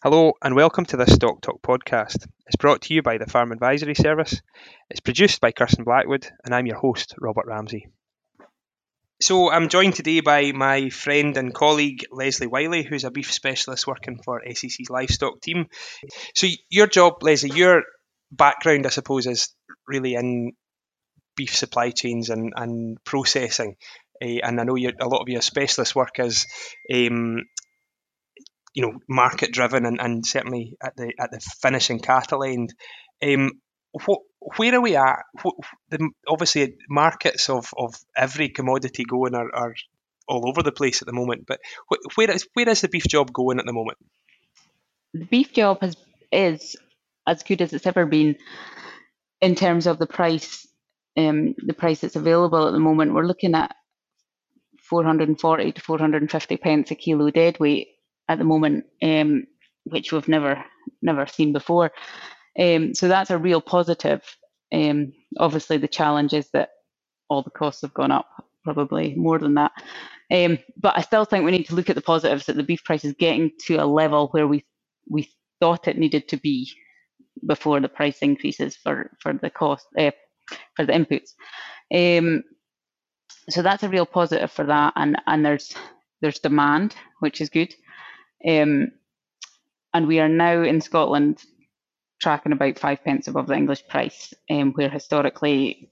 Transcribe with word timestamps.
Hello 0.00 0.34
and 0.40 0.54
welcome 0.54 0.84
to 0.86 0.96
this 0.96 1.12
Stock 1.12 1.40
Talk 1.40 1.60
podcast. 1.60 2.24
It's 2.46 2.54
brought 2.56 2.82
to 2.82 2.94
you 2.94 3.02
by 3.02 3.18
the 3.18 3.26
Farm 3.26 3.50
Advisory 3.50 3.96
Service. 3.96 4.40
It's 4.88 5.00
produced 5.00 5.40
by 5.40 5.50
Kirsten 5.50 5.82
Blackwood 5.82 6.24
and 6.44 6.54
I'm 6.54 6.66
your 6.66 6.76
host, 6.76 7.16
Robert 7.18 7.46
Ramsey. 7.48 7.88
So 9.20 9.50
I'm 9.50 9.68
joined 9.68 9.94
today 9.94 10.20
by 10.20 10.52
my 10.52 10.90
friend 10.90 11.36
and 11.36 11.52
colleague 11.52 12.04
Lesley 12.12 12.46
Wylie, 12.46 12.84
who's 12.84 13.02
a 13.02 13.10
beef 13.10 13.32
specialist 13.32 13.88
working 13.88 14.20
for 14.24 14.40
SAC's 14.46 14.88
livestock 14.88 15.40
team. 15.40 15.66
So 16.32 16.46
your 16.70 16.86
job, 16.86 17.14
Lesley, 17.22 17.50
your 17.50 17.82
background, 18.30 18.86
I 18.86 18.90
suppose, 18.90 19.26
is 19.26 19.52
really 19.88 20.14
in 20.14 20.52
beef 21.34 21.56
supply 21.56 21.90
chains 21.90 22.30
and, 22.30 22.52
and 22.54 23.02
processing. 23.02 23.74
Uh, 24.22 24.38
and 24.44 24.60
I 24.60 24.64
know 24.64 24.76
a 24.76 25.08
lot 25.08 25.22
of 25.22 25.28
your 25.28 25.42
specialist 25.42 25.96
work 25.96 26.20
is 26.20 26.46
um, 26.94 27.42
you 28.78 28.82
know 28.82 29.00
market 29.08 29.52
driven 29.52 29.84
and, 29.86 30.00
and 30.00 30.24
certainly 30.24 30.76
at 30.80 30.94
the 30.96 31.12
at 31.18 31.32
the 31.32 31.40
finishing 31.60 31.98
cattle 31.98 32.44
end. 32.44 32.72
Um, 33.20 33.50
where 34.56 34.74
are 34.76 34.80
we 34.80 34.94
at? 34.94 35.24
The, 35.90 36.08
obviously, 36.28 36.76
markets 36.88 37.50
of, 37.50 37.74
of 37.76 37.96
every 38.16 38.50
commodity 38.50 39.02
going 39.02 39.34
are, 39.34 39.52
are 39.52 39.74
all 40.28 40.48
over 40.48 40.62
the 40.62 40.70
place 40.70 41.02
at 41.02 41.06
the 41.06 41.12
moment. 41.12 41.46
But 41.48 41.58
where 42.14 42.30
is 42.30 42.46
where 42.54 42.68
is 42.68 42.82
the 42.82 42.88
beef 42.88 43.02
job 43.08 43.32
going 43.32 43.58
at 43.58 43.66
the 43.66 43.72
moment? 43.72 43.98
The 45.12 45.24
beef 45.24 45.52
job 45.52 45.80
has 45.80 45.96
is 46.30 46.76
as 47.26 47.42
good 47.42 47.60
as 47.62 47.72
it's 47.72 47.86
ever 47.86 48.06
been 48.06 48.36
in 49.40 49.56
terms 49.56 49.88
of 49.88 49.98
the 49.98 50.06
price. 50.06 50.68
Um, 51.16 51.56
the 51.58 51.74
price 51.74 52.02
that's 52.02 52.14
available 52.14 52.68
at 52.68 52.70
the 52.70 52.78
moment, 52.78 53.12
we're 53.12 53.26
looking 53.26 53.56
at 53.56 53.74
440 54.82 55.72
to 55.72 55.80
450 55.80 56.56
pence 56.58 56.92
a 56.92 56.94
kilo 56.94 57.32
dead 57.32 57.58
weight 57.58 57.88
at 58.28 58.38
the 58.38 58.44
moment, 58.44 58.84
um, 59.02 59.46
which 59.84 60.12
we've 60.12 60.28
never 60.28 60.64
never 61.02 61.26
seen 61.26 61.52
before. 61.52 61.92
Um, 62.58 62.94
so 62.94 63.08
that's 63.08 63.30
a 63.30 63.38
real 63.38 63.60
positive. 63.60 64.22
Um, 64.72 65.12
obviously, 65.38 65.78
the 65.78 65.88
challenge 65.88 66.32
is 66.34 66.50
that 66.52 66.70
all 67.28 67.42
the 67.42 67.50
costs 67.50 67.82
have 67.82 67.94
gone 67.94 68.12
up, 68.12 68.28
probably 68.64 69.14
more 69.14 69.38
than 69.38 69.54
that. 69.54 69.72
Um, 70.32 70.58
but 70.76 70.96
I 70.96 71.02
still 71.02 71.24
think 71.24 71.44
we 71.44 71.52
need 71.52 71.66
to 71.68 71.74
look 71.74 71.90
at 71.90 71.96
the 71.96 72.02
positives 72.02 72.46
that 72.46 72.56
the 72.56 72.62
beef 72.62 72.84
price 72.84 73.04
is 73.04 73.14
getting 73.18 73.52
to 73.66 73.76
a 73.76 73.86
level 73.86 74.28
where 74.30 74.46
we 74.48 74.64
we 75.10 75.30
thought 75.60 75.88
it 75.88 75.98
needed 75.98 76.28
to 76.28 76.36
be 76.36 76.70
before 77.46 77.80
the 77.80 77.88
price 77.88 78.18
increases 78.20 78.76
for 78.76 79.10
for 79.20 79.32
the 79.34 79.50
cost 79.50 79.86
uh, 79.98 80.10
for 80.76 80.86
the 80.86 80.92
inputs. 80.92 81.30
Um, 81.94 82.44
so 83.50 83.62
that's 83.62 83.82
a 83.84 83.88
real 83.88 84.06
positive 84.06 84.50
for 84.52 84.66
that, 84.66 84.94
and 84.96 85.16
and 85.26 85.44
there's 85.46 85.74
there's 86.22 86.40
demand, 86.40 86.96
which 87.20 87.40
is 87.40 87.48
good. 87.50 87.74
Um, 88.46 88.92
and 89.94 90.06
we 90.06 90.20
are 90.20 90.28
now 90.28 90.62
in 90.62 90.80
Scotland 90.80 91.42
tracking 92.20 92.52
about 92.52 92.78
five 92.78 93.02
pence 93.04 93.28
above 93.28 93.46
the 93.46 93.54
English 93.54 93.86
price, 93.88 94.34
um, 94.50 94.72
where 94.72 94.90
historically, 94.90 95.90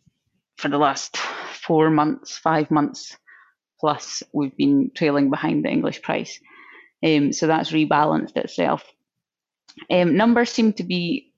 for 0.56 0.68
the 0.68 0.78
last 0.78 1.16
four 1.16 1.90
months, 1.90 2.36
five 2.38 2.70
months 2.70 3.16
plus, 3.80 4.22
we've 4.32 4.56
been 4.56 4.90
trailing 4.94 5.30
behind 5.30 5.64
the 5.64 5.70
English 5.70 6.02
price. 6.02 6.38
Um, 7.04 7.32
so 7.32 7.46
that's 7.46 7.72
rebalanced 7.72 8.36
itself. 8.36 8.84
Um, 9.90 10.16
numbers 10.16 10.50
seem 10.50 10.72
to 10.74 10.84
be 10.84 11.32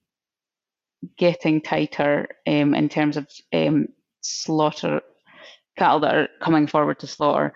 getting 1.17 1.61
tighter 1.61 2.28
um, 2.47 2.75
in 2.75 2.89
terms 2.89 3.17
of 3.17 3.28
um, 3.53 3.89
slaughter 4.20 5.00
cattle 5.77 6.00
that 6.00 6.15
are 6.15 6.28
coming 6.41 6.67
forward 6.67 7.00
to 7.00 7.06
slaughter. 7.06 7.53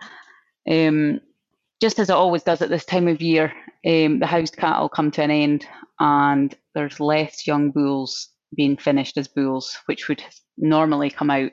Um, 0.68 1.20
just 1.82 1.98
as 1.98 2.08
it 2.08 2.14
always 2.14 2.44
does 2.44 2.62
at 2.62 2.68
this 2.68 2.84
time 2.84 3.08
of 3.08 3.20
year, 3.20 3.52
um, 3.84 4.20
the 4.20 4.26
housed 4.26 4.56
cattle 4.56 4.88
come 4.88 5.10
to 5.10 5.20
an 5.20 5.32
end 5.32 5.66
and 5.98 6.54
there's 6.76 7.00
less 7.00 7.44
young 7.44 7.72
bulls 7.72 8.28
being 8.54 8.76
finished 8.76 9.18
as 9.18 9.26
bulls, 9.26 9.76
which 9.86 10.08
would 10.08 10.22
normally 10.56 11.10
come 11.10 11.28
out 11.28 11.50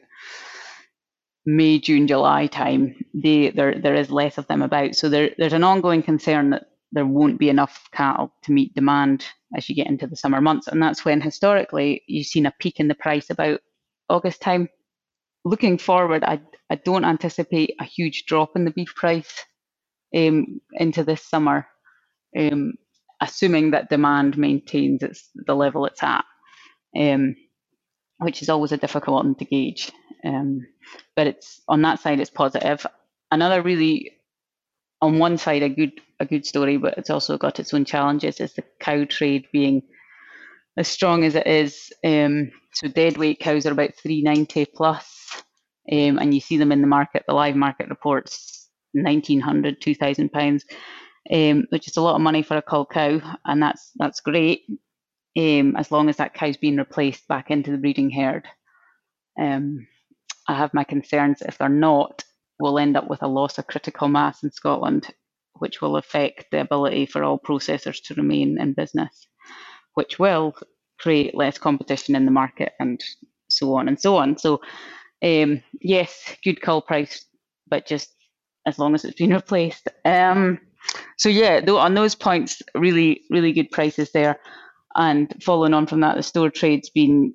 May, 1.47 1.79
June, 1.79 2.05
July 2.05 2.45
time. 2.45 3.03
They, 3.11 3.49
there, 3.49 3.81
there 3.81 3.95
is 3.95 4.11
less 4.11 4.37
of 4.37 4.45
them 4.45 4.61
about. 4.61 4.93
So 4.93 5.09
there, 5.09 5.31
there's 5.39 5.53
an 5.53 5.63
ongoing 5.63 6.03
concern 6.03 6.51
that 6.51 6.65
there 6.91 7.07
won't 7.07 7.39
be 7.39 7.49
enough 7.49 7.89
cattle 7.91 8.31
to 8.43 8.51
meet 8.51 8.75
demand 8.75 9.25
as 9.57 9.67
you 9.67 9.73
get 9.73 9.87
into 9.87 10.05
the 10.05 10.15
summer 10.15 10.41
months. 10.41 10.67
And 10.67 10.79
that's 10.79 11.03
when 11.03 11.21
historically 11.21 12.03
you've 12.05 12.27
seen 12.27 12.45
a 12.45 12.53
peak 12.59 12.79
in 12.79 12.87
the 12.87 12.93
price 12.93 13.31
about 13.31 13.61
August 14.09 14.41
time. 14.41 14.69
Looking 15.43 15.79
forward, 15.79 16.23
I, 16.23 16.39
I 16.69 16.75
don't 16.75 17.05
anticipate 17.05 17.73
a 17.79 17.83
huge 17.83 18.25
drop 18.27 18.55
in 18.55 18.65
the 18.65 18.71
beef 18.71 18.93
price 18.93 19.33
um, 20.15 20.61
into 20.73 21.03
this 21.03 21.23
summer, 21.23 21.67
um, 22.37 22.73
assuming 23.21 23.71
that 23.71 23.89
demand 23.89 24.37
maintains 24.37 25.03
its 25.03 25.29
the 25.35 25.55
level 25.55 25.85
it's 25.85 26.03
at, 26.03 26.25
um, 26.97 27.35
which 28.17 28.41
is 28.41 28.49
always 28.49 28.71
a 28.71 28.77
difficult 28.77 29.23
one 29.23 29.35
to 29.35 29.45
gauge. 29.45 29.91
Um, 30.23 30.65
but 31.15 31.27
it's 31.27 31.61
on 31.67 31.81
that 31.83 31.99
side, 31.99 32.19
it's 32.19 32.29
positive. 32.29 32.85
Another 33.31 33.61
really, 33.61 34.11
on 35.01 35.19
one 35.19 35.37
side, 35.37 35.63
a 35.63 35.69
good 35.69 35.93
a 36.19 36.25
good 36.25 36.45
story, 36.45 36.77
but 36.77 36.97
it's 36.97 37.09
also 37.09 37.37
got 37.37 37.59
its 37.59 37.73
own 37.73 37.85
challenges. 37.85 38.39
Is 38.39 38.53
the 38.53 38.63
cow 38.79 39.05
trade 39.05 39.45
being 39.53 39.83
as 40.77 40.87
strong 40.87 41.23
as 41.23 41.35
it 41.35 41.47
is? 41.47 41.91
Um, 42.03 42.51
so 42.73 42.87
dead 42.87 43.17
weight 43.17 43.39
cows 43.39 43.65
are 43.65 43.71
about 43.71 43.95
390 43.95 44.65
plus, 44.75 45.43
um, 45.91 46.17
and 46.19 46.33
you 46.33 46.41
see 46.41 46.57
them 46.57 46.71
in 46.71 46.81
the 46.81 46.87
market. 46.87 47.23
The 47.27 47.33
live 47.33 47.55
market 47.55 47.89
reports 47.89 48.58
1900 48.93 49.81
2000 49.81 50.31
pounds 50.31 50.65
um, 51.31 51.65
which 51.69 51.87
is 51.87 51.97
a 51.97 52.01
lot 52.01 52.15
of 52.15 52.21
money 52.21 52.41
for 52.41 52.57
a 52.57 52.61
cull 52.61 52.85
cow 52.85 53.19
and 53.45 53.61
that's 53.61 53.91
that's 53.97 54.21
great 54.21 54.63
um, 55.37 55.75
as 55.75 55.91
long 55.91 56.09
as 56.09 56.17
that 56.17 56.33
cow's 56.33 56.57
being 56.57 56.77
replaced 56.77 57.27
back 57.27 57.51
into 57.51 57.71
the 57.71 57.77
breeding 57.77 58.09
herd. 58.09 58.47
Um, 59.39 59.87
i 60.47 60.53
have 60.53 60.73
my 60.73 60.83
concerns 60.83 61.41
if 61.41 61.57
they're 61.57 61.69
not 61.69 62.23
we'll 62.59 62.79
end 62.79 62.97
up 62.97 63.09
with 63.09 63.21
a 63.23 63.27
loss 63.27 63.57
of 63.57 63.67
critical 63.67 64.07
mass 64.07 64.43
in 64.43 64.51
scotland 64.51 65.13
which 65.59 65.81
will 65.81 65.97
affect 65.97 66.45
the 66.51 66.61
ability 66.61 67.05
for 67.05 67.23
all 67.23 67.39
processors 67.39 68.01
to 68.03 68.15
remain 68.15 68.59
in 68.59 68.73
business 68.73 69.27
which 69.93 70.19
will 70.19 70.55
create 70.99 71.35
less 71.35 71.57
competition 71.57 72.15
in 72.15 72.25
the 72.25 72.31
market 72.31 72.73
and 72.79 73.03
so 73.49 73.73
on 73.75 73.87
and 73.87 73.99
so 73.99 74.17
on. 74.17 74.37
So 74.37 74.61
um, 75.23 75.61
yes 75.81 76.35
good 76.43 76.61
cull 76.61 76.81
price 76.81 77.25
but 77.67 77.85
just 77.85 78.13
as 78.69 78.79
long 78.79 78.95
as 78.95 79.03
it's 79.03 79.17
been 79.17 79.33
replaced. 79.33 79.89
Um, 80.05 80.59
so 81.17 81.27
yeah, 81.29 81.59
though 81.59 81.77
on 81.77 81.93
those 81.93 82.15
points, 82.15 82.61
really, 82.73 83.23
really 83.29 83.51
good 83.51 83.71
prices 83.71 84.11
there. 84.11 84.39
And 84.95 85.33
following 85.43 85.73
on 85.73 85.87
from 85.87 85.99
that, 85.99 86.15
the 86.15 86.23
store 86.23 86.49
trade's 86.49 86.89
been 86.89 87.33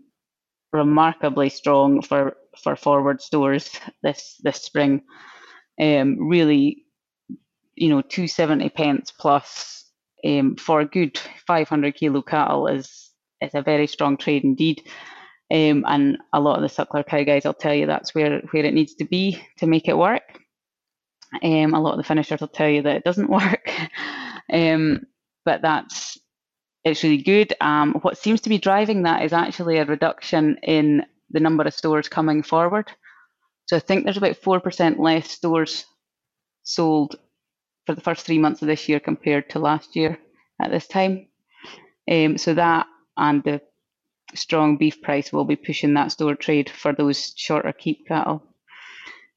remarkably 0.72 1.50
strong 1.50 2.02
for 2.02 2.36
for 2.62 2.76
forward 2.76 3.20
stores 3.20 3.70
this 4.02 4.40
this 4.42 4.62
spring. 4.62 5.02
Um, 5.80 6.28
really, 6.28 6.84
you 7.74 7.88
know, 7.88 8.02
two 8.02 8.26
seventy 8.26 8.68
pence 8.68 9.12
plus 9.12 9.90
um, 10.26 10.56
for 10.56 10.80
a 10.80 10.86
good 10.86 11.18
five 11.46 11.68
hundred 11.68 11.94
kilo 11.96 12.22
cattle 12.22 12.66
is 12.66 13.10
is 13.40 13.54
a 13.54 13.62
very 13.62 13.86
strong 13.86 14.16
trade 14.16 14.44
indeed. 14.44 14.82
Um, 15.52 15.84
and 15.86 16.18
a 16.32 16.40
lot 16.40 16.56
of 16.56 16.62
the 16.62 16.74
suckler 16.74 17.06
cow 17.06 17.22
guys, 17.22 17.46
I'll 17.46 17.54
tell 17.54 17.74
you, 17.74 17.86
that's 17.86 18.14
where 18.14 18.40
where 18.50 18.64
it 18.64 18.74
needs 18.74 18.94
to 18.94 19.04
be 19.04 19.40
to 19.58 19.66
make 19.66 19.88
it 19.88 19.96
work. 19.96 20.40
Um, 21.42 21.74
a 21.74 21.80
lot 21.80 21.92
of 21.92 21.98
the 21.98 22.04
finishers 22.04 22.40
will 22.40 22.48
tell 22.48 22.68
you 22.68 22.82
that 22.82 22.96
it 22.96 23.04
doesn't 23.04 23.30
work, 23.40 23.70
um, 24.52 25.06
but 25.44 25.62
that's 25.62 26.18
it's 26.84 27.02
really 27.02 27.22
good. 27.22 27.54
Um, 27.60 27.94
what 28.02 28.18
seems 28.18 28.42
to 28.42 28.50
be 28.50 28.58
driving 28.58 29.02
that 29.02 29.22
is 29.24 29.32
actually 29.32 29.78
a 29.78 29.84
reduction 29.84 30.58
in 30.62 31.04
the 31.30 31.40
number 31.40 31.64
of 31.64 31.74
stores 31.74 32.08
coming 32.08 32.42
forward. 32.42 32.90
So 33.66 33.76
I 33.76 33.80
think 33.80 34.04
there's 34.04 34.18
about 34.18 34.36
four 34.36 34.60
percent 34.60 35.00
less 35.00 35.30
stores 35.30 35.86
sold 36.62 37.16
for 37.86 37.94
the 37.94 38.00
first 38.00 38.24
three 38.26 38.38
months 38.38 38.62
of 38.62 38.68
this 38.68 38.88
year 38.88 39.00
compared 39.00 39.50
to 39.50 39.58
last 39.58 39.96
year 39.96 40.18
at 40.60 40.70
this 40.70 40.86
time. 40.86 41.28
Um, 42.10 42.36
so 42.38 42.54
that 42.54 42.86
and 43.16 43.42
the 43.44 43.60
strong 44.34 44.76
beef 44.76 45.00
price 45.02 45.32
will 45.32 45.44
be 45.44 45.56
pushing 45.56 45.94
that 45.94 46.12
store 46.12 46.34
trade 46.34 46.68
for 46.68 46.92
those 46.92 47.32
shorter 47.36 47.72
keep 47.72 48.06
cattle. 48.06 48.42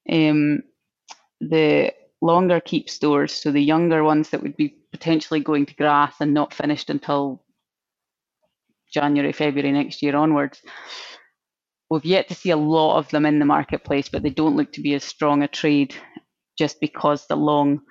Um, 0.09 0.63
the 1.39 1.93
longer 2.21 2.59
keep 2.59 2.89
stores, 2.89 3.33
so 3.33 3.51
the 3.51 3.61
younger 3.61 4.03
ones 4.03 4.29
that 4.29 4.41
would 4.41 4.57
be 4.57 4.75
potentially 4.91 5.39
going 5.39 5.65
to 5.65 5.75
grass 5.75 6.15
and 6.19 6.33
not 6.33 6.53
finished 6.53 6.89
until 6.89 7.43
January, 8.91 9.33
February 9.33 9.71
next 9.71 10.01
year 10.01 10.15
onwards. 10.15 10.61
We've 11.89 12.05
yet 12.05 12.27
to 12.29 12.35
see 12.35 12.49
a 12.49 12.57
lot 12.57 12.97
of 12.97 13.09
them 13.09 13.25
in 13.25 13.39
the 13.39 13.45
marketplace, 13.45 14.09
but 14.09 14.23
they 14.23 14.29
don't 14.29 14.57
look 14.57 14.73
to 14.73 14.81
be 14.81 14.93
as 14.93 15.03
strong 15.03 15.43
a 15.43 15.47
trade 15.47 15.95
just 16.57 16.79
because 16.79 17.27
the 17.27 17.35
long 17.35 17.81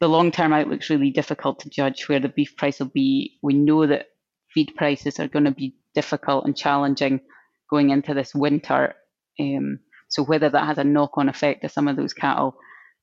the 0.00 0.08
long 0.08 0.30
term 0.30 0.52
outlook's 0.52 0.90
really 0.90 1.10
difficult 1.10 1.58
to 1.60 1.70
judge 1.70 2.08
where 2.08 2.20
the 2.20 2.28
beef 2.28 2.56
price 2.56 2.78
will 2.78 2.86
be. 2.86 3.38
We 3.42 3.54
know 3.54 3.86
that 3.86 4.06
feed 4.54 4.74
prices 4.76 5.18
are 5.18 5.28
going 5.28 5.44
to 5.44 5.50
be 5.50 5.74
difficult 5.94 6.44
and 6.44 6.56
challenging 6.56 7.20
going 7.68 7.90
into 7.90 8.14
this 8.14 8.34
winter. 8.34 8.94
Um, 9.40 9.80
so 10.08 10.22
whether 10.22 10.48
that 10.48 10.66
has 10.66 10.78
a 10.78 10.84
knock 10.84 11.12
on 11.14 11.28
effect 11.28 11.62
to 11.62 11.68
some 11.68 11.88
of 11.88 11.96
those 11.96 12.14
cattle 12.14 12.56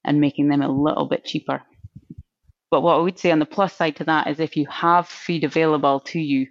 and 0.05 0.21
making 0.21 0.47
them 0.47 0.61
a 0.61 0.69
little 0.69 1.05
bit 1.05 1.25
cheaper. 1.25 1.61
But 2.71 2.81
what 2.81 2.97
I 2.97 3.01
would 3.01 3.19
say 3.19 3.31
on 3.31 3.39
the 3.39 3.45
plus 3.45 3.73
side 3.73 3.95
to 3.97 4.03
that 4.05 4.27
is 4.27 4.39
if 4.39 4.55
you 4.55 4.65
have 4.67 5.07
feed 5.07 5.43
available 5.43 5.99
to 6.01 6.19
you, 6.19 6.47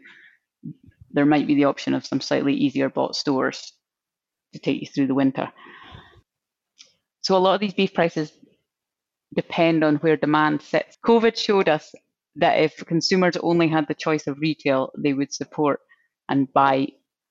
there 1.11 1.27
might 1.27 1.47
be 1.47 1.55
the 1.55 1.65
option 1.65 1.95
of 1.95 2.07
some 2.07 2.21
slightly 2.21 2.55
easier 2.55 2.89
bought 2.89 3.15
stores 3.15 3.73
to 4.53 4.59
take 4.59 4.81
you 4.81 4.87
through 4.87 5.07
the 5.07 5.15
winter. 5.15 5.53
So 7.23 7.37
a 7.37 7.39
lot 7.39 7.55
of 7.55 7.61
these 7.61 7.75
beef 7.75 7.95
prices 7.95 8.33
depend 9.35 9.85
on 9.85 9.97
where 9.97 10.17
demand 10.17 10.63
sits. 10.63 10.99
COVID 11.05 11.37
showed 11.37 11.69
us 11.69 11.93
that 12.37 12.61
if 12.61 12.77
consumers 12.87 13.37
only 13.37 13.69
had 13.69 13.87
the 13.87 13.95
choice 13.95 14.27
of 14.27 14.39
retail, 14.39 14.91
they 14.99 15.13
would 15.13 15.33
support 15.33 15.81
and 16.29 16.53
buy, 16.53 16.89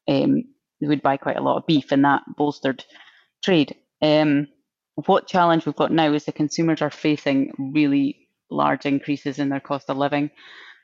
um, 0.07 0.43
they 0.79 0.87
would 0.87 1.01
buy 1.01 1.17
quite 1.17 1.37
a 1.37 1.41
lot 1.41 1.57
of 1.57 1.67
beef, 1.67 1.91
and 1.91 2.03
that 2.05 2.23
bolstered 2.37 2.83
trade. 3.43 3.75
Um, 4.01 4.47
what 4.95 5.27
challenge 5.27 5.65
we've 5.65 5.75
got 5.75 5.91
now 5.91 6.13
is 6.13 6.25
the 6.25 6.31
consumers 6.31 6.81
are 6.81 6.91
facing 6.91 7.53
really 7.57 8.27
large 8.49 8.85
increases 8.85 9.39
in 9.39 9.49
their 9.49 9.59
cost 9.59 9.89
of 9.89 9.97
living, 9.97 10.29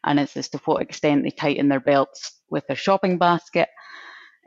and 0.04 0.20
it's 0.20 0.38
as 0.38 0.50
to 0.50 0.58
what 0.66 0.82
extent 0.82 1.24
they 1.24 1.32
tighten 1.32 1.70
their 1.70 1.80
belts 1.80 2.34
with 2.50 2.66
their 2.68 2.76
shopping 2.76 3.18
basket, 3.18 3.70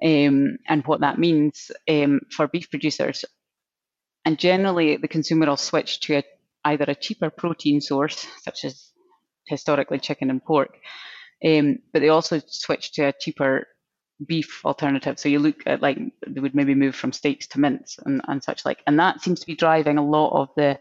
um, 0.02 0.58
and 0.68 0.84
what 0.86 1.00
that 1.00 1.18
means 1.18 1.70
um, 1.88 2.20
for 2.30 2.48
beef 2.48 2.70
producers. 2.70 3.24
And 4.24 4.38
generally, 4.38 4.96
the 4.96 5.08
consumer 5.08 5.46
will 5.46 5.56
switch 5.56 6.00
to 6.00 6.18
a, 6.18 6.24
either 6.64 6.84
a 6.88 6.94
cheaper 6.94 7.30
protein 7.30 7.80
source, 7.80 8.26
such 8.42 8.64
as 8.64 8.90
historically 9.46 9.98
chicken 9.98 10.30
and 10.30 10.44
pork, 10.44 10.76
um, 11.44 11.78
but 11.92 12.00
they 12.00 12.08
also 12.08 12.40
switch 12.46 12.92
to 12.92 13.02
a 13.02 13.12
cheaper 13.12 13.66
beef 14.26 14.60
alternative. 14.64 15.18
So 15.18 15.28
you 15.28 15.38
look 15.38 15.62
at 15.66 15.82
like 15.82 15.98
they 16.26 16.40
would 16.40 16.54
maybe 16.54 16.74
move 16.74 16.94
from 16.94 17.12
steaks 17.12 17.46
to 17.48 17.60
mince 17.60 17.98
and, 18.04 18.20
and 18.28 18.42
such 18.42 18.64
like, 18.64 18.82
and 18.86 18.98
that 18.98 19.20
seems 19.20 19.40
to 19.40 19.46
be 19.46 19.56
driving 19.56 19.98
a 19.98 20.06
lot 20.06 20.40
of 20.40 20.48
the 20.56 20.78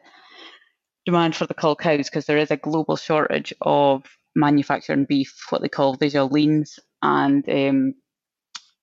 demand 1.06 1.36
for 1.36 1.46
the 1.46 1.54
cull 1.54 1.76
cows 1.76 2.10
because 2.10 2.26
there 2.26 2.38
is 2.38 2.52
a 2.52 2.58
global 2.58 2.96
shortage 2.96 3.54
of 3.62 4.04
manufacturing 4.36 5.06
beef, 5.06 5.36
what 5.50 5.62
they 5.62 5.70
call 5.70 5.96
visual 5.96 6.28
leans, 6.28 6.80
and 7.02 7.48
um, 7.50 7.94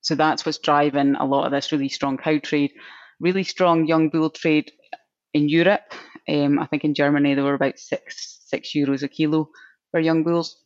so 0.01 0.15
that's 0.15 0.45
what's 0.45 0.59
driving 0.59 1.15
a 1.17 1.25
lot 1.25 1.47
of 1.47 1.53
this 1.53 1.73
really 1.73 1.89
strong 1.89 2.17
cow 2.17 2.39
trade, 2.39 2.73
really 3.21 3.45
strong 3.45 3.87
young 3.87 4.09
bull 4.09 4.31
trade 4.31 4.73
in 5.35 5.49
Europe. 5.49 5.93
Um, 6.29 6.59
I 6.59 6.67
think 6.67 6.85
in 6.85 6.95
Germany 6.95 7.35
they 7.35 7.43
were 7.43 7.55
about 7.55 7.79
six 7.79 8.41
six 8.47 8.71
euros 8.75 9.03
a 9.03 9.09
kilo 9.09 9.51
for 9.91 10.01
young 10.01 10.25
bulls, 10.25 10.63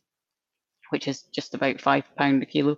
which 0.89 1.07
is 1.07 1.23
just 1.33 1.53
about 1.53 1.81
five 1.81 2.03
pound 2.17 2.43
a 2.43 2.45
kilo. 2.45 2.77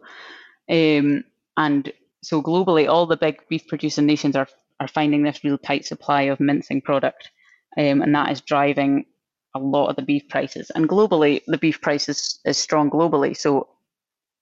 Um, 0.69 1.23
and 1.57 1.91
so 2.23 2.41
globally, 2.41 2.89
all 2.89 3.05
the 3.05 3.17
big 3.17 3.47
beef 3.49 3.67
producing 3.67 4.05
nations 4.05 4.35
are 4.35 4.47
are 4.79 4.87
finding 4.89 5.23
this 5.23 5.43
real 5.43 5.57
tight 5.57 5.85
supply 5.85 6.23
of 6.23 6.39
mincing 6.39 6.81
product, 6.81 7.29
um, 7.77 8.01
and 8.01 8.13
that 8.13 8.31
is 8.31 8.41
driving 8.41 9.05
a 9.55 9.59
lot 9.59 9.87
of 9.87 9.95
the 9.95 10.01
beef 10.01 10.27
prices. 10.27 10.69
And 10.75 10.89
globally, 10.89 11.41
the 11.47 11.57
beef 11.57 11.81
price 11.81 12.09
is, 12.09 12.39
is 12.43 12.57
strong 12.57 12.89
globally. 12.89 13.37
So, 13.37 13.69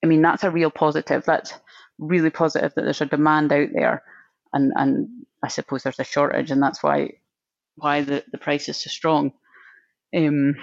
I 0.03 0.07
mean, 0.07 0.23
that's 0.23 0.43
a 0.43 0.49
real 0.49 0.71
positive. 0.71 1.23
That's 1.23 1.53
really 1.99 2.31
positive 2.31 2.73
that 2.75 2.81
there's 2.81 3.01
a 3.01 3.05
demand 3.05 3.51
out 3.51 3.69
there, 3.73 4.03
and 4.53 4.71
and 4.75 5.07
I 5.43 5.49
suppose 5.49 5.83
there's 5.83 5.99
a 5.99 6.03
shortage, 6.03 6.51
and 6.51 6.61
that's 6.61 6.81
why 6.81 7.11
why 7.75 8.01
the, 8.01 8.23
the 8.31 8.37
price 8.37 8.69
is 8.69 8.77
so 8.77 8.89
strong. 8.89 9.33
Um, 10.15 10.55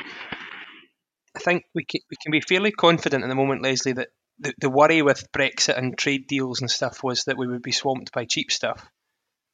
I 1.36 1.40
think 1.40 1.64
we 1.74 1.84
can, 1.84 2.00
we 2.10 2.16
can 2.22 2.32
be 2.32 2.40
fairly 2.40 2.72
confident 2.72 3.22
at 3.22 3.28
the 3.28 3.34
moment, 3.34 3.62
Lesley, 3.62 3.92
that 3.92 4.08
the, 4.40 4.54
the 4.58 4.70
worry 4.70 5.02
with 5.02 5.31
Brexit 5.32 5.76
and 5.76 5.96
trade 5.96 6.26
deals 6.26 6.60
and 6.60 6.70
stuff 6.70 7.02
was 7.04 7.25
that 7.25 7.37
we 7.37 7.46
would 7.46 7.62
be 7.62 7.72
swamped 7.72 8.12
by 8.12 8.25
cheap 8.25 8.50
stuff. 8.50 8.88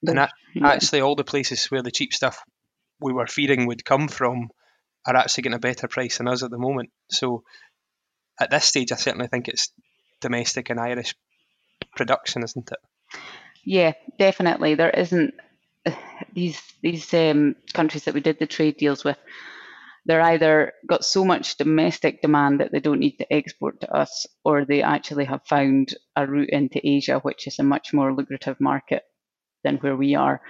And 0.03 0.19
that, 0.19 0.33
yeah. 0.55 0.69
actually, 0.69 1.01
all 1.01 1.17
the 1.17 1.25
places 1.25 1.67
where 1.67 1.83
the 1.83 1.91
cheap 1.91 2.15
stuff 2.15 2.43
we 3.01 3.13
were 3.13 3.27
fearing 3.27 3.67
would 3.67 3.85
come 3.85 4.09
from 4.09 4.49
are 5.07 5.17
actually 5.17 5.43
getting 5.43 5.57
a 5.57 5.61
better 5.61 5.89
price 5.89 6.19
than 6.19 6.29
us 6.29 6.43
at 6.43 6.51
the 6.51 6.59
moment. 6.59 6.91
So 7.11 7.43
at 8.41 8.51
this 8.51 8.65
stage, 8.65 8.93
I 8.93 8.97
certainly 8.97 9.29
think 9.29 9.49
it's 9.49 9.73
domestic 10.21 10.71
and 10.71 10.81
Irish 10.81 11.15
production, 11.97 12.43
isn't 12.43 12.71
it? 12.71 12.79
Yeah, 13.65 13.93
definitely. 14.19 14.75
There 14.75 14.91
isn't 14.91 15.35
these 16.33 16.61
these 16.83 17.13
um, 17.15 17.57
countries 17.73 18.05
that 18.05 18.15
we 18.15 18.21
did 18.21 18.39
the 18.39 18.47
trade 18.47 18.77
deals 18.77 19.05
with 19.05 19.19
they're 20.07 20.23
either 20.23 20.73
got 20.87 21.05
so 21.05 21.25
much 21.25 21.57
domestic 21.57 22.23
demand 22.23 22.61
that 22.61 22.73
they 22.73 22.81
don't 22.81 23.01
need 23.01 23.17
to 23.19 23.33
export 23.33 23.81
to 23.81 23.93
us, 23.93 24.27
or 24.45 24.65
they 24.65 24.83
actually 24.83 25.25
have 25.25 25.45
found 25.47 25.95
a 26.15 26.27
route 26.27 26.51
into 26.51 26.81
Asia, 26.83 27.19
which 27.19 27.47
is 27.47 27.59
a 27.59 27.65
much 27.65 27.93
more 27.93 28.15
lucrative 28.15 28.61
market 28.61 29.03
than 29.65 29.77
where 29.79 29.97
we 29.97 30.15
are. 30.15 30.41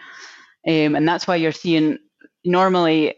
Um, 0.68 0.94
and 0.94 1.08
that's 1.08 1.26
why 1.26 1.36
you're 1.36 1.52
seeing 1.52 1.98
normally 2.44 3.14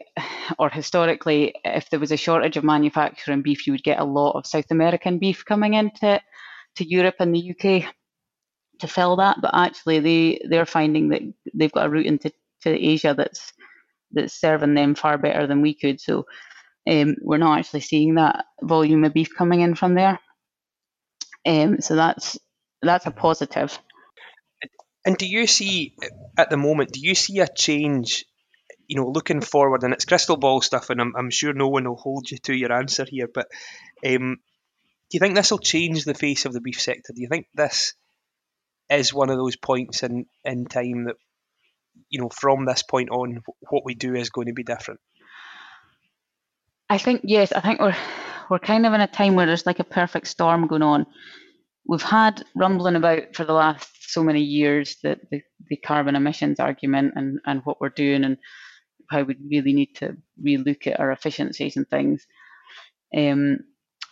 or 0.59 0.71
historically, 0.71 1.55
if 1.65 1.91
there 1.91 2.01
was 2.01 2.13
a 2.13 2.17
shortage 2.17 2.57
of 2.57 2.65
manufacturing 2.65 3.43
beef, 3.43 3.67
you 3.67 3.73
would 3.73 3.83
get 3.83 4.01
a 4.01 4.05
lot 4.05 4.33
of 4.33 4.47
South 4.47 4.71
American 4.71 5.19
beef 5.19 5.45
coming 5.45 5.75
into 5.75 6.21
to 6.77 6.89
Europe 6.89 7.17
and 7.21 7.35
the 7.35 7.51
UK 7.51 7.93
to 8.81 8.89
fill 8.89 9.17
that. 9.17 9.39
But 9.41 9.55
actually, 9.55 10.01
they 10.01 10.41
they're 10.49 10.67
finding 10.67 11.11
that 11.11 11.23
they've 11.55 11.73
got 11.73 11.87
a 11.87 11.91
route 11.91 12.07
into 12.07 12.33
to 12.63 12.71
Asia 12.71 13.15
that's 13.17 13.53
that's 14.13 14.35
serving 14.35 14.75
them 14.75 14.95
far 14.95 15.19
better 15.19 15.47
than 15.47 15.63
we 15.63 15.75
could. 15.75 16.01
So 16.01 16.27
um, 16.89 17.17
we're 17.21 17.39
not 17.39 17.59
actually 17.59 17.81
seeing 17.81 18.15
that 18.15 18.45
volume 18.63 19.05
of 19.05 19.13
beef 19.13 19.35
coming 19.37 19.61
in 19.61 19.75
from 19.75 19.95
there. 19.95 20.19
Um, 21.47 21.81
so 21.81 21.97
that's 21.97 22.39
that's 22.83 23.07
a 23.07 23.11
positive. 23.11 23.79
And 25.05 25.17
do 25.17 25.27
you 25.27 25.47
see 25.47 25.95
at 26.37 26.51
the 26.51 26.57
moment? 26.57 26.93
Do 26.93 27.01
you 27.01 27.15
see 27.15 27.41
a 27.41 27.49
change? 27.49 28.25
You 28.87 28.97
know, 28.97 29.09
looking 29.09 29.43
forward, 29.43 29.83
and 29.83 29.93
it's 29.93 30.07
crystal 30.07 30.39
ball 30.39 30.63
stuff, 30.63 30.89
and 30.89 31.01
I'm, 31.01 31.13
I'm 31.15 31.31
sure 31.31 31.53
no 31.53 31.69
one 31.69 31.87
will 31.87 31.97
hold 31.97 32.31
you 32.31 32.39
to 32.45 32.55
your 32.55 32.73
answer 32.73 33.05
here. 33.07 33.29
But 33.33 33.49
um, 34.07 34.39
do 35.11 35.17
you 35.17 35.21
think 35.21 35.35
this 35.35 35.51
will 35.51 35.59
change 35.59 36.05
the 36.05 36.15
face 36.15 36.47
of 36.47 36.55
the 36.55 36.61
beef 36.61 36.81
sector? 36.81 37.13
Do 37.15 37.21
you 37.21 37.29
think 37.29 37.49
this 37.55 37.95
is 38.91 39.13
one 39.13 39.29
of 39.29 39.37
those 39.37 39.57
points 39.57 40.03
in, 40.03 40.27
in 40.45 40.65
time 40.65 41.05
that 41.05 41.17
you 42.11 42.21
know, 42.21 42.31
from 42.31 42.65
this 42.65 42.83
point 42.83 43.11
on, 43.11 43.43
what 43.71 43.85
we 43.85 43.95
do 43.95 44.15
is 44.15 44.31
going 44.31 44.47
to 44.47 44.53
be 44.53 44.65
different? 44.65 45.01
I 46.91 46.99
think 46.99 47.21
yes. 47.25 47.53
I 47.53 47.61
think 47.61 47.81
we're 47.81 47.97
we're 48.51 48.59
kind 48.59 48.87
of 48.87 48.93
in 48.95 49.01
a 49.01 49.07
time 49.07 49.35
where 49.35 49.47
there's 49.47 49.67
like 49.67 49.81
a 49.81 49.85
perfect 49.85 50.27
storm 50.27 50.67
going 50.67 50.83
on. 50.83 51.07
We've 51.87 52.03
had 52.03 52.45
rumbling 52.55 52.97
about 52.97 53.35
for 53.35 53.45
the 53.45 53.53
last 53.53 54.11
so 54.11 54.23
many 54.23 54.41
years 54.41 54.97
that 55.03 55.21
the, 55.31 55.43
the 55.69 55.77
carbon 55.77 56.17
emissions 56.17 56.61
argument 56.61 57.13
and, 57.17 57.41
and 57.47 57.61
what 57.65 57.81
we're 57.81 57.91
doing 57.91 58.25
and 58.25 58.39
how 59.11 59.23
we 59.23 59.37
really 59.51 59.73
need 59.73 59.95
to 59.97 60.17
relook 60.43 60.87
at 60.87 61.01
our 61.01 61.13
efficiencies 61.13 61.77
and 61.77 61.89
things. 61.89 62.27
Um, 63.17 63.59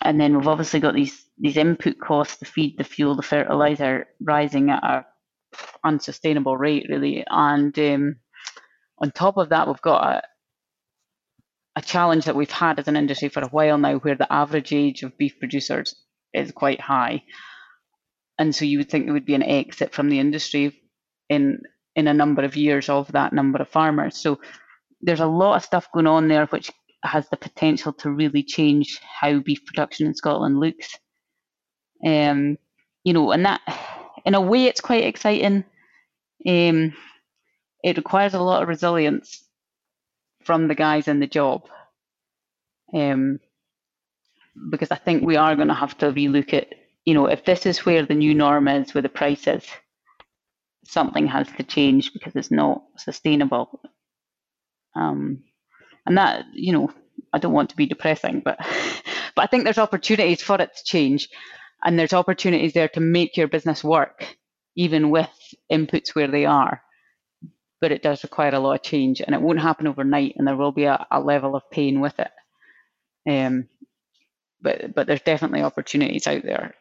and 0.02 0.20
then 0.20 0.36
we've 0.36 0.48
obviously 0.48 0.80
got 0.80 0.94
these 0.94 1.24
these 1.38 1.56
input 1.56 1.98
costs, 1.98 2.36
the 2.36 2.46
feed, 2.46 2.78
the 2.78 2.84
fuel, 2.84 3.14
the 3.14 3.22
fertilizer 3.22 4.06
rising 4.20 4.70
at 4.70 4.82
a 4.82 5.06
unsustainable 5.84 6.56
rate, 6.56 6.86
really. 6.88 7.24
And 7.28 7.78
um, 7.78 8.16
on 8.98 9.10
top 9.10 9.36
of 9.36 9.50
that, 9.50 9.66
we've 9.66 9.80
got 9.82 10.04
a, 10.04 10.22
a 11.76 11.82
challenge 11.82 12.24
that 12.24 12.36
we've 12.36 12.50
had 12.50 12.78
as 12.78 12.88
an 12.88 12.96
industry 12.96 13.28
for 13.28 13.40
a 13.40 13.48
while 13.48 13.78
now, 13.78 13.96
where 13.96 14.14
the 14.14 14.32
average 14.32 14.72
age 14.72 15.02
of 15.02 15.18
beef 15.18 15.38
producers 15.38 15.94
is 16.32 16.52
quite 16.52 16.80
high, 16.80 17.22
and 18.38 18.54
so 18.54 18.64
you 18.64 18.78
would 18.78 18.90
think 18.90 19.04
there 19.04 19.14
would 19.14 19.26
be 19.26 19.34
an 19.34 19.42
exit 19.42 19.94
from 19.94 20.08
the 20.08 20.18
industry 20.18 20.80
in 21.28 21.60
in 21.94 22.08
a 22.08 22.14
number 22.14 22.42
of 22.44 22.56
years 22.56 22.88
of 22.88 23.10
that 23.12 23.32
number 23.32 23.58
of 23.58 23.68
farmers. 23.68 24.18
So 24.18 24.38
there's 25.00 25.20
a 25.20 25.26
lot 25.26 25.56
of 25.56 25.64
stuff 25.64 25.88
going 25.92 26.06
on 26.06 26.28
there, 26.28 26.46
which 26.46 26.70
has 27.02 27.28
the 27.28 27.36
potential 27.36 27.92
to 27.94 28.10
really 28.10 28.42
change 28.42 29.00
how 29.02 29.38
beef 29.38 29.64
production 29.64 30.06
in 30.06 30.14
Scotland 30.14 30.60
looks. 30.60 30.94
Um, 32.04 32.58
you 33.04 33.12
know, 33.12 33.30
and 33.32 33.46
that 33.46 33.60
in 34.26 34.34
a 34.34 34.40
way, 34.40 34.64
it's 34.64 34.80
quite 34.80 35.04
exciting. 35.04 35.64
Um, 36.46 36.94
it 37.82 37.96
requires 37.96 38.34
a 38.34 38.42
lot 38.42 38.62
of 38.62 38.68
resilience 38.68 39.42
from 40.44 40.66
the 40.66 40.74
guys 40.74 41.06
in 41.08 41.20
the 41.20 41.28
job. 41.28 41.68
Um, 42.92 43.38
because 44.70 44.90
I 44.90 44.96
think 44.96 45.22
we 45.22 45.36
are 45.36 45.54
going 45.54 45.68
to 45.68 45.74
have 45.74 45.96
to 45.98 46.12
relook 46.12 46.52
at, 46.54 46.74
you 47.04 47.14
know, 47.14 47.26
if 47.26 47.44
this 47.44 47.66
is 47.66 47.86
where 47.86 48.04
the 48.04 48.14
new 48.14 48.34
norm 48.34 48.66
is 48.68 48.94
with 48.94 49.04
the 49.04 49.08
prices, 49.08 49.64
something 50.84 51.26
has 51.28 51.48
to 51.56 51.62
change 51.62 52.12
because 52.12 52.34
it's 52.34 52.50
not 52.50 52.82
sustainable. 52.96 53.80
Um, 54.96 55.44
and 56.04 56.18
that, 56.18 56.46
you 56.52 56.72
know, 56.72 56.90
I 57.32 57.38
don't 57.38 57.52
want 57.52 57.70
to 57.70 57.76
be 57.76 57.86
depressing, 57.86 58.42
but 58.44 58.58
but 59.36 59.42
I 59.42 59.46
think 59.46 59.64
there's 59.64 59.78
opportunities 59.78 60.42
for 60.42 60.60
it 60.60 60.74
to 60.74 60.84
change 60.84 61.28
and 61.84 61.98
there's 61.98 62.12
opportunities 62.12 62.72
there 62.72 62.88
to 62.88 63.00
make 63.00 63.36
your 63.36 63.48
business 63.48 63.82
work 63.84 64.36
even 64.76 65.10
with 65.10 65.30
inputs 65.72 66.14
where 66.14 66.28
they 66.30 66.44
are. 66.44 66.82
But 67.80 67.92
it 67.92 68.02
does 68.02 68.22
require 68.22 68.54
a 68.54 68.58
lot 68.58 68.74
of 68.74 68.82
change 68.82 69.20
and 69.20 69.34
it 69.34 69.40
won't 69.40 69.60
happen 69.60 69.86
overnight 69.86 70.34
and 70.36 70.46
there 70.46 70.56
will 70.56 70.72
be 70.72 70.84
a, 70.84 71.06
a 71.10 71.20
level 71.20 71.54
of 71.54 71.70
pain 71.70 72.00
with 72.00 72.18
it. 72.18 72.30
Um, 73.28 73.68
but 74.60 74.94
but 74.94 75.06
there's 75.06 75.20
definitely 75.22 75.62
opportunities 75.62 76.26
out 76.26 76.42
there 76.42 76.74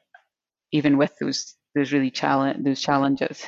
even 0.72 0.98
with 0.98 1.14
those 1.20 1.54
those 1.74 1.92
really 1.92 2.12
challenge 2.12 2.64
those 2.64 2.82
challenges. 2.82 3.44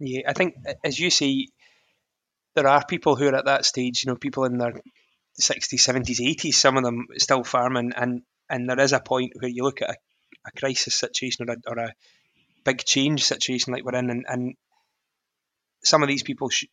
Yeah 0.00 0.22
i 0.28 0.32
think 0.32 0.56
as 0.84 0.98
you 0.98 1.10
say 1.10 1.46
there 2.54 2.66
are 2.66 2.84
people 2.84 3.16
who 3.16 3.28
are 3.28 3.34
at 3.34 3.46
that 3.46 3.64
stage 3.64 4.04
you 4.04 4.10
know 4.10 4.16
people 4.16 4.44
in 4.44 4.58
their 4.58 4.80
60s, 5.40 5.80
70s, 5.80 6.20
80s, 6.20 6.54
some 6.54 6.76
of 6.76 6.84
them 6.84 7.08
still 7.18 7.44
farming, 7.44 7.92
and 7.94 8.22
and 8.48 8.68
there 8.68 8.80
is 8.80 8.92
a 8.92 9.00
point 9.00 9.32
where 9.38 9.50
you 9.50 9.62
look 9.62 9.82
at 9.82 9.90
a, 9.90 9.96
a 10.46 10.50
crisis 10.58 10.94
situation 10.94 11.48
or 11.48 11.54
a, 11.54 11.56
or 11.66 11.78
a 11.78 11.94
big 12.64 12.84
change 12.84 13.24
situation 13.24 13.72
like 13.72 13.84
we're 13.84 13.98
in, 13.98 14.10
and, 14.10 14.24
and 14.28 14.54
some 15.84 16.02
of 16.02 16.08
these 16.08 16.22
people 16.22 16.48
sh- 16.48 16.64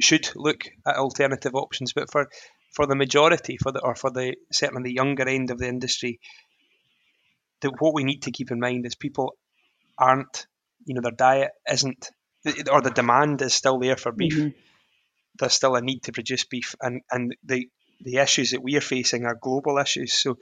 should 0.00 0.28
look 0.36 0.64
at 0.86 0.96
alternative 0.96 1.54
options. 1.54 1.92
But 1.92 2.10
for 2.10 2.28
for 2.72 2.86
the 2.86 2.96
majority, 2.96 3.56
for 3.56 3.72
the 3.72 3.80
or 3.80 3.94
for 3.94 4.10
the 4.10 4.34
certainly 4.52 4.82
the 4.82 4.94
younger 4.94 5.28
end 5.28 5.50
of 5.50 5.58
the 5.58 5.68
industry, 5.68 6.20
the, 7.60 7.70
what 7.78 7.94
we 7.94 8.04
need 8.04 8.22
to 8.22 8.32
keep 8.32 8.50
in 8.50 8.60
mind 8.60 8.86
is 8.86 8.94
people 8.94 9.34
aren't, 9.96 10.46
you 10.84 10.94
know, 10.94 11.00
their 11.00 11.12
diet 11.12 11.52
isn't, 11.70 12.10
or 12.70 12.80
the 12.80 12.90
demand 12.90 13.40
is 13.42 13.54
still 13.54 13.78
there 13.78 13.96
for 13.96 14.12
beef. 14.12 14.36
Mm-hmm. 14.36 14.58
There's 15.38 15.52
still 15.52 15.74
a 15.74 15.80
need 15.80 16.02
to 16.04 16.12
produce 16.12 16.44
beef, 16.44 16.74
and 16.80 17.02
and 17.10 17.36
the 17.44 17.68
the 18.00 18.18
issues 18.18 18.50
that 18.50 18.62
we 18.62 18.76
are 18.76 18.82
facing 18.82 19.24
are 19.24 19.38
global 19.40 19.78
issues. 19.78 20.12
So 20.12 20.36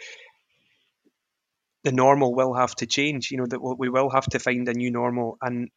the 1.85 1.93
normal 1.93 2.35
will 2.35 2.55
have 2.55 2.75
to 2.77 2.87
change. 2.87 3.31
You 3.31 3.39
know 3.39 3.47
that 3.47 3.61
we 3.61 3.89
will 3.89 4.11
have 4.11 4.27
to 4.27 4.39
find 4.39 4.69
a 4.69 4.75
new 4.75 4.91
normal, 4.91 5.39
and 5.41 5.71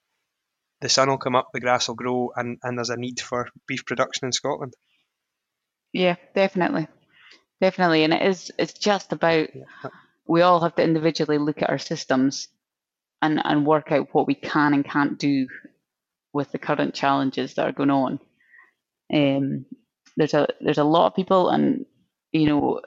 the 0.81 0.89
sun 0.89 1.09
will 1.09 1.17
come 1.17 1.35
up, 1.35 1.49
the 1.53 1.59
grass 1.59 1.87
will 1.87 1.95
grow, 1.95 2.31
and, 2.35 2.59
and 2.63 2.77
there's 2.77 2.89
a 2.89 2.97
need 2.97 3.19
for 3.19 3.47
beef 3.67 3.85
production 3.85 4.25
in 4.25 4.31
Scotland. 4.31 4.73
Yeah, 5.93 6.15
definitely, 6.33 6.87
definitely, 7.61 8.03
and 8.03 8.13
it 8.13 8.21
is. 8.21 8.51
It's 8.59 8.73
just 8.73 9.13
about 9.13 9.55
yeah. 9.55 9.89
we 10.27 10.41
all 10.41 10.59
have 10.61 10.75
to 10.75 10.83
individually 10.83 11.37
look 11.37 11.61
at 11.61 11.69
our 11.69 11.77
systems 11.77 12.49
and 13.21 13.41
and 13.43 13.65
work 13.65 13.91
out 13.91 14.09
what 14.13 14.27
we 14.27 14.35
can 14.35 14.73
and 14.73 14.85
can't 14.85 15.17
do 15.17 15.47
with 16.33 16.51
the 16.51 16.59
current 16.59 16.93
challenges 16.93 17.53
that 17.53 17.65
are 17.65 17.71
going 17.71 17.89
on. 17.89 18.19
Um, 19.13 19.65
there's 20.17 20.33
a 20.33 20.47
there's 20.59 20.77
a 20.77 20.83
lot 20.83 21.07
of 21.07 21.15
people, 21.15 21.49
and 21.49 21.85
you 22.33 22.47
know, 22.47 22.81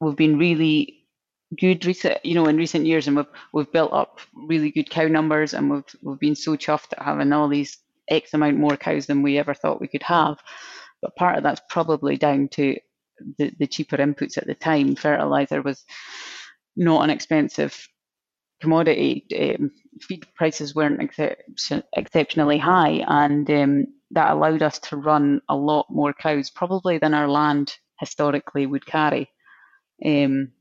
we've 0.00 0.16
been 0.16 0.38
really 0.38 0.97
good 1.56 1.84
recent, 1.86 2.24
you 2.24 2.34
know, 2.34 2.46
in 2.46 2.56
recent 2.56 2.86
years, 2.86 3.06
and 3.06 3.16
we've 3.16 3.26
we've 3.52 3.72
built 3.72 3.92
up 3.92 4.20
really 4.34 4.70
good 4.70 4.90
cow 4.90 5.06
numbers, 5.06 5.54
and 5.54 5.70
we've 5.70 5.96
we've 6.02 6.18
been 6.18 6.36
so 6.36 6.56
chuffed 6.56 6.92
at 6.92 7.02
having 7.02 7.32
all 7.32 7.48
these 7.48 7.78
X 8.08 8.34
amount 8.34 8.56
more 8.56 8.76
cows 8.76 9.06
than 9.06 9.22
we 9.22 9.38
ever 9.38 9.54
thought 9.54 9.80
we 9.80 9.88
could 9.88 10.02
have. 10.02 10.38
But 11.00 11.16
part 11.16 11.36
of 11.36 11.42
that's 11.42 11.60
probably 11.68 12.16
down 12.16 12.48
to 12.48 12.76
the, 13.38 13.52
the 13.58 13.66
cheaper 13.66 13.96
inputs 13.96 14.36
at 14.36 14.46
the 14.46 14.54
time. 14.54 14.94
Fertilizer 14.96 15.62
was 15.62 15.84
not 16.76 17.04
an 17.04 17.10
expensive 17.10 17.88
commodity. 18.60 19.26
Um, 19.38 19.70
feed 20.00 20.26
prices 20.34 20.74
weren't 20.74 21.00
exceptionally 21.96 22.58
high, 22.58 23.04
and 23.06 23.50
um, 23.50 23.86
that 24.10 24.32
allowed 24.32 24.62
us 24.62 24.78
to 24.80 24.96
run 24.96 25.40
a 25.48 25.56
lot 25.56 25.86
more 25.90 26.12
cows, 26.12 26.50
probably 26.50 26.98
than 26.98 27.14
our 27.14 27.28
land 27.28 27.76
historically 28.00 28.66
would 28.66 28.86
carry. 28.86 29.28
Um, 30.04 30.52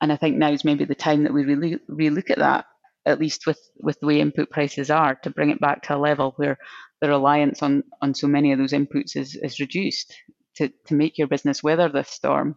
and 0.00 0.12
I 0.12 0.16
think 0.16 0.36
now 0.36 0.50
is 0.50 0.64
maybe 0.64 0.84
the 0.84 0.94
time 0.94 1.24
that 1.24 1.32
we 1.32 1.44
really 1.44 1.78
relook 1.90 2.30
at 2.30 2.38
that, 2.38 2.66
at 3.04 3.20
least 3.20 3.46
with, 3.46 3.58
with 3.78 3.98
the 4.00 4.06
way 4.06 4.20
input 4.20 4.50
prices 4.50 4.90
are, 4.90 5.14
to 5.22 5.30
bring 5.30 5.50
it 5.50 5.60
back 5.60 5.82
to 5.82 5.96
a 5.96 5.98
level 5.98 6.32
where 6.36 6.58
the 7.00 7.08
reliance 7.08 7.62
on, 7.62 7.84
on 8.02 8.14
so 8.14 8.26
many 8.26 8.52
of 8.52 8.58
those 8.58 8.72
inputs 8.72 9.16
is, 9.16 9.38
is 9.40 9.60
reduced 9.60 10.14
to, 10.56 10.70
to 10.86 10.94
make 10.94 11.18
your 11.18 11.28
business 11.28 11.62
weather 11.62 11.88
this 11.88 12.08
storm. 12.08 12.56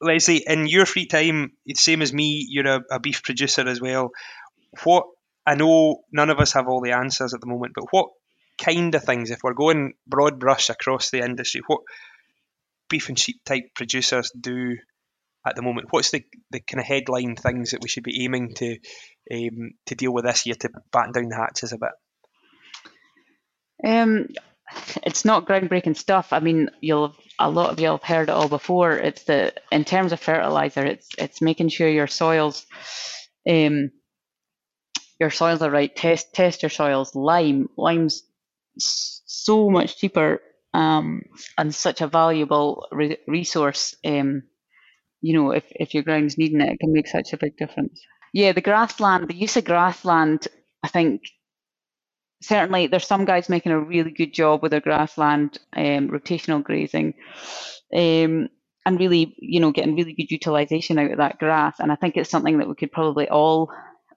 Lesley, 0.00 0.44
in 0.46 0.66
your 0.66 0.86
free 0.86 1.06
time, 1.06 1.52
same 1.74 2.02
as 2.02 2.12
me, 2.12 2.46
you're 2.48 2.66
a, 2.66 2.82
a 2.90 3.00
beef 3.00 3.22
producer 3.22 3.66
as 3.66 3.80
well. 3.80 4.10
What 4.82 5.06
I 5.46 5.54
know 5.54 6.02
none 6.12 6.30
of 6.30 6.38
us 6.40 6.52
have 6.52 6.68
all 6.68 6.80
the 6.80 6.92
answers 6.92 7.34
at 7.34 7.40
the 7.40 7.46
moment, 7.46 7.72
but 7.74 7.86
what 7.90 8.08
kind 8.58 8.94
of 8.94 9.04
things, 9.04 9.30
if 9.30 9.40
we're 9.42 9.54
going 9.54 9.94
broad 10.06 10.38
brush 10.38 10.70
across 10.70 11.10
the 11.10 11.24
industry, 11.24 11.62
what 11.66 11.80
beef 12.88 13.08
and 13.08 13.18
sheep 13.18 13.40
type 13.44 13.64
producers 13.74 14.30
do 14.38 14.76
at 15.46 15.56
the 15.56 15.62
moment? 15.62 15.88
What's 15.90 16.10
the, 16.10 16.24
the 16.50 16.60
kind 16.60 16.80
of 16.80 16.86
headline 16.86 17.36
things 17.36 17.70
that 17.70 17.82
we 17.82 17.88
should 17.88 18.04
be 18.04 18.24
aiming 18.24 18.54
to 18.54 18.78
um, 19.32 19.72
to 19.86 19.94
deal 19.94 20.12
with 20.12 20.24
this 20.24 20.46
year 20.46 20.54
to 20.60 20.70
batten 20.92 21.12
down 21.12 21.28
the 21.28 21.36
hatches 21.36 21.72
a 21.72 21.78
bit? 21.78 21.90
Um, 23.84 24.28
it's 25.02 25.24
not 25.24 25.46
groundbreaking 25.46 25.96
stuff. 25.96 26.32
I 26.32 26.40
mean, 26.40 26.70
you'll 26.80 27.14
a 27.38 27.50
lot 27.50 27.70
of 27.70 27.80
you 27.80 27.88
have 27.88 28.02
heard 28.02 28.28
it 28.28 28.32
all 28.32 28.48
before. 28.48 28.92
It's 28.92 29.24
the 29.24 29.52
in 29.70 29.84
terms 29.84 30.12
of 30.12 30.20
fertilizer, 30.20 30.84
it's 30.84 31.08
it's 31.18 31.42
making 31.42 31.68
sure 31.68 31.88
your 31.88 32.06
soils, 32.06 32.66
um, 33.48 33.90
your 35.20 35.30
soils 35.30 35.62
are 35.62 35.70
right. 35.70 35.94
Test 35.94 36.32
test 36.34 36.62
your 36.62 36.70
soils. 36.70 37.14
Lime, 37.14 37.68
lime's 37.76 38.22
so 38.78 39.70
much 39.70 39.98
cheaper 39.98 40.40
um, 40.72 41.22
and 41.58 41.74
such 41.74 42.00
a 42.00 42.06
valuable 42.06 42.86
re- 42.90 43.18
resource. 43.26 43.94
Um, 44.04 44.44
you 45.24 45.32
know, 45.32 45.52
if, 45.52 45.64
if 45.70 45.94
your 45.94 46.02
ground's 46.02 46.36
needing 46.36 46.60
it, 46.60 46.70
it 46.70 46.80
can 46.80 46.92
make 46.92 47.08
such 47.08 47.32
a 47.32 47.38
big 47.38 47.56
difference. 47.56 47.98
Yeah, 48.34 48.52
the 48.52 48.60
grassland, 48.60 49.26
the 49.26 49.34
use 49.34 49.56
of 49.56 49.64
grassland, 49.64 50.46
I 50.82 50.88
think 50.88 51.22
certainly 52.42 52.88
there's 52.88 53.06
some 53.06 53.24
guys 53.24 53.48
making 53.48 53.72
a 53.72 53.80
really 53.80 54.10
good 54.10 54.34
job 54.34 54.60
with 54.60 54.70
their 54.70 54.82
grassland 54.82 55.58
um, 55.74 56.10
rotational 56.10 56.62
grazing 56.62 57.14
um, 57.94 58.50
and 58.84 59.00
really, 59.00 59.34
you 59.38 59.60
know, 59.60 59.72
getting 59.72 59.96
really 59.96 60.12
good 60.12 60.30
utilization 60.30 60.98
out 60.98 61.10
of 61.10 61.16
that 61.16 61.38
grass. 61.38 61.76
And 61.78 61.90
I 61.90 61.96
think 61.96 62.18
it's 62.18 62.28
something 62.28 62.58
that 62.58 62.68
we 62.68 62.74
could 62.74 62.92
probably 62.92 63.26
all 63.26 63.72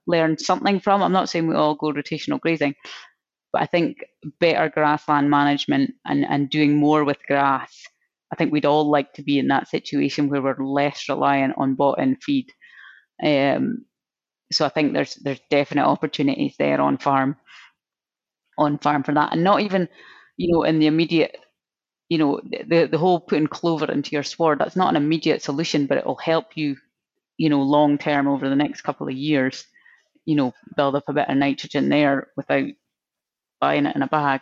learn 0.08 0.38
something 0.38 0.82
from. 0.82 1.02
I'm 1.02 1.14
not 1.14 1.30
saying 1.30 1.48
we 1.48 1.56
all 1.56 1.76
go 1.76 1.94
rotational 1.94 2.42
grazing, 2.42 2.76
but 3.54 3.62
I 3.62 3.66
think 3.66 4.00
better 4.42 4.68
grassland 4.68 5.30
management 5.30 5.92
and, 6.06 6.26
and 6.26 6.50
doing 6.50 6.76
more 6.76 7.06
with 7.06 7.24
grass 7.26 7.88
I 8.32 8.36
think 8.36 8.52
we'd 8.52 8.66
all 8.66 8.90
like 8.90 9.14
to 9.14 9.24
be 9.24 9.40
in 9.40 9.48
that 9.50 9.70
situation 9.70 10.30
where 10.30 10.42
we're 10.42 10.64
less 10.64 11.08
reliant 11.10 11.54
on 11.58 11.76
bought-in 11.76 12.18
feed. 12.18 12.52
Um, 13.24 13.86
so 14.52 14.66
I 14.66 14.70
think 14.70 14.94
there's 14.94 15.16
there's 15.16 15.42
definite 15.50 15.86
opportunities 15.86 16.56
there 16.60 16.82
on 16.82 16.98
farm, 16.98 17.38
on 18.58 18.78
farm 18.80 19.04
for 19.04 19.14
that, 19.14 19.34
and 19.34 19.44
not 19.44 19.62
even, 19.62 19.88
you 20.38 20.52
know, 20.52 20.64
in 20.64 20.80
the 20.80 20.88
immediate, 20.88 21.38
you 22.10 22.18
know, 22.18 22.42
the 22.68 22.88
the 22.92 22.98
whole 22.98 23.20
putting 23.20 23.48
clover 23.48 23.92
into 23.92 24.12
your 24.12 24.24
sward. 24.24 24.60
That's 24.60 24.76
not 24.76 24.90
an 24.90 25.02
immediate 25.02 25.44
solution, 25.44 25.86
but 25.88 25.98
it 25.98 26.06
will 26.06 26.18
help 26.18 26.56
you, 26.58 26.78
you 27.38 27.50
know, 27.50 27.62
long 27.62 27.98
term 27.98 28.28
over 28.28 28.50
the 28.50 28.56
next 28.56 28.82
couple 28.82 29.08
of 29.08 29.14
years, 29.16 29.66
you 30.26 30.36
know, 30.36 30.54
build 30.76 30.96
up 30.96 31.06
a 31.10 31.14
bit 31.14 31.30
of 31.30 31.38
nitrogen 31.38 31.90
there 31.90 32.30
without 32.38 32.66
buying 33.62 33.86
it 33.86 33.96
in 33.96 34.02
a 34.04 34.08
bag. 34.08 34.42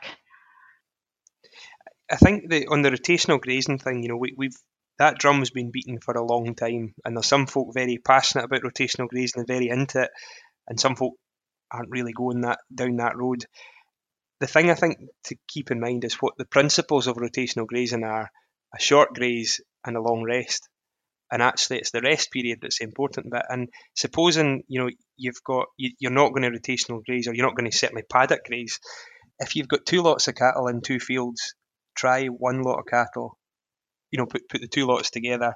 I 2.12 2.18
think 2.18 2.50
that 2.50 2.68
on 2.70 2.82
the 2.82 2.92
rotational 2.92 3.42
grazing 3.42 3.80
thing, 3.80 4.04
you 4.04 4.10
know, 4.10 4.18
we, 4.18 4.34
we've 4.38 4.56
that 4.98 5.18
drum's 5.18 5.50
been 5.50 5.72
beaten 5.72 6.00
for 6.00 6.14
a 6.14 6.26
long 6.26 6.56
time, 6.56 6.94
and 7.04 7.18
there's 7.18 7.26
some 7.26 7.48
folk 7.48 7.74
very 7.74 7.98
passionate 7.98 8.46
about 8.46 8.62
rotational 8.62 9.10
grazing 9.10 9.40
and 9.40 9.48
very 9.48 9.70
into 9.70 10.04
it, 10.04 10.12
and 10.68 10.80
some 10.80 10.96
folk 10.96 11.14
aren't 11.72 11.92
really 11.92 12.14
going 12.14 12.42
that 12.42 12.60
down 12.74 12.98
that 12.98 13.18
road. 13.18 13.46
The 14.40 14.48
thing 14.48 14.70
I 14.70 14.76
think 14.76 15.00
to 15.26 15.36
keep 15.48 15.72
in 15.72 15.80
mind 15.80 16.06
is 16.06 16.16
what 16.16 16.38
the 16.38 16.46
principles 16.46 17.08
of 17.08 17.18
rotational 17.18 17.68
grazing 17.68 18.04
are: 18.04 18.30
a 18.74 18.80
short 18.80 19.14
graze 19.14 19.62
and 19.86 19.98
a 19.98 20.02
long 20.02 20.24
rest. 20.24 20.70
And 21.32 21.42
actually, 21.42 21.80
it's 21.80 21.92
the 21.92 22.02
rest 22.02 22.32
period 22.32 22.60
that's 22.62 22.78
the 22.78 22.86
important 22.86 23.32
bit. 23.32 23.42
And 23.50 23.70
supposing 23.96 24.64
you 24.68 24.80
know 24.80 24.90
you've 25.18 25.44
got 25.44 25.68
you're 25.78 26.12
not 26.12 26.34
going 26.34 26.44
to 26.44 26.58
rotational 26.58 27.04
graze, 27.04 27.28
or 27.28 27.34
you're 27.34 27.48
not 27.48 27.56
going 27.56 27.70
to 27.70 27.76
certainly 27.76 28.04
paddock 28.04 28.46
graze. 28.46 28.80
If 29.40 29.56
you've 29.56 29.68
got 29.68 29.86
two 29.86 30.02
lots 30.02 30.28
of 30.28 30.36
cattle 30.36 30.68
in 30.68 30.82
two 30.82 31.00
fields, 31.00 31.56
try 31.96 32.28
one 32.28 32.62
lot 32.62 32.80
of 32.80 32.86
cattle, 32.86 33.38
you 34.12 34.20
know, 34.20 34.26
put, 34.26 34.48
put 34.50 34.62
the 34.62 34.68
two 34.68 34.86
lots 34.86 35.10
together 35.12 35.56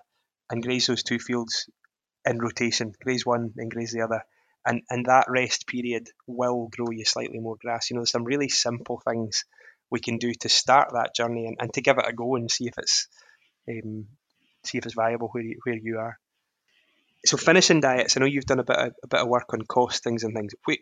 and 0.49 0.63
graze 0.63 0.87
those 0.87 1.03
two 1.03 1.19
fields 1.19 1.69
in 2.25 2.39
rotation, 2.39 2.93
graze 3.03 3.25
one 3.25 3.53
and 3.57 3.71
graze 3.71 3.91
the 3.91 4.01
other. 4.01 4.23
And, 4.65 4.81
and 4.89 5.05
that 5.05 5.27
rest 5.29 5.67
period 5.67 6.09
will 6.27 6.67
grow 6.67 6.91
you 6.91 7.05
slightly 7.05 7.39
more 7.39 7.55
grass. 7.61 7.89
You 7.89 7.95
know, 7.95 8.01
there's 8.01 8.11
some 8.11 8.25
really 8.25 8.49
simple 8.49 9.01
things 9.07 9.45
we 9.89 9.99
can 9.99 10.17
do 10.17 10.33
to 10.41 10.49
start 10.49 10.89
that 10.93 11.15
journey 11.15 11.47
and, 11.47 11.57
and 11.59 11.73
to 11.73 11.81
give 11.81 11.97
it 11.97 12.05
a 12.07 12.13
go 12.13 12.35
and 12.35 12.51
see 12.51 12.67
if 12.67 12.73
it's 12.77 13.07
um, 13.69 14.05
see 14.65 14.77
if 14.77 14.85
it's 14.85 14.95
viable 14.95 15.29
where 15.29 15.43
you, 15.43 15.59
where 15.63 15.77
you 15.77 15.97
are. 15.99 16.19
So 17.25 17.37
finishing 17.37 17.81
diets, 17.81 18.15
I 18.15 18.19
know 18.19 18.25
you've 18.25 18.45
done 18.45 18.59
a 18.59 18.63
bit 18.63 18.77
of, 18.77 18.93
a 19.03 19.07
bit 19.07 19.19
of 19.21 19.27
work 19.27 19.53
on 19.53 19.61
costings 19.61 20.23
and 20.23 20.33
things. 20.33 20.53
Wait, 20.67 20.81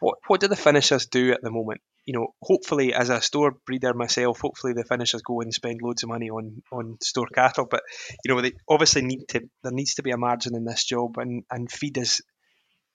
what 0.00 0.18
what 0.26 0.40
do 0.40 0.48
the 0.48 0.56
finishers 0.56 1.06
do 1.06 1.32
at 1.32 1.42
the 1.42 1.50
moment? 1.50 1.80
You 2.08 2.14
know, 2.14 2.34
hopefully 2.40 2.94
as 2.94 3.10
a 3.10 3.20
store 3.20 3.50
breeder 3.66 3.92
myself, 3.92 4.40
hopefully 4.40 4.72
the 4.72 4.82
finishers 4.82 5.20
go 5.20 5.42
and 5.42 5.52
spend 5.52 5.82
loads 5.82 6.02
of 6.02 6.08
money 6.08 6.30
on 6.30 6.62
on 6.72 6.96
store 7.02 7.26
cattle. 7.26 7.66
But 7.70 7.82
you 8.24 8.34
know, 8.34 8.40
they 8.40 8.52
obviously 8.66 9.02
need 9.02 9.26
to. 9.28 9.40
There 9.62 9.72
needs 9.72 9.96
to 9.96 10.02
be 10.02 10.12
a 10.12 10.16
margin 10.16 10.56
in 10.56 10.64
this 10.64 10.84
job, 10.84 11.18
and 11.18 11.44
and 11.50 11.70
feed 11.70 11.98
is 11.98 12.22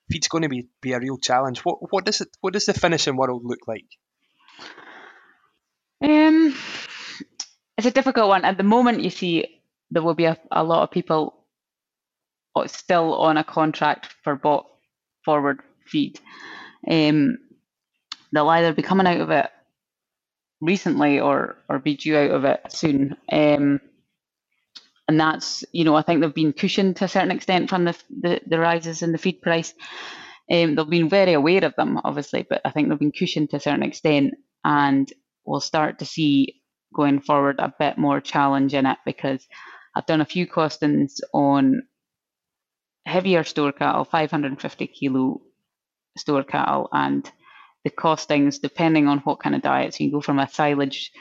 feed's 0.10 0.30
going 0.30 0.42
to 0.42 0.50
be 0.50 0.68
be 0.82 0.94
a 0.94 1.00
real 1.00 1.20
challenge. 1.20 1.60
What 1.60 1.92
what 1.94 2.06
does 2.06 2.22
it 2.22 2.30
what 2.42 2.54
does 2.54 2.66
the 2.66 2.74
finishing 2.74 3.16
world 3.16 3.44
look 3.46 3.68
like? 3.68 3.86
Um, 6.02 6.56
it's 7.78 7.86
a 7.86 7.92
difficult 7.92 8.30
one. 8.30 8.46
At 8.46 8.58
the 8.58 8.64
moment, 8.64 9.04
you 9.04 9.12
see 9.12 9.62
there 9.92 10.02
will 10.02 10.16
be 10.16 10.26
a, 10.26 10.40
a 10.52 10.64
lot 10.64 10.82
of 10.82 10.90
people 10.90 11.36
still 12.66 13.14
on 13.14 13.38
a 13.38 13.44
contract 13.44 14.08
for 14.24 14.36
bought 14.36 14.66
forward 15.24 15.60
feed. 15.86 16.20
Um, 16.90 17.38
they'll 18.34 18.50
either 18.50 18.74
be 18.74 18.82
coming 18.82 19.08
out 19.08 19.22
of 19.22 19.30
it 19.30 19.50
recently 20.60 21.20
or 21.20 21.58
or 21.70 21.80
be 21.80 21.96
due 21.96 22.18
out 22.18 22.32
of 22.32 22.46
it 22.46 22.62
soon. 22.70 23.16
Um, 23.32 23.80
and 25.08 25.20
that's 25.20 25.64
you 25.72 25.86
know 25.86 25.96
I 25.96 26.02
think 26.02 26.22
they've 26.22 26.34
been 26.34 26.54
cushioned 26.54 26.98
to 26.98 27.06
a 27.06 27.10
certain 27.10 27.32
extent 27.32 27.70
from 27.70 27.86
the 27.86 27.98
the, 28.10 28.42
the 28.48 28.60
rises 28.60 29.02
in 29.02 29.12
the 29.12 29.18
feed 29.18 29.42
price. 29.42 29.74
Um, 30.52 30.76
they've 30.76 30.90
been 30.90 31.10
very 31.10 31.34
aware 31.34 31.64
of 31.64 31.76
them, 31.76 32.02
obviously, 32.04 32.46
but 32.50 32.62
I 32.66 32.72
think 32.72 32.90
they've 32.90 33.00
been 33.00 33.14
cushioned 33.14 33.50
to 33.52 33.58
a 33.58 33.62
certain 33.62 33.84
extent, 33.84 34.34
and 34.66 35.12
we'll 35.46 35.62
start 35.62 36.00
to 36.00 36.06
see 36.06 36.62
going 36.94 37.22
forward 37.22 37.56
a 37.60 37.74
bit 37.80 37.98
more 37.98 38.20
challenge 38.22 38.74
in 38.74 38.86
it 38.86 38.98
because 39.06 39.48
I've 39.96 40.06
done 40.06 40.22
a 40.22 40.26
few 40.26 40.46
costings 40.46 41.22
on 41.34 41.84
heavier 43.06 43.44
store 43.44 43.72
cattle, 43.72 44.06
550 44.06 44.88
kilo 44.88 45.42
store 46.18 46.44
cattle, 46.44 46.90
and 46.92 47.30
the 47.84 47.90
costings 47.90 48.62
depending 48.62 49.08
on 49.08 49.20
what 49.20 49.40
kind 49.40 49.56
of 49.56 49.62
diet. 49.62 49.94
So 49.94 50.04
you 50.04 50.10
can 50.10 50.18
go 50.18 50.22
from 50.22 50.40
a 50.40 50.48
silage 50.48 51.12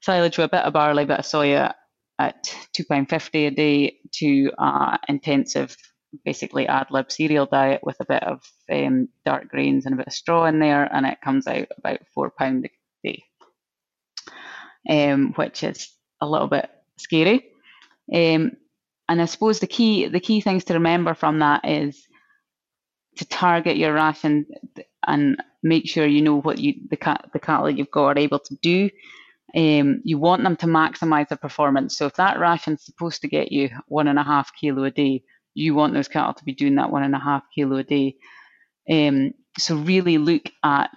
silage 0.00 0.36
with 0.36 0.46
a 0.46 0.56
bit 0.56 0.64
of 0.64 0.72
barley, 0.72 1.04
bit 1.04 1.18
of 1.18 1.24
soya 1.24 1.72
at 2.18 2.54
two 2.72 2.84
pound 2.84 3.08
fifty 3.08 3.46
a 3.46 3.50
day 3.50 3.98
to 4.12 4.50
uh, 4.58 4.98
intensive, 5.08 5.76
basically 6.24 6.68
ad 6.68 6.86
lib 6.90 7.10
cereal 7.10 7.46
diet 7.46 7.80
with 7.82 7.96
a 8.00 8.04
bit 8.04 8.22
of 8.22 8.42
um, 8.70 9.08
dark 9.24 9.48
grains 9.48 9.86
and 9.86 9.94
a 9.94 9.96
bit 9.96 10.06
of 10.06 10.12
straw 10.12 10.44
in 10.44 10.58
there, 10.58 10.84
and 10.94 11.06
it 11.06 11.20
comes 11.22 11.46
out 11.46 11.68
about 11.78 12.00
four 12.14 12.30
pound 12.30 12.66
a 12.66 12.70
day, 13.08 13.24
um, 14.88 15.32
which 15.36 15.64
is 15.64 15.90
a 16.20 16.28
little 16.28 16.48
bit 16.48 16.70
scary. 16.98 17.46
Um, 18.12 18.52
and 19.08 19.20
I 19.20 19.24
suppose 19.24 19.58
the 19.58 19.66
key 19.66 20.08
the 20.08 20.20
key 20.20 20.40
things 20.40 20.64
to 20.64 20.74
remember 20.74 21.14
from 21.14 21.38
that 21.40 21.66
is 21.68 22.06
to 23.16 23.24
target 23.24 23.76
your 23.76 23.94
ration 23.94 24.46
and 25.06 25.42
make 25.62 25.88
sure 25.88 26.06
you 26.06 26.22
know 26.22 26.40
what 26.40 26.58
you 26.58 26.74
the 26.90 26.96
cat 26.96 27.30
the 27.32 27.38
cattle 27.38 27.70
you've 27.70 27.90
got 27.90 28.16
are 28.16 28.18
able 28.18 28.38
to 28.38 28.54
do. 28.62 28.90
Um, 29.56 30.00
you 30.04 30.18
want 30.18 30.42
them 30.42 30.56
to 30.56 30.66
maximise 30.66 31.28
their 31.28 31.38
performance. 31.38 31.96
So 31.96 32.06
if 32.06 32.14
that 32.14 32.40
ration's 32.40 32.84
supposed 32.84 33.22
to 33.22 33.28
get 33.28 33.52
you 33.52 33.70
one 33.86 34.08
and 34.08 34.18
a 34.18 34.24
half 34.24 34.50
kilo 34.60 34.82
a 34.84 34.90
day, 34.90 35.22
you 35.54 35.74
want 35.74 35.94
those 35.94 36.08
cattle 36.08 36.34
to 36.34 36.44
be 36.44 36.52
doing 36.52 36.74
that 36.74 36.90
one 36.90 37.04
and 37.04 37.14
a 37.14 37.20
half 37.20 37.44
kilo 37.54 37.76
a 37.76 37.84
day. 37.84 38.16
Um, 38.90 39.32
so 39.56 39.76
really 39.76 40.18
look 40.18 40.42
at, 40.64 40.90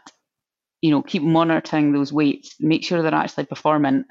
you 0.81 0.89
know, 0.89 1.03
keep 1.03 1.21
monitoring 1.21 1.93
those 1.93 2.11
weights, 2.11 2.55
make 2.59 2.83
sure 2.83 3.01
they're 3.03 3.13
actually 3.13 3.45
performing. 3.45 4.05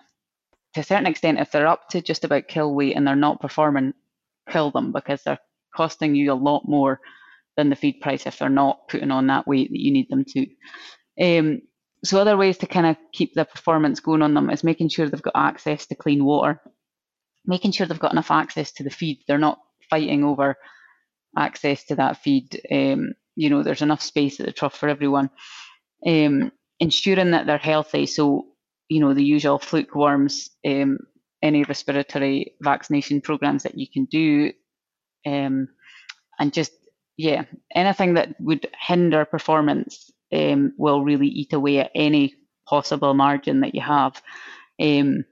To 0.74 0.80
a 0.80 0.84
certain 0.84 1.06
extent, 1.06 1.40
if 1.40 1.50
they're 1.50 1.66
up 1.66 1.88
to 1.90 2.00
just 2.00 2.24
about 2.24 2.48
kill 2.48 2.72
weight 2.72 2.96
and 2.96 3.04
they're 3.04 3.16
not 3.16 3.40
performing, 3.40 3.94
kill 4.48 4.70
them 4.70 4.92
because 4.92 5.22
they're 5.24 5.40
costing 5.74 6.14
you 6.14 6.32
a 6.32 6.34
lot 6.34 6.68
more 6.68 7.00
than 7.56 7.70
the 7.70 7.76
feed 7.76 8.00
price 8.00 8.26
if 8.26 8.38
they're 8.38 8.48
not 8.48 8.88
putting 8.88 9.10
on 9.10 9.26
that 9.28 9.46
weight 9.46 9.70
that 9.70 9.80
you 9.80 9.92
need 9.92 10.08
them 10.10 10.24
to. 10.24 10.46
Um, 11.20 11.62
so 12.04 12.20
other 12.20 12.36
ways 12.36 12.58
to 12.58 12.66
kind 12.66 12.86
of 12.86 12.96
keep 13.12 13.34
the 13.34 13.44
performance 13.44 14.00
going 14.00 14.22
on 14.22 14.34
them 14.34 14.50
is 14.50 14.62
making 14.62 14.90
sure 14.90 15.08
they've 15.08 15.22
got 15.22 15.34
access 15.34 15.86
to 15.86 15.94
clean 15.94 16.24
water, 16.24 16.60
making 17.44 17.72
sure 17.72 17.86
they've 17.86 17.98
got 17.98 18.12
enough 18.12 18.30
access 18.30 18.72
to 18.72 18.84
the 18.84 18.90
feed. 18.90 19.20
They're 19.26 19.38
not 19.38 19.58
fighting 19.88 20.24
over 20.24 20.56
access 21.36 21.84
to 21.84 21.96
that 21.96 22.18
feed. 22.18 22.60
Um, 22.70 23.14
you 23.34 23.50
know, 23.50 23.62
there's 23.62 23.82
enough 23.82 24.02
space 24.02 24.40
at 24.40 24.46
the 24.46 24.52
trough 24.52 24.76
for 24.76 24.88
everyone. 24.88 25.30
Um, 26.06 26.52
ensuring 26.78 27.30
that 27.32 27.46
they're 27.46 27.58
healthy. 27.58 28.06
So, 28.06 28.46
you 28.88 29.00
know, 29.00 29.14
the 29.14 29.24
usual 29.24 29.58
fluke 29.58 29.94
worms, 29.94 30.50
um, 30.66 30.98
any 31.42 31.64
respiratory 31.64 32.54
vaccination 32.60 33.20
programs 33.20 33.62
that 33.64 33.78
you 33.78 33.86
can 33.90 34.04
do, 34.06 34.52
um, 35.26 35.68
and 36.38 36.52
just 36.52 36.72
yeah, 37.16 37.44
anything 37.74 38.14
that 38.14 38.34
would 38.40 38.68
hinder 38.78 39.24
performance 39.24 40.10
um, 40.32 40.72
will 40.76 41.02
really 41.02 41.28
eat 41.28 41.52
away 41.52 41.78
at 41.78 41.90
any 41.94 42.34
possible 42.68 43.14
margin 43.14 43.60
that 43.60 43.74
you 43.74 43.80
have. 43.80 44.20
Um, 44.80 45.24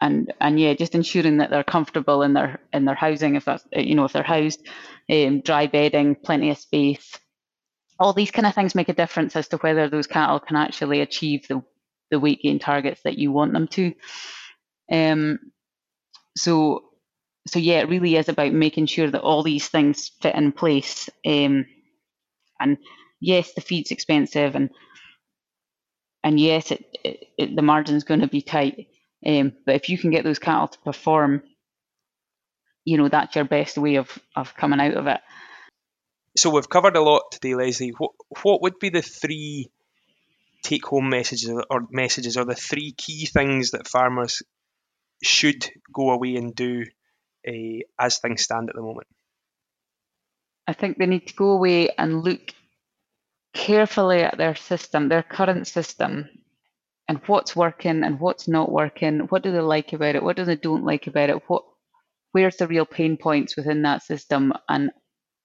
and 0.00 0.32
and 0.40 0.58
yeah, 0.60 0.74
just 0.74 0.94
ensuring 0.94 1.38
that 1.38 1.50
they're 1.50 1.64
comfortable 1.64 2.22
in 2.22 2.34
their 2.34 2.60
in 2.72 2.84
their 2.84 2.94
housing, 2.94 3.36
if 3.36 3.44
that's 3.44 3.64
you 3.72 3.94
know 3.94 4.04
if 4.04 4.12
they're 4.12 4.22
housed, 4.22 4.66
um, 5.10 5.40
dry 5.40 5.66
bedding, 5.66 6.14
plenty 6.14 6.50
of 6.50 6.58
space, 6.58 7.18
all 7.98 8.12
these 8.12 8.30
kind 8.30 8.46
of 8.46 8.54
things 8.54 8.74
make 8.74 8.88
a 8.88 8.94
difference 8.94 9.36
as 9.36 9.48
to 9.48 9.56
whether 9.58 9.88
those 9.88 10.06
cattle 10.06 10.40
can 10.40 10.56
actually 10.56 11.00
achieve 11.00 11.46
the 11.48 11.62
the 12.10 12.20
weight 12.20 12.42
gain 12.42 12.58
targets 12.58 13.02
that 13.02 13.18
you 13.18 13.32
want 13.32 13.52
them 13.52 13.66
to. 13.68 13.94
Um, 14.90 15.38
so 16.36 16.84
so 17.46 17.58
yeah, 17.58 17.80
it 17.80 17.88
really 17.88 18.16
is 18.16 18.28
about 18.28 18.52
making 18.52 18.86
sure 18.86 19.10
that 19.10 19.20
all 19.20 19.42
these 19.42 19.68
things 19.68 20.10
fit 20.20 20.34
in 20.34 20.52
place. 20.52 21.10
Um, 21.26 21.66
and 22.58 22.78
yes, 23.20 23.52
the 23.54 23.60
feed's 23.60 23.90
expensive, 23.90 24.54
and 24.54 24.70
and 26.22 26.40
yes, 26.40 26.70
it, 26.70 26.84
it, 27.04 27.24
it 27.36 27.56
the 27.56 27.62
margin's 27.62 28.04
going 28.04 28.20
to 28.20 28.28
be 28.28 28.40
tight. 28.40 28.88
Um, 29.26 29.52
but 29.66 29.74
if 29.74 29.88
you 29.88 29.98
can 29.98 30.10
get 30.10 30.24
those 30.24 30.38
cattle 30.38 30.68
to 30.68 30.78
perform, 30.80 31.42
you 32.84 32.96
know 32.96 33.08
that's 33.08 33.36
your 33.36 33.44
best 33.44 33.76
way 33.76 33.96
of 33.96 34.18
of 34.34 34.54
coming 34.54 34.80
out 34.80 34.94
of 34.94 35.06
it. 35.06 35.20
So 36.36 36.50
we've 36.50 36.68
covered 36.68 36.96
a 36.96 37.02
lot 37.02 37.30
today, 37.30 37.54
Lesley. 37.54 37.92
What 37.96 38.12
what 38.42 38.62
would 38.62 38.78
be 38.78 38.88
the 38.88 39.02
three 39.02 39.70
take 40.62 40.86
home 40.86 41.10
messages 41.10 41.50
or 41.68 41.86
messages 41.90 42.38
or 42.38 42.46
the 42.46 42.54
three 42.54 42.92
key 42.96 43.26
things 43.26 43.72
that 43.72 43.86
farmers 43.86 44.42
should 45.22 45.68
go 45.92 46.10
away 46.10 46.36
and 46.36 46.54
do 46.54 46.84
uh, 47.46 47.80
as 47.98 48.18
things 48.18 48.42
stand 48.42 48.68
at 48.68 48.76
the 48.76 48.82
moment? 48.82 49.06
I 50.66 50.72
think 50.72 50.96
they 50.96 51.06
need 51.06 51.26
to 51.28 51.34
go 51.34 51.50
away 51.50 51.90
and 51.96 52.22
look 52.22 52.40
carefully 53.54 54.22
at 54.22 54.38
their 54.38 54.54
system, 54.54 55.08
their 55.08 55.22
current 55.22 55.66
system, 55.66 56.28
and 57.08 57.20
what's 57.26 57.54
working 57.54 58.02
and 58.02 58.18
what's 58.18 58.48
not 58.48 58.72
working. 58.72 59.20
What 59.28 59.42
do 59.42 59.52
they 59.52 59.60
like 59.60 59.92
about 59.92 60.16
it? 60.16 60.22
What 60.22 60.36
do 60.36 60.44
they 60.44 60.56
don't 60.56 60.84
like 60.84 61.06
about 61.06 61.30
it? 61.30 61.42
What 61.48 61.64
where's 62.32 62.56
the 62.56 62.66
real 62.66 62.86
pain 62.86 63.16
points 63.16 63.56
within 63.56 63.82
that 63.82 64.02
system 64.02 64.52
and 64.68 64.90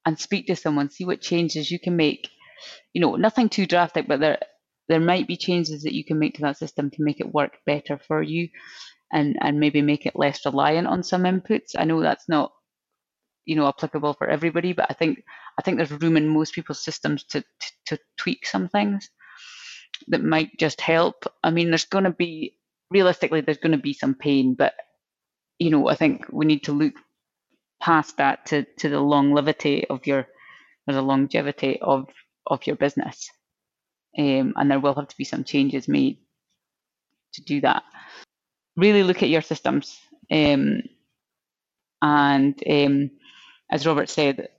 and 0.06 0.20
speak 0.20 0.48
to 0.48 0.56
someone, 0.56 0.90
see 0.90 1.06
what 1.06 1.22
changes 1.22 1.70
you 1.70 1.80
can 1.80 1.96
make. 1.96 2.30
You 2.94 3.02
know, 3.02 3.16
nothing 3.16 3.50
too 3.50 3.68
drastic, 3.68 4.08
but 4.08 4.20
there 4.20 4.40
there 4.88 5.00
might 5.00 5.28
be 5.28 5.38
changes 5.38 5.84
that 5.84 5.94
you 5.94 6.04
can 6.04 6.18
make 6.18 6.36
to 6.36 6.42
that 6.42 6.58
system 6.58 6.90
to 6.92 7.04
make 7.04 7.20
it 7.20 7.34
work 7.34 7.58
better 7.66 8.00
for 8.00 8.24
you 8.24 8.50
and 9.12 9.38
and 9.42 9.60
maybe 9.60 9.82
make 9.82 10.06
it 10.06 10.16
less 10.16 10.46
reliant 10.46 10.88
on 10.88 11.04
some 11.04 11.24
inputs. 11.24 11.72
I 11.78 11.86
know 11.86 12.02
that's 12.02 12.30
not 12.30 12.52
you 13.46 13.56
know 13.56 13.68
applicable 13.68 14.14
for 14.14 14.28
everybody, 14.30 14.74
but 14.74 14.88
I 14.90 14.94
think 14.94 15.24
I 15.58 15.62
think 15.62 15.78
there's 15.78 15.92
room 15.92 16.18
in 16.18 16.28
most 16.28 16.54
people's 16.54 16.84
systems 16.84 17.24
to 17.26 17.42
to, 17.42 17.72
to 17.88 18.00
tweak 18.18 18.46
some 18.46 18.70
things 18.70 19.10
that 20.08 20.24
might 20.24 20.58
just 20.58 20.82
help. 20.82 21.26
I 21.44 21.52
mean, 21.52 21.70
there's 21.70 21.86
going 21.86 22.06
to 22.06 22.12
be 22.12 22.58
realistically 22.92 23.42
there's 23.42 23.58
going 23.58 23.74
to 23.78 23.78
be 23.78 23.94
some 23.94 24.16
pain, 24.16 24.56
but 24.56 24.74
you 25.58 25.72
know 25.72 25.88
I 25.90 25.96
think 25.96 26.26
we 26.32 26.46
need 26.46 26.64
to 26.66 26.72
look 26.74 26.94
past 27.82 28.18
that 28.18 28.46
to 28.48 28.66
to 28.78 28.90
the 28.90 29.00
longevity 29.00 29.88
of 29.88 30.06
your 30.06 30.28
or 30.88 30.94
the 30.94 31.02
longevity 31.02 31.80
of 31.82 32.08
of 32.46 32.66
your 32.68 32.76
business, 32.76 33.30
um, 34.18 34.54
and 34.56 34.70
there 34.70 34.80
will 34.80 34.96
have 34.96 35.08
to 35.08 35.18
be 35.18 35.24
some 35.24 35.44
changes 35.44 35.88
made 35.88 36.18
to 37.34 37.44
do 37.44 37.62
that 37.62 37.84
really 38.80 39.04
look 39.04 39.24
at 39.24 39.30
your 39.30 39.42
systems. 39.42 40.00
Um, 40.32 40.84
and 42.02 42.62
um, 42.70 43.12
as 43.72 43.86
Robert 43.86 44.10
said, 44.10 44.50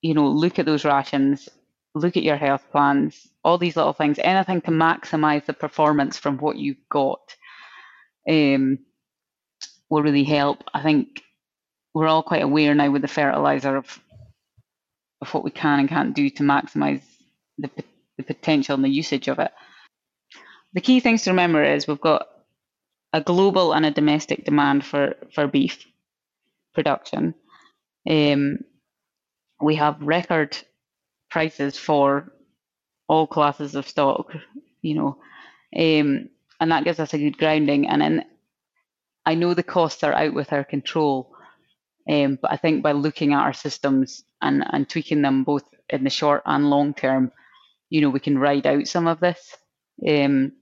you 0.00 0.14
know, 0.14 0.28
look 0.28 0.58
at 0.58 0.66
those 0.66 0.84
rations, 0.84 1.48
look 1.94 2.16
at 2.16 2.22
your 2.22 2.36
health 2.36 2.64
plans, 2.70 3.28
all 3.44 3.58
these 3.58 3.76
little 3.76 3.92
things, 3.92 4.18
anything 4.18 4.60
to 4.62 4.70
maximize 4.70 5.44
the 5.46 5.52
performance 5.52 6.18
from 6.18 6.38
what 6.38 6.56
you've 6.56 6.88
got 6.88 7.34
um, 8.28 8.78
will 9.90 10.02
really 10.02 10.24
help. 10.24 10.62
I 10.72 10.82
think 10.82 11.22
we're 11.94 12.06
all 12.06 12.22
quite 12.22 12.42
aware 12.42 12.74
now 12.74 12.90
with 12.90 13.02
the 13.02 13.08
fertilizer 13.08 13.76
of 13.76 13.98
of 15.20 15.34
what 15.34 15.42
we 15.42 15.50
can 15.50 15.80
and 15.80 15.88
can't 15.88 16.14
do 16.14 16.30
to 16.30 16.44
maximize 16.44 17.02
the, 17.58 17.68
the 18.18 18.22
potential 18.22 18.76
and 18.76 18.84
the 18.84 18.88
usage 18.88 19.26
of 19.26 19.40
it. 19.40 19.50
The 20.74 20.80
key 20.80 21.00
things 21.00 21.24
to 21.24 21.30
remember 21.30 21.64
is 21.64 21.88
we've 21.88 22.00
got 22.00 22.28
a 23.12 23.20
global 23.20 23.72
and 23.72 23.86
a 23.86 23.90
domestic 23.90 24.44
demand 24.44 24.84
for, 24.84 25.14
for 25.34 25.46
beef 25.46 25.86
production. 26.74 27.34
Um, 28.08 28.58
we 29.60 29.76
have 29.76 30.00
record 30.00 30.56
prices 31.30 31.78
for 31.78 32.32
all 33.08 33.26
classes 33.26 33.74
of 33.74 33.88
stock, 33.88 34.32
you 34.82 34.94
know, 34.94 35.18
um, 35.76 36.28
and 36.60 36.70
that 36.70 36.84
gives 36.84 37.00
us 37.00 37.14
a 37.14 37.18
good 37.18 37.38
grounding. 37.38 37.88
And 37.88 38.02
then 38.02 38.24
I 39.24 39.34
know 39.34 39.54
the 39.54 39.62
costs 39.62 40.04
are 40.04 40.12
out 40.12 40.34
with 40.34 40.52
our 40.52 40.64
control, 40.64 41.34
um, 42.08 42.38
but 42.40 42.52
I 42.52 42.56
think 42.56 42.82
by 42.82 42.92
looking 42.92 43.32
at 43.32 43.40
our 43.40 43.52
systems 43.52 44.24
and, 44.40 44.64
and 44.70 44.88
tweaking 44.88 45.22
them 45.22 45.44
both 45.44 45.64
in 45.88 46.04
the 46.04 46.10
short 46.10 46.42
and 46.46 46.70
long 46.70 46.94
term, 46.94 47.32
you 47.90 48.00
know, 48.00 48.10
we 48.10 48.20
can 48.20 48.38
ride 48.38 48.66
out 48.66 48.86
some 48.86 49.06
of 49.06 49.20
this. 49.20 49.56
Um, 50.06 50.52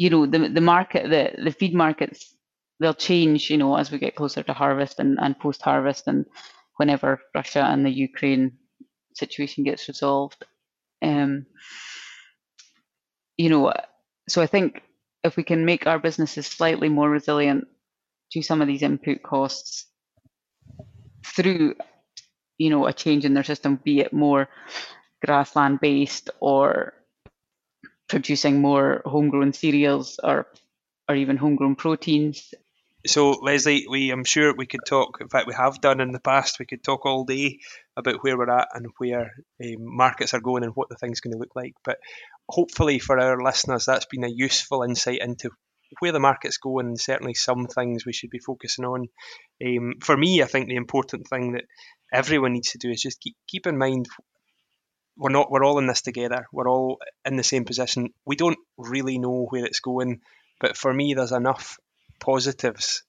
you 0.00 0.08
know 0.08 0.24
the 0.24 0.38
the 0.48 0.66
market 0.74 1.10
the 1.14 1.22
the 1.44 1.52
feed 1.52 1.74
markets 1.74 2.34
they'll 2.78 3.02
change 3.10 3.50
you 3.50 3.58
know 3.58 3.76
as 3.76 3.90
we 3.90 3.98
get 3.98 4.16
closer 4.16 4.42
to 4.42 4.54
harvest 4.54 4.98
and, 4.98 5.18
and 5.20 5.38
post 5.38 5.60
harvest 5.60 6.08
and 6.08 6.24
whenever 6.78 7.20
Russia 7.34 7.62
and 7.62 7.84
the 7.84 7.90
Ukraine 7.90 8.52
situation 9.14 9.64
gets 9.64 9.88
resolved. 9.88 10.40
Um 11.02 11.44
you 13.36 13.50
know 13.50 13.72
so 14.26 14.40
I 14.40 14.46
think 14.46 14.82
if 15.22 15.36
we 15.36 15.42
can 15.42 15.66
make 15.66 15.86
our 15.86 15.98
businesses 15.98 16.46
slightly 16.46 16.88
more 16.88 17.10
resilient 17.10 17.66
to 18.32 18.42
some 18.42 18.62
of 18.62 18.68
these 18.68 18.82
input 18.82 19.22
costs 19.22 19.86
through, 21.26 21.74
you 22.58 22.70
know, 22.70 22.86
a 22.86 22.92
change 22.92 23.24
in 23.24 23.34
their 23.34 23.44
system, 23.44 23.80
be 23.84 24.00
it 24.00 24.12
more 24.12 24.48
grassland 25.24 25.80
based 25.80 26.30
or 26.40 26.94
producing 28.10 28.60
more 28.60 29.02
homegrown 29.06 29.52
cereals 29.52 30.18
or 30.22 30.46
or 31.08 31.16
even 31.16 31.36
homegrown 31.36 31.76
proteins. 31.76 32.52
So 33.06 33.30
Lesley, 33.30 33.86
we 33.88 34.10
I'm 34.10 34.24
sure 34.24 34.54
we 34.54 34.66
could 34.66 34.84
talk. 34.86 35.18
In 35.20 35.28
fact, 35.28 35.46
we 35.46 35.54
have 35.54 35.80
done 35.80 36.00
in 36.00 36.12
the 36.12 36.20
past. 36.20 36.58
We 36.58 36.66
could 36.66 36.84
talk 36.84 37.06
all 37.06 37.24
day 37.24 37.60
about 37.96 38.22
where 38.22 38.36
we're 38.36 38.50
at 38.50 38.68
and 38.74 38.86
where 38.98 39.32
um, 39.64 39.76
markets 39.78 40.34
are 40.34 40.40
going 40.40 40.64
and 40.64 40.72
what 40.74 40.90
the 40.90 40.96
thing's 40.96 41.20
going 41.20 41.32
to 41.32 41.38
look 41.38 41.56
like. 41.56 41.72
But 41.84 41.98
hopefully 42.48 42.98
for 42.98 43.18
our 43.18 43.42
listeners, 43.42 43.86
that's 43.86 44.04
been 44.06 44.24
a 44.24 44.28
useful 44.28 44.82
insight 44.82 45.20
into 45.22 45.50
where 45.98 46.12
the 46.12 46.20
market's 46.20 46.58
going 46.58 46.86
and 46.86 47.00
certainly 47.00 47.34
some 47.34 47.66
things 47.66 48.04
we 48.04 48.12
should 48.12 48.30
be 48.30 48.38
focusing 48.38 48.84
on. 48.84 49.08
Um, 49.64 49.94
for 50.00 50.16
me, 50.16 50.42
I 50.42 50.46
think 50.46 50.68
the 50.68 50.76
important 50.76 51.26
thing 51.26 51.52
that 51.52 51.64
everyone 52.12 52.52
needs 52.52 52.72
to 52.72 52.78
do 52.78 52.90
is 52.90 53.00
just 53.00 53.20
keep 53.20 53.36
keep 53.48 53.66
in 53.66 53.78
mind 53.78 54.08
we're 55.20 55.28
not 55.30 55.50
we're 55.50 55.64
all 55.64 55.78
in 55.78 55.86
this 55.86 56.00
together. 56.00 56.46
We're 56.50 56.68
all 56.68 56.98
in 57.26 57.36
the 57.36 57.44
same 57.44 57.66
position. 57.66 58.08
We 58.24 58.36
don't 58.36 58.58
really 58.78 59.18
know 59.18 59.46
where 59.50 59.66
it's 59.66 59.80
going, 59.80 60.22
but 60.58 60.78
for 60.78 60.92
me, 60.92 61.12
there's 61.12 61.32
enough 61.32 61.78
positives 62.18 63.04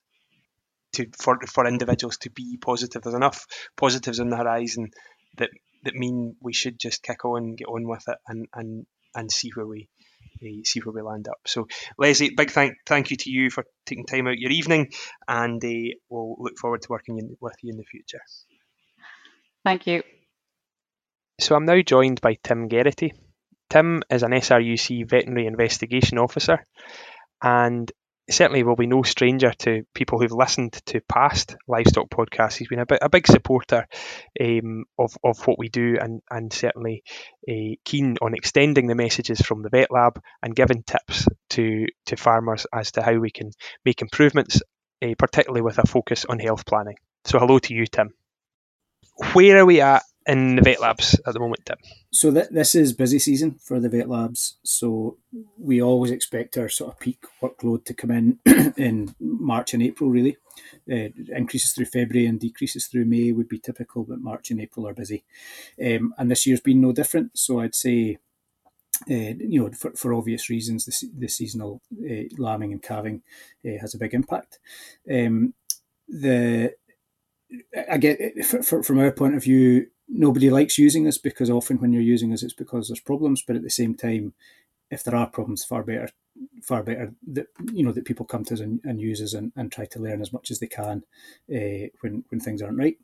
to 0.93 1.07
for 1.17 1.39
for 1.47 1.65
individuals 1.65 2.17
to 2.17 2.29
be 2.29 2.57
positive. 2.57 3.01
There's 3.01 3.15
enough 3.15 3.47
positives 3.77 4.19
on 4.19 4.29
the 4.29 4.35
horizon 4.35 4.91
that 5.37 5.51
that 5.85 5.95
mean 5.95 6.35
we 6.41 6.51
should 6.51 6.77
just 6.77 7.01
kick 7.01 7.23
on, 7.23 7.55
get 7.55 7.69
on 7.69 7.87
with 7.87 8.03
it, 8.09 8.17
and 8.27 8.47
and 8.53 8.85
and 9.15 9.31
see 9.31 9.51
where 9.55 9.65
we 9.65 9.87
uh, 10.43 10.63
see 10.65 10.81
where 10.81 10.93
we 10.93 11.01
land 11.01 11.29
up. 11.29 11.39
So, 11.47 11.69
Lesley, 11.97 12.31
big 12.35 12.51
thank 12.51 12.73
thank 12.85 13.11
you 13.11 13.17
to 13.17 13.29
you 13.29 13.49
for 13.49 13.63
taking 13.85 14.05
time 14.05 14.27
out 14.27 14.37
your 14.37 14.51
evening, 14.51 14.91
and 15.29 15.63
uh, 15.63 15.95
we'll 16.09 16.35
look 16.39 16.57
forward 16.57 16.81
to 16.81 16.87
working 16.89 17.19
in, 17.19 17.37
with 17.39 17.55
you 17.61 17.71
in 17.71 17.77
the 17.77 17.85
future. 17.85 18.21
Thank 19.63 19.87
you. 19.87 20.03
So 21.41 21.55
I'm 21.55 21.65
now 21.65 21.81
joined 21.81 22.21
by 22.21 22.37
Tim 22.43 22.69
Geraghty. 22.69 23.15
Tim 23.67 24.03
is 24.11 24.21
an 24.21 24.29
SRUC 24.29 25.09
veterinary 25.09 25.47
investigation 25.47 26.19
officer, 26.19 26.67
and 27.41 27.91
certainly 28.29 28.61
will 28.61 28.75
be 28.75 28.85
no 28.85 29.01
stranger 29.01 29.51
to 29.57 29.81
people 29.95 30.19
who've 30.19 30.31
listened 30.31 30.73
to 30.85 31.01
past 31.09 31.55
livestock 31.67 32.11
podcasts. 32.11 32.57
He's 32.57 32.67
been 32.67 32.77
a, 32.77 32.85
bit, 32.85 32.99
a 33.01 33.09
big 33.09 33.25
supporter 33.25 33.87
um, 34.39 34.85
of, 34.99 35.17
of 35.23 35.39
what 35.47 35.57
we 35.57 35.67
do 35.67 35.97
and, 35.99 36.21
and 36.29 36.53
certainly 36.53 37.01
uh, 37.49 37.73
keen 37.85 38.17
on 38.21 38.35
extending 38.35 38.85
the 38.85 38.93
messages 38.93 39.41
from 39.41 39.63
the 39.63 39.69
vet 39.69 39.89
lab 39.89 40.21
and 40.43 40.55
giving 40.55 40.83
tips 40.83 41.27
to, 41.49 41.87
to 42.05 42.17
farmers 42.17 42.67
as 42.71 42.91
to 42.91 43.01
how 43.01 43.17
we 43.17 43.31
can 43.31 43.49
make 43.83 44.03
improvements, 44.03 44.61
uh, 45.03 45.15
particularly 45.17 45.63
with 45.63 45.79
a 45.79 45.87
focus 45.87 46.23
on 46.23 46.37
health 46.37 46.67
planning. 46.67 46.97
So, 47.25 47.39
hello 47.39 47.57
to 47.57 47.73
you, 47.73 47.87
Tim. 47.87 48.13
Where 49.33 49.57
are 49.57 49.65
we 49.65 49.81
at 49.81 50.03
in 50.27 50.55
the 50.55 50.61
vet 50.61 50.79
labs 50.79 51.19
at 51.25 51.33
the 51.33 51.39
moment, 51.39 51.65
Tim? 51.65 51.77
So 52.11 52.31
th- 52.31 52.49
this 52.49 52.75
is 52.75 52.93
busy 52.93 53.19
season 53.19 53.55
for 53.63 53.79
the 53.79 53.89
vet 53.89 54.09
labs. 54.09 54.57
So 54.63 55.17
we 55.57 55.81
always 55.81 56.11
expect 56.11 56.57
our 56.57 56.69
sort 56.69 56.93
of 56.93 56.99
peak 56.99 57.19
workload 57.41 57.85
to 57.85 57.93
come 57.93 58.11
in 58.11 58.39
in 58.77 59.15
March 59.19 59.73
and 59.73 59.81
April. 59.81 60.09
Really, 60.09 60.37
uh, 60.91 61.09
increases 61.35 61.73
through 61.73 61.85
February 61.85 62.27
and 62.27 62.39
decreases 62.39 62.87
through 62.87 63.05
May 63.05 63.31
would 63.31 63.49
be 63.49 63.59
typical, 63.59 64.03
but 64.03 64.19
March 64.19 64.51
and 64.51 64.61
April 64.61 64.87
are 64.87 64.93
busy. 64.93 65.23
Um, 65.83 66.13
and 66.17 66.29
this 66.29 66.45
year's 66.45 66.61
been 66.61 66.81
no 66.81 66.91
different. 66.91 67.37
So 67.37 67.59
I'd 67.59 67.75
say. 67.75 68.17
Uh, 69.09 69.33
you 69.39 69.59
know, 69.59 69.71
for, 69.71 69.91
for 69.93 70.13
obvious 70.13 70.47
reasons, 70.47 70.85
the, 70.85 71.09
the 71.17 71.27
seasonal 71.27 71.81
uh, 72.07 72.25
lambing 72.37 72.71
and 72.71 72.83
calving 72.83 73.23
uh, 73.65 73.79
has 73.79 73.95
a 73.95 73.97
big 73.97 74.13
impact. 74.13 74.59
Um, 75.09 75.55
the 76.07 76.75
I 77.89 77.97
get 77.97 78.45
from 78.45 78.99
our 78.99 79.11
point 79.11 79.35
of 79.35 79.43
view, 79.43 79.87
nobody 80.11 80.49
likes 80.49 80.77
using 80.77 81.07
us 81.07 81.17
because 81.17 81.49
often 81.49 81.77
when 81.77 81.93
you're 81.93 82.01
using 82.01 82.33
us, 82.33 82.43
it's 82.43 82.53
because 82.53 82.87
there's 82.87 82.99
problems. 82.99 83.41
But 83.41 83.55
at 83.55 83.63
the 83.63 83.69
same 83.69 83.95
time, 83.95 84.33
if 84.89 85.03
there 85.03 85.15
are 85.15 85.27
problems, 85.27 85.63
far 85.63 85.83
better, 85.83 86.09
far 86.61 86.83
better 86.83 87.13
that 87.27 87.47
you 87.71 87.83
know 87.83 87.91
that 87.91 88.05
people 88.05 88.25
come 88.25 88.43
to 88.45 88.53
us 88.53 88.59
and, 88.59 88.81
and 88.83 88.99
use 88.99 89.21
us 89.21 89.33
and, 89.33 89.51
and 89.55 89.71
try 89.71 89.85
to 89.85 89.99
learn 89.99 90.21
as 90.21 90.33
much 90.33 90.51
as 90.51 90.59
they 90.59 90.67
can 90.67 91.03
uh, 91.53 91.87
when 92.01 92.23
when 92.29 92.39
things 92.39 92.61
aren't 92.61 92.77
right. 92.77 92.97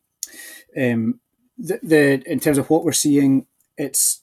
Um, 0.77 1.19
the, 1.57 1.79
the 1.81 2.31
in 2.31 2.39
terms 2.39 2.57
of 2.57 2.69
what 2.69 2.83
we're 2.83 2.91
seeing, 2.91 3.47
it's 3.77 4.21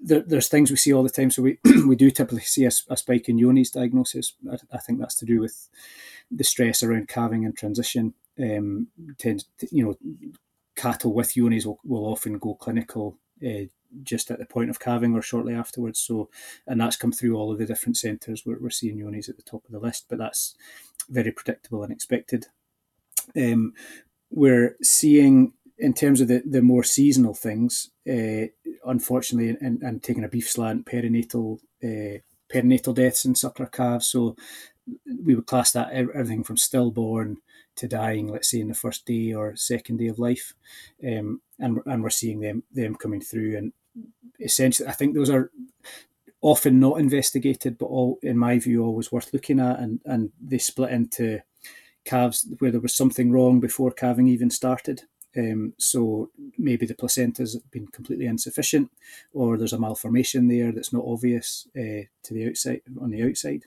there, 0.00 0.20
there's 0.20 0.48
things 0.48 0.70
we 0.70 0.76
see 0.76 0.92
all 0.92 1.04
the 1.04 1.10
time. 1.10 1.30
So 1.30 1.42
we 1.42 1.58
we 1.86 1.96
do 1.96 2.10
typically 2.10 2.40
see 2.40 2.64
a, 2.64 2.70
a 2.90 2.96
spike 2.96 3.28
in 3.28 3.38
Johne's 3.38 3.70
diagnosis. 3.70 4.34
I, 4.50 4.56
I, 4.72 4.78
think 4.78 4.98
that's 4.98 5.14
to 5.16 5.24
do 5.24 5.40
with 5.40 5.68
the 6.30 6.44
stress 6.44 6.82
around 6.82 7.08
calving 7.08 7.44
and 7.44 7.56
transition. 7.56 8.14
Um, 8.40 8.88
tends 9.18 9.46
to, 9.58 9.68
you 9.72 9.84
know 9.84 9.96
cattle 10.78 11.12
with 11.12 11.34
Johne's 11.34 11.66
will, 11.66 11.80
will 11.84 12.06
often 12.06 12.38
go 12.38 12.54
clinical 12.54 13.18
uh, 13.46 13.66
just 14.02 14.30
at 14.30 14.38
the 14.38 14.46
point 14.46 14.70
of 14.70 14.80
calving 14.80 15.14
or 15.14 15.22
shortly 15.22 15.54
afterwards. 15.54 15.98
So, 15.98 16.28
and 16.66 16.80
that's 16.80 16.96
come 16.96 17.12
through 17.12 17.36
all 17.36 17.52
of 17.52 17.58
the 17.58 17.66
different 17.66 17.96
centres. 17.96 18.44
We're, 18.44 18.60
we're 18.60 18.70
seeing 18.70 18.98
Johne's 18.98 19.28
at 19.28 19.36
the 19.36 19.42
top 19.42 19.64
of 19.64 19.72
the 19.72 19.78
list, 19.78 20.06
but 20.08 20.18
that's 20.18 20.54
very 21.08 21.32
predictable 21.32 21.82
and 21.82 21.92
expected. 21.92 22.46
Um, 23.36 23.74
we're 24.30 24.76
seeing 24.82 25.52
in 25.78 25.94
terms 25.94 26.20
of 26.20 26.28
the, 26.28 26.42
the 26.44 26.62
more 26.62 26.82
seasonal 26.84 27.34
things, 27.34 27.90
uh, 28.08 28.46
unfortunately, 28.84 29.56
and, 29.60 29.80
and 29.82 30.02
taking 30.02 30.24
a 30.24 30.28
beef 30.28 30.50
slant, 30.50 30.86
perinatal 30.86 31.58
uh, 31.84 32.18
perinatal 32.52 32.94
deaths 32.94 33.24
in 33.24 33.34
suckler 33.34 33.70
calves. 33.70 34.08
So 34.08 34.34
we 35.24 35.34
would 35.34 35.46
class 35.46 35.72
that 35.72 35.92
everything 35.92 36.44
from 36.44 36.56
stillborn 36.56 37.38
to 37.78 37.88
dying, 37.88 38.28
let's 38.28 38.50
say 38.50 38.60
in 38.60 38.68
the 38.68 38.74
first 38.74 39.06
day 39.06 39.32
or 39.32 39.56
second 39.56 39.98
day 39.98 40.08
of 40.08 40.18
life, 40.18 40.54
um, 41.02 41.40
and 41.58 41.80
and 41.86 42.02
we're 42.02 42.10
seeing 42.10 42.40
them 42.40 42.62
them 42.72 42.94
coming 42.94 43.20
through. 43.20 43.56
And 43.56 43.72
essentially, 44.40 44.88
I 44.88 44.92
think 44.92 45.14
those 45.14 45.30
are 45.30 45.50
often 46.40 46.78
not 46.78 47.00
investigated, 47.00 47.78
but 47.78 47.86
all 47.86 48.18
in 48.22 48.38
my 48.38 48.58
view, 48.58 48.84
always 48.84 49.10
worth 49.10 49.32
looking 49.32 49.60
at. 49.60 49.80
And 49.80 50.00
and 50.04 50.30
they 50.40 50.58
split 50.58 50.90
into 50.90 51.40
calves 52.04 52.46
where 52.58 52.70
there 52.70 52.80
was 52.80 52.96
something 52.96 53.30
wrong 53.30 53.60
before 53.60 53.90
calving 53.90 54.28
even 54.28 54.50
started. 54.50 55.02
Um, 55.36 55.74
so 55.78 56.30
maybe 56.56 56.86
the 56.86 56.94
placenta's 56.94 57.60
been 57.70 57.86
completely 57.88 58.26
insufficient, 58.26 58.90
or 59.32 59.56
there's 59.56 59.74
a 59.74 59.78
malformation 59.78 60.48
there 60.48 60.72
that's 60.72 60.92
not 60.92 61.04
obvious 61.06 61.68
uh, 61.76 62.08
to 62.24 62.34
the 62.34 62.48
outside 62.48 62.80
on 63.00 63.10
the 63.10 63.22
outside. 63.22 63.64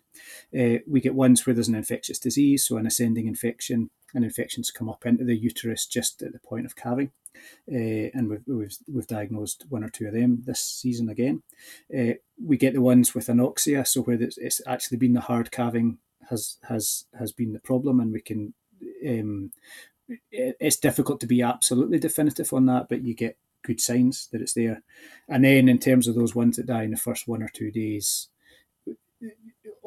Uh, 0.57 0.79
we 0.87 0.99
get 0.99 1.15
ones 1.15 1.45
where 1.45 1.53
there's 1.53 1.69
an 1.69 1.75
infectious 1.75 2.19
disease, 2.19 2.65
so 2.65 2.77
an 2.77 2.87
ascending 2.87 3.27
infection, 3.27 3.89
and 4.13 4.23
infections 4.23 4.71
come 4.71 4.89
up 4.89 5.05
into 5.05 5.23
the 5.23 5.35
uterus 5.35 5.85
just 5.85 6.21
at 6.21 6.33
the 6.33 6.39
point 6.39 6.65
of 6.65 6.75
calving. 6.75 7.11
Uh, 7.71 8.11
and 8.13 8.29
we've, 8.29 8.43
we've, 8.45 8.77
we've 8.87 9.07
diagnosed 9.07 9.65
one 9.69 9.83
or 9.83 9.89
two 9.89 10.07
of 10.07 10.13
them 10.13 10.43
this 10.45 10.61
season 10.61 11.09
again. 11.09 11.41
Uh, 11.97 12.13
we 12.43 12.57
get 12.57 12.73
the 12.73 12.81
ones 12.81 13.15
with 13.15 13.27
anoxia, 13.27 13.87
so 13.87 14.01
where 14.01 14.17
it's 14.19 14.61
actually 14.67 14.97
been 14.97 15.13
the 15.13 15.21
hard 15.21 15.51
calving 15.51 15.97
has 16.29 16.57
has 16.63 17.05
has 17.17 17.31
been 17.31 17.53
the 17.53 17.59
problem, 17.59 17.99
and 17.99 18.13
we 18.13 18.21
can 18.21 18.53
um, 19.07 19.51
it's 20.31 20.77
difficult 20.77 21.19
to 21.21 21.27
be 21.27 21.41
absolutely 21.41 21.99
definitive 21.99 22.51
on 22.53 22.65
that, 22.65 22.89
but 22.89 23.03
you 23.03 23.13
get 23.13 23.37
good 23.63 23.79
signs 23.79 24.27
that 24.31 24.41
it's 24.41 24.53
there. 24.53 24.81
And 25.29 25.45
then 25.45 25.69
in 25.69 25.79
terms 25.79 26.07
of 26.07 26.15
those 26.15 26.35
ones 26.35 26.57
that 26.57 26.65
die 26.65 26.83
in 26.83 26.91
the 26.91 26.97
first 26.97 27.27
one 27.27 27.43
or 27.43 27.49
two 27.49 27.71
days, 27.71 28.27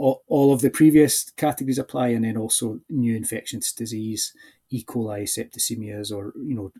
all, 0.04 0.22
all 0.28 0.52
of 0.52 0.60
the 0.60 0.68
previous 0.68 1.30
categories 1.30 1.78
apply, 1.78 2.08
and 2.08 2.26
then 2.26 2.36
also 2.36 2.80
new 2.90 3.16
infectious 3.16 3.72
disease, 3.72 4.34
E. 4.68 4.84
coli, 4.84 5.22
septicemias, 5.22 6.14
or 6.14 6.34
you 6.36 6.54
know, 6.54 6.72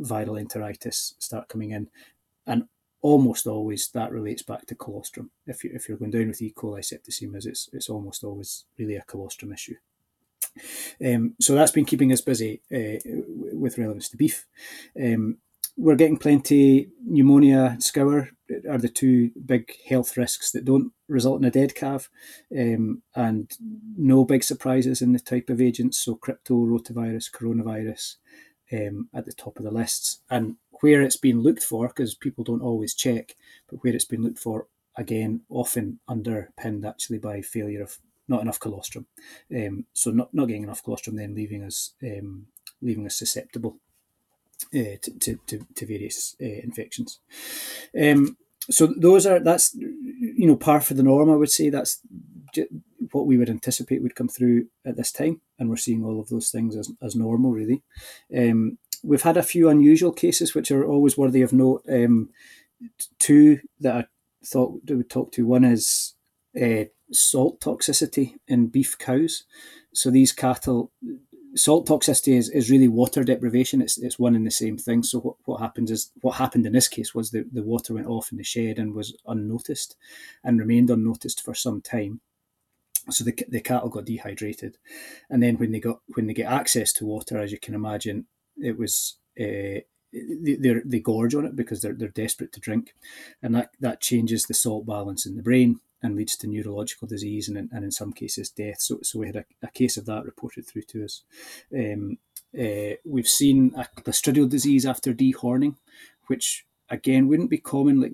viral 0.00 0.42
enteritis 0.42 1.12
start 1.18 1.48
coming 1.48 1.72
in, 1.72 1.88
and 2.46 2.64
almost 3.02 3.46
always 3.46 3.88
that 3.88 4.10
relates 4.10 4.42
back 4.42 4.64
to 4.64 4.74
colostrum. 4.74 5.30
If 5.46 5.62
you 5.62 5.72
if 5.74 5.88
you're 5.88 5.98
going 5.98 6.10
down 6.10 6.28
with 6.28 6.40
E. 6.40 6.54
coli 6.56 6.80
septicemias, 6.80 7.44
it's 7.44 7.68
it's 7.74 7.90
almost 7.90 8.24
always 8.24 8.64
really 8.78 8.96
a 8.96 9.02
colostrum 9.02 9.52
issue. 9.52 9.76
Um, 11.04 11.34
so 11.40 11.54
that's 11.54 11.72
been 11.72 11.84
keeping 11.84 12.12
us 12.12 12.22
busy 12.22 12.62
uh, 12.74 12.98
with 13.52 13.76
relevance 13.76 14.08
to 14.08 14.16
beef. 14.16 14.46
Um, 14.98 15.36
we're 15.76 15.96
getting 15.96 16.16
plenty 16.16 16.88
pneumonia, 17.04 17.76
scour 17.78 18.30
are 18.68 18.78
the 18.78 18.88
two 18.88 19.30
big 19.44 19.72
health 19.88 20.16
risks 20.16 20.50
that 20.52 20.64
don't 20.64 20.92
result 21.08 21.40
in 21.40 21.46
a 21.46 21.50
dead 21.50 21.74
calf, 21.74 22.08
um, 22.56 23.02
and 23.14 23.56
no 23.96 24.24
big 24.24 24.44
surprises 24.44 25.02
in 25.02 25.12
the 25.12 25.18
type 25.18 25.50
of 25.50 25.60
agents. 25.60 25.98
So 25.98 26.14
crypto, 26.14 26.54
rotavirus, 26.54 27.30
coronavirus 27.30 28.16
um, 28.72 29.08
at 29.14 29.26
the 29.26 29.32
top 29.32 29.58
of 29.58 29.64
the 29.64 29.70
lists, 29.70 30.20
and 30.30 30.56
where 30.80 31.02
it's 31.02 31.16
been 31.16 31.42
looked 31.42 31.62
for, 31.62 31.88
because 31.88 32.14
people 32.14 32.44
don't 32.44 32.62
always 32.62 32.94
check, 32.94 33.34
but 33.68 33.82
where 33.82 33.94
it's 33.94 34.04
been 34.04 34.22
looked 34.22 34.38
for 34.38 34.66
again, 34.96 35.42
often 35.48 36.00
underpinned 36.08 36.84
actually 36.84 37.18
by 37.18 37.40
failure 37.40 37.82
of 37.82 37.98
not 38.26 38.42
enough 38.42 38.60
colostrum. 38.60 39.06
Um, 39.54 39.86
so 39.94 40.10
not, 40.10 40.34
not 40.34 40.48
getting 40.48 40.64
enough 40.64 40.82
colostrum 40.82 41.16
then 41.16 41.34
leaving 41.34 41.62
us 41.62 41.94
um, 42.02 42.46
leaving 42.82 43.06
us 43.06 43.16
susceptible 43.16 43.78
uh, 44.74 44.98
to, 45.02 45.18
to, 45.20 45.38
to, 45.46 45.66
to, 45.74 45.86
various 45.86 46.36
uh, 46.42 46.60
infections. 46.62 47.20
Um, 47.98 48.36
so 48.70 48.86
those 48.86 49.26
are 49.26 49.40
that's 49.40 49.74
you 49.74 50.46
know 50.46 50.56
par 50.56 50.80
for 50.80 50.94
the 50.94 51.02
norm. 51.02 51.30
I 51.30 51.36
would 51.36 51.50
say 51.50 51.70
that's 51.70 52.00
what 53.12 53.26
we 53.26 53.38
would 53.38 53.48
anticipate 53.48 54.02
would 54.02 54.16
come 54.16 54.28
through 54.28 54.66
at 54.84 54.96
this 54.96 55.12
time, 55.12 55.40
and 55.58 55.70
we're 55.70 55.76
seeing 55.76 56.04
all 56.04 56.20
of 56.20 56.28
those 56.28 56.50
things 56.50 56.76
as, 56.76 56.90
as 57.02 57.16
normal. 57.16 57.52
Really, 57.52 57.82
um, 58.36 58.78
we've 59.02 59.22
had 59.22 59.36
a 59.36 59.42
few 59.42 59.68
unusual 59.68 60.12
cases 60.12 60.54
which 60.54 60.70
are 60.70 60.84
always 60.84 61.16
worthy 61.16 61.42
of 61.42 61.52
note. 61.52 61.84
Um, 61.88 62.30
two 63.18 63.60
that 63.80 63.96
I 63.96 64.04
thought 64.44 64.82
we 64.86 64.96
would 64.96 65.10
talk 65.10 65.32
to. 65.32 65.46
One 65.46 65.64
is 65.64 66.14
uh, 66.60 66.84
salt 67.12 67.60
toxicity 67.60 68.34
in 68.46 68.68
beef 68.68 68.98
cows. 68.98 69.44
So 69.94 70.10
these 70.10 70.32
cattle, 70.32 70.92
salt 71.58 71.86
toxicity 71.86 72.36
is, 72.36 72.48
is 72.48 72.70
really 72.70 72.88
water 72.88 73.24
deprivation. 73.24 73.82
It's, 73.82 73.98
it's 73.98 74.18
one 74.18 74.34
and 74.34 74.46
the 74.46 74.50
same 74.50 74.78
thing. 74.78 75.02
So 75.02 75.20
what, 75.20 75.36
what 75.44 75.60
happens 75.60 75.90
is 75.90 76.10
what 76.20 76.36
happened 76.36 76.66
in 76.66 76.72
this 76.72 76.88
case 76.88 77.14
was 77.14 77.30
the, 77.30 77.44
the 77.52 77.62
water 77.62 77.94
went 77.94 78.06
off 78.06 78.30
in 78.32 78.38
the 78.38 78.44
shed 78.44 78.78
and 78.78 78.94
was 78.94 79.16
unnoticed 79.26 79.96
and 80.44 80.58
remained 80.58 80.90
unnoticed 80.90 81.42
for 81.42 81.54
some 81.54 81.80
time. 81.80 82.20
So 83.10 83.24
the, 83.24 83.34
the 83.48 83.60
cattle 83.60 83.88
got 83.88 84.04
dehydrated, 84.04 84.76
and 85.30 85.42
then 85.42 85.56
when 85.56 85.72
they 85.72 85.80
got 85.80 86.00
when 86.14 86.26
they 86.26 86.34
get 86.34 86.52
access 86.52 86.92
to 86.94 87.06
water, 87.06 87.38
as 87.38 87.50
you 87.50 87.58
can 87.58 87.74
imagine, 87.74 88.26
it 88.58 88.76
was 88.76 89.16
uh, 89.40 89.80
they 90.12 90.74
they 90.84 91.00
gorge 91.00 91.34
on 91.34 91.46
it 91.46 91.56
because 91.56 91.80
they're 91.80 91.94
they're 91.94 92.08
desperate 92.08 92.52
to 92.52 92.60
drink, 92.60 92.92
and 93.42 93.54
that 93.54 93.70
that 93.80 94.02
changes 94.02 94.44
the 94.44 94.52
salt 94.52 94.84
balance 94.84 95.24
in 95.24 95.36
the 95.36 95.42
brain 95.42 95.80
and 96.02 96.16
leads 96.16 96.36
to 96.36 96.46
neurological 96.46 97.08
disease 97.08 97.48
and, 97.48 97.56
and 97.72 97.84
in 97.84 97.90
some 97.90 98.12
cases 98.12 98.50
death. 98.50 98.80
So 98.80 99.00
so 99.02 99.18
we 99.18 99.26
had 99.26 99.36
a, 99.36 99.44
a 99.62 99.70
case 99.70 99.96
of 99.96 100.06
that 100.06 100.24
reported 100.24 100.66
through 100.66 100.82
to 100.82 101.04
us. 101.04 101.22
Um, 101.74 102.18
uh, 102.58 102.96
we've 103.04 103.28
seen 103.28 103.72
a 103.76 103.86
clostridial 104.00 104.48
disease 104.48 104.86
after 104.86 105.12
dehorning, 105.12 105.76
which 106.26 106.64
again 106.88 107.28
wouldn't 107.28 107.50
be 107.50 107.58
common. 107.58 108.00
Like 108.00 108.12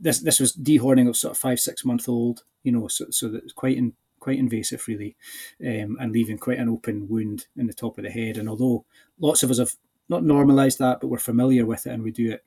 this 0.00 0.20
this 0.20 0.40
was 0.40 0.56
dehorning 0.56 1.08
of 1.08 1.16
sort 1.16 1.32
of 1.32 1.38
five 1.38 1.60
six 1.60 1.84
month 1.84 2.08
old, 2.08 2.44
you 2.62 2.72
know, 2.72 2.88
so 2.88 3.06
so 3.10 3.28
that 3.28 3.44
it's 3.44 3.52
quite 3.52 3.76
in, 3.76 3.94
quite 4.18 4.38
invasive 4.38 4.86
really, 4.88 5.16
um, 5.64 5.96
and 6.00 6.12
leaving 6.12 6.38
quite 6.38 6.58
an 6.58 6.68
open 6.68 7.08
wound 7.08 7.46
in 7.56 7.66
the 7.66 7.72
top 7.72 7.98
of 7.98 8.04
the 8.04 8.10
head. 8.10 8.36
And 8.36 8.48
although 8.48 8.84
lots 9.18 9.42
of 9.42 9.50
us 9.50 9.58
have 9.58 9.74
not 10.08 10.24
normalised 10.24 10.78
that, 10.78 11.00
but 11.00 11.08
we're 11.08 11.18
familiar 11.18 11.66
with 11.66 11.86
it 11.86 11.90
and 11.90 12.02
we 12.02 12.10
do 12.10 12.32
it 12.32 12.44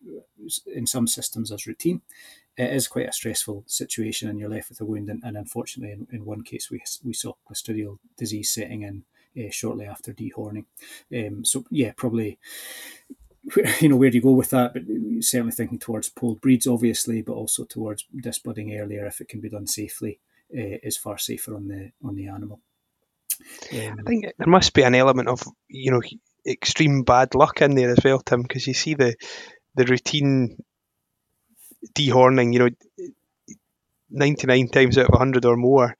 in 0.66 0.88
some 0.88 1.08
systems 1.08 1.52
as 1.52 1.68
routine. 1.68 2.02
It 2.58 2.74
is 2.74 2.88
quite 2.88 3.08
a 3.08 3.14
stressful 3.14 3.64
situation, 3.68 4.30
and 4.30 4.38
you're 4.40 4.50
left 4.50 4.70
with 4.70 4.82
a 4.82 4.86
wound. 4.86 5.10
And, 5.10 5.24
and 5.24 5.38
unfortunately, 5.38 5.94
in, 5.94 6.08
in, 6.12 6.26
one 6.26 6.44
case, 6.44 6.70
we 6.70 6.82
we 7.04 7.14
saw 7.14 7.34
clostridial 7.50 8.00
disease 8.18 8.52
setting 8.52 8.82
in 8.84 9.04
uh, 9.38 9.50
shortly 9.52 9.86
after 9.86 10.14
dehorning. 10.14 10.66
Um, 11.16 11.46
so 11.46 11.66
yeah, 11.70 11.94
probably 11.96 12.38
you 13.80 13.90
know 13.90 13.96
where 13.96 14.10
do 14.10 14.18
you 14.18 14.22
go 14.22 14.32
with 14.32 14.50
that? 14.52 14.74
But 14.74 14.84
certainly 15.24 15.52
thinking 15.52 15.80
towards 15.80 16.10
polled 16.10 16.42
breeds, 16.42 16.68
obviously, 16.68 17.22
but 17.22 17.34
also 17.34 17.64
towards 17.64 18.06
disbudding 18.16 18.78
earlier 18.78 19.06
if 19.06 19.22
it 19.22 19.30
can 19.30 19.40
be 19.40 19.50
done 19.50 19.68
safely 19.68 20.20
uh, 20.54 20.78
is 20.84 20.98
far 20.98 21.18
safer 21.18 21.56
on 21.56 21.68
the 21.68 21.92
on 22.04 22.16
the 22.16 22.28
animal. 22.28 22.60
Um, 23.74 23.96
I 24.00 24.04
think 24.04 24.26
there 24.38 24.48
must 24.48 24.74
be 24.74 24.84
an 24.84 24.96
element 24.96 25.28
of 25.28 25.42
you 25.68 25.92
know 25.92 26.02
extreme 26.46 27.04
bad 27.04 27.36
luck 27.36 27.62
in 27.62 27.76
there 27.76 27.92
as 27.92 28.00
well, 28.04 28.20
Tim, 28.20 28.44
because 28.44 28.68
you 28.68 28.74
see 28.74 28.94
the 28.94 29.16
the 29.76 29.86
routine 29.86 30.58
dehorning. 31.94 32.54
You 32.54 32.60
know, 32.60 32.70
ninety 34.10 34.48
nine 34.48 34.68
times 34.68 34.98
out 34.98 35.10
of 35.10 35.18
hundred 35.18 35.46
or 35.46 35.58
more, 35.58 35.96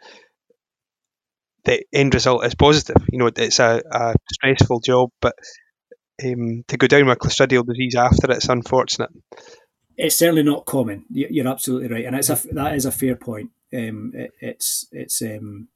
the 1.66 1.84
end 1.94 2.14
result 2.14 2.46
is 2.46 2.56
positive. 2.56 3.04
You 3.12 3.20
know, 3.20 3.30
it's 3.36 3.60
a, 3.60 3.82
a 3.92 4.14
stressful 4.32 4.82
job, 4.82 5.10
but 5.22 5.36
um, 6.24 6.64
to 6.68 6.78
go 6.78 6.88
down 6.88 7.08
with 7.08 7.20
clostridial 7.20 7.66
disease 7.66 7.96
after 7.96 8.32
it's 8.32 8.50
unfortunate. 8.50 9.10
It's 9.98 10.16
certainly 10.16 10.44
not 10.44 10.66
common. 10.66 11.06
You're 11.10 11.48
absolutely 11.48 11.90
right, 11.90 12.06
and 12.06 12.16
it's 12.16 12.30
a 12.30 12.40
that 12.54 12.76
is 12.76 12.86
a 12.86 12.92
fair 12.92 13.16
point. 13.16 13.52
Um, 13.74 14.12
it, 14.16 14.32
it's 14.40 14.88
it's 14.92 15.22
um, 15.22 15.68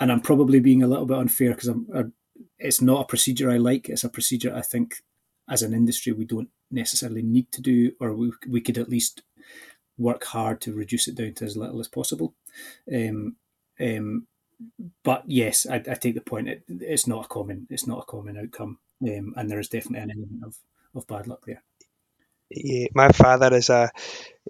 and 0.00 0.12
I'm 0.12 0.20
probably 0.20 0.60
being 0.60 0.82
a 0.82 0.86
little 0.86 1.06
bit 1.06 1.18
unfair 1.18 1.50
because 1.50 1.68
I'm 1.68 2.12
it's 2.58 2.80
not 2.80 3.02
a 3.02 3.06
procedure 3.06 3.50
I 3.50 3.56
like. 3.56 3.88
It's 3.88 4.04
a 4.04 4.08
procedure 4.08 4.54
I 4.54 4.62
think 4.62 5.02
as 5.48 5.62
an 5.62 5.72
industry 5.72 6.12
we 6.12 6.24
don't 6.24 6.50
necessarily 6.70 7.22
need 7.22 7.50
to 7.52 7.62
do, 7.62 7.92
or 8.00 8.14
we, 8.14 8.32
we 8.48 8.60
could 8.60 8.78
at 8.78 8.88
least 8.88 9.22
work 9.98 10.24
hard 10.24 10.60
to 10.62 10.72
reduce 10.72 11.08
it 11.08 11.16
down 11.16 11.34
to 11.34 11.44
as 11.44 11.56
little 11.56 11.80
as 11.80 11.88
possible. 11.88 12.34
Um, 12.92 13.36
um, 13.80 14.26
but 15.04 15.24
yes, 15.26 15.66
I, 15.66 15.76
I, 15.76 15.94
take 15.94 16.14
the 16.14 16.20
point. 16.20 16.48
It, 16.48 16.62
it's 16.68 17.06
not 17.06 17.26
a 17.26 17.28
common. 17.28 17.66
It's 17.70 17.86
not 17.86 18.00
a 18.00 18.06
common 18.06 18.36
outcome, 18.36 18.78
um, 19.02 19.34
and 19.36 19.50
there 19.50 19.60
is 19.60 19.68
definitely 19.68 20.00
an 20.00 20.10
element 20.10 20.44
of, 20.44 20.56
of 20.94 21.06
bad 21.06 21.26
luck 21.26 21.44
there. 21.46 21.62
Yeah, 22.50 22.88
my 22.94 23.10
father 23.10 23.54
is 23.54 23.70
a 23.70 23.90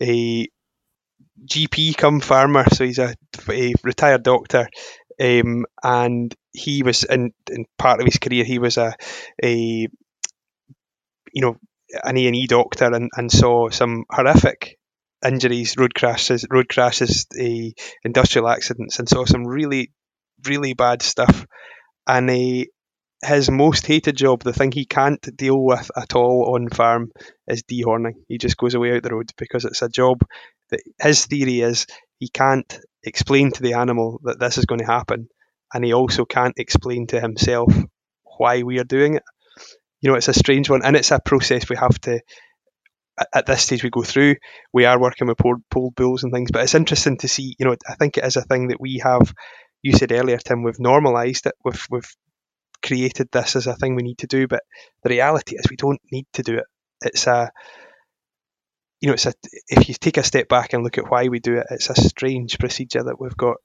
a 0.00 0.48
GP 1.44 1.96
come 1.96 2.20
farmer, 2.20 2.64
so 2.72 2.84
he's 2.84 2.98
a, 2.98 3.14
a 3.50 3.74
retired 3.82 4.22
doctor, 4.22 4.68
um, 5.20 5.66
and 5.82 6.34
he 6.52 6.82
was 6.82 7.04
in, 7.04 7.32
in 7.50 7.66
part 7.76 8.00
of 8.00 8.06
his 8.06 8.18
career 8.18 8.44
he 8.44 8.58
was 8.58 8.78
a 8.78 8.94
a 9.42 9.88
you 11.32 11.42
know 11.42 11.56
an 12.04 12.16
A 12.16 12.26
and 12.26 12.37
E 12.37 12.46
doctor 12.46 12.92
and, 12.92 13.11
and 13.16 13.32
saw 13.32 13.70
some 13.70 14.04
horrific 14.11 14.77
injuries, 15.24 15.76
road 15.76 15.94
crashes, 15.94 16.46
road 16.50 16.68
crashes, 16.68 17.26
uh, 17.38 17.70
industrial 18.04 18.48
accidents, 18.48 18.98
and 18.98 19.09
saw 19.09 19.24
some 19.24 19.46
really 19.46 19.92
really 20.46 20.74
bad 20.74 21.02
stuff. 21.02 21.46
And 22.07 22.31
his 23.24 23.50
most 23.50 23.87
hated 23.87 24.16
job, 24.16 24.42
the 24.42 24.52
thing 24.52 24.72
he 24.72 24.85
can't 24.85 25.20
deal 25.37 25.61
with 25.62 25.90
at 25.96 26.14
all 26.14 26.54
on 26.54 26.68
farm, 26.68 27.11
is 27.48 27.64
dehorning. 27.64 28.14
He 28.28 28.38
just 28.38 28.57
goes 28.57 28.74
away 28.74 28.94
out 28.94 29.02
the 29.02 29.11
road 29.14 29.33
because 29.37 29.64
it's 29.64 29.83
a 29.83 29.88
job 29.88 30.20
that 30.70 30.81
his 31.00 31.26
theory 31.26 31.61
is 31.61 31.87
he 32.18 32.28
can't 32.28 32.78
explain 33.02 33.50
to 33.52 33.62
the 33.62 33.74
animal 33.74 34.20
that 34.24 34.38
this 34.38 34.59
is 34.59 34.66
going 34.66 34.81
to 34.81 34.87
happen, 34.87 35.28
and 35.74 35.85
he 35.85 35.92
also 35.92 36.24
can't 36.24 36.59
explain 36.59 37.07
to 37.09 37.20
himself 37.20 37.72
why 38.38 38.62
we 38.62 38.78
are 38.78 38.85
doing 38.85 39.14
it. 39.14 39.22
You 40.00 40.11
know, 40.11 40.16
it's 40.16 40.28
a 40.28 40.35
strange 40.35 40.70
one, 40.70 40.83
and 40.85 40.96
it's 40.96 41.11
a 41.11 41.20
process 41.20 41.68
we 41.68 41.76
have 41.76 41.98
to. 42.02 42.20
At 43.35 43.46
this 43.46 43.62
stage, 43.62 43.83
we 43.83 43.90
go 43.90 44.02
through. 44.02 44.37
We 44.72 44.85
are 44.85 45.00
working 45.00 45.26
with 45.28 45.38
polled 45.38 45.94
bulls 45.94 46.22
and 46.22 46.33
things, 46.33 46.50
but 46.50 46.62
it's 46.62 46.74
interesting 46.74 47.18
to 47.18 47.28
see. 47.28 47.54
You 47.59 47.66
know, 47.66 47.76
I 47.88 47.94
think 47.94 48.16
it 48.16 48.24
is 48.24 48.37
a 48.37 48.42
thing 48.42 48.68
that 48.68 48.81
we 48.81 49.00
have. 49.02 49.33
You 49.83 49.92
said 49.92 50.12
earlier, 50.12 50.38
Tim, 50.38 50.62
we've 50.62 50.81
normalised 50.81 51.46
it. 51.46 51.54
We've 51.64 51.85
we've 51.90 52.11
created 52.83 53.28
this 53.33 53.57
as 53.57 53.66
a 53.66 53.74
thing 53.74 53.96
we 53.96 54.02
need 54.02 54.18
to 54.18 54.26
do, 54.26 54.46
but 54.46 54.62
the 55.02 55.11
reality 55.11 55.57
is 55.57 55.66
we 55.68 55.76
don't 55.76 56.00
need 56.12 56.26
to 56.35 56.42
do 56.42 56.59
it. 56.59 56.64
It's 57.02 57.26
a 57.26 57.50
you 59.00 59.09
know, 59.09 59.14
it's 59.14 59.26
a 59.26 59.33
if 59.68 59.88
you 59.88 59.94
take 59.94 60.16
a 60.16 60.22
step 60.22 60.48
back 60.48 60.72
and 60.72 60.83
look 60.83 60.98
at 60.98 61.11
why 61.11 61.28
we 61.28 61.38
do 61.38 61.57
it, 61.59 61.66
it's 61.70 61.90
a 61.90 61.94
strange 61.94 62.59
procedure 62.59 63.04
that 63.04 63.20
we've 63.20 63.37
got. 63.37 63.57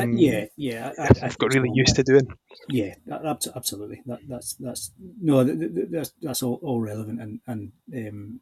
Um, 0.00 0.16
yeah, 0.16 0.46
yeah, 0.56 0.92
I, 0.98 1.08
have 1.20 1.38
got 1.38 1.52
really 1.54 1.70
used 1.72 1.96
to 1.96 2.02
doing. 2.02 2.26
Yeah, 2.68 2.94
absolutely. 3.10 4.02
That, 4.06 4.20
that's 4.28 4.54
that's 4.54 4.92
no, 5.20 5.44
that's 5.44 6.12
that's 6.20 6.42
all, 6.42 6.60
all 6.62 6.80
relevant 6.80 7.20
and 7.20 7.40
and 7.46 7.72
um, 7.94 8.40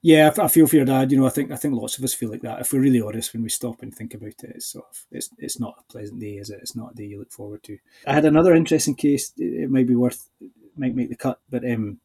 yeah, 0.00 0.32
I 0.38 0.48
feel 0.48 0.66
for 0.68 0.76
your 0.76 0.84
dad. 0.84 1.10
You 1.10 1.18
know, 1.18 1.26
I 1.26 1.30
think 1.30 1.50
I 1.50 1.56
think 1.56 1.74
lots 1.74 1.98
of 1.98 2.04
us 2.04 2.14
feel 2.14 2.30
like 2.30 2.42
that. 2.42 2.60
If 2.60 2.72
we're 2.72 2.80
really 2.80 3.00
honest, 3.00 3.34
when 3.34 3.42
we 3.42 3.48
stop 3.48 3.82
and 3.82 3.92
think 3.92 4.14
about 4.14 4.28
it, 4.28 4.52
it's 4.54 4.66
sort 4.66 4.86
of 4.90 5.06
it's 5.10 5.30
it's 5.38 5.58
not 5.58 5.74
a 5.78 5.92
pleasant 5.92 6.20
day, 6.20 6.36
is 6.36 6.50
it? 6.50 6.60
It's 6.62 6.76
not 6.76 6.92
a 6.92 6.94
day 6.94 7.04
you 7.04 7.18
look 7.18 7.32
forward 7.32 7.64
to. 7.64 7.78
I 8.06 8.14
had 8.14 8.24
another 8.24 8.54
interesting 8.54 8.94
case. 8.94 9.32
It 9.36 9.70
might 9.70 9.88
be 9.88 9.96
worth 9.96 10.28
might 10.76 10.94
make 10.94 11.08
the 11.08 11.16
cut, 11.16 11.40
but 11.50 11.68
um, 11.68 11.98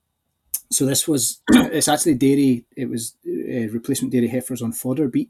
so 0.73 0.86
this 0.86 1.07
was 1.07 1.41
it's 1.49 1.88
actually 1.88 2.15
dairy. 2.15 2.65
It 2.75 2.89
was 2.89 3.15
uh, 3.27 3.69
replacement 3.69 4.12
dairy 4.12 4.27
heifers 4.27 4.62
on 4.62 4.73
fodder 4.73 5.07
beet. 5.07 5.29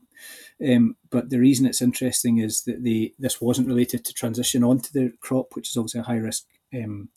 Um, 0.65 0.95
but 1.10 1.29
the 1.29 1.39
reason 1.39 1.65
it's 1.65 1.82
interesting 1.82 2.38
is 2.38 2.63
that 2.63 2.84
the 2.84 3.13
this 3.19 3.41
wasn't 3.41 3.67
related 3.67 4.06
to 4.06 4.13
transition 4.13 4.63
onto 4.63 4.91
the 4.91 5.13
crop, 5.19 5.56
which 5.56 5.69
is 5.69 5.77
obviously 5.77 6.01
a 6.01 6.03
high 6.03 6.17
risk 6.17 6.45
um, 6.73 7.10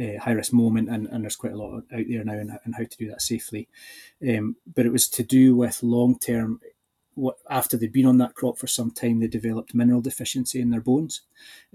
uh, 0.00 0.18
high 0.20 0.32
risk 0.32 0.52
moment, 0.52 0.88
and, 0.88 1.06
and 1.08 1.22
there's 1.22 1.36
quite 1.36 1.52
a 1.52 1.56
lot 1.56 1.84
out 1.92 2.04
there 2.08 2.24
now 2.24 2.38
on, 2.38 2.72
how 2.76 2.84
to 2.84 2.96
do 2.96 3.08
that 3.08 3.22
safely. 3.22 3.68
Um, 4.26 4.56
but 4.74 4.86
it 4.86 4.92
was 4.92 5.08
to 5.08 5.22
do 5.22 5.56
with 5.56 5.82
long 5.82 6.18
term 6.18 6.60
what, 7.14 7.36
after 7.48 7.76
they'd 7.76 7.92
been 7.92 8.06
on 8.06 8.18
that 8.18 8.34
crop 8.34 8.58
for 8.58 8.66
some 8.66 8.90
time, 8.90 9.20
they 9.20 9.26
developed 9.26 9.74
mineral 9.74 10.00
deficiency 10.00 10.60
in 10.60 10.70
their 10.70 10.80
bones, 10.80 11.22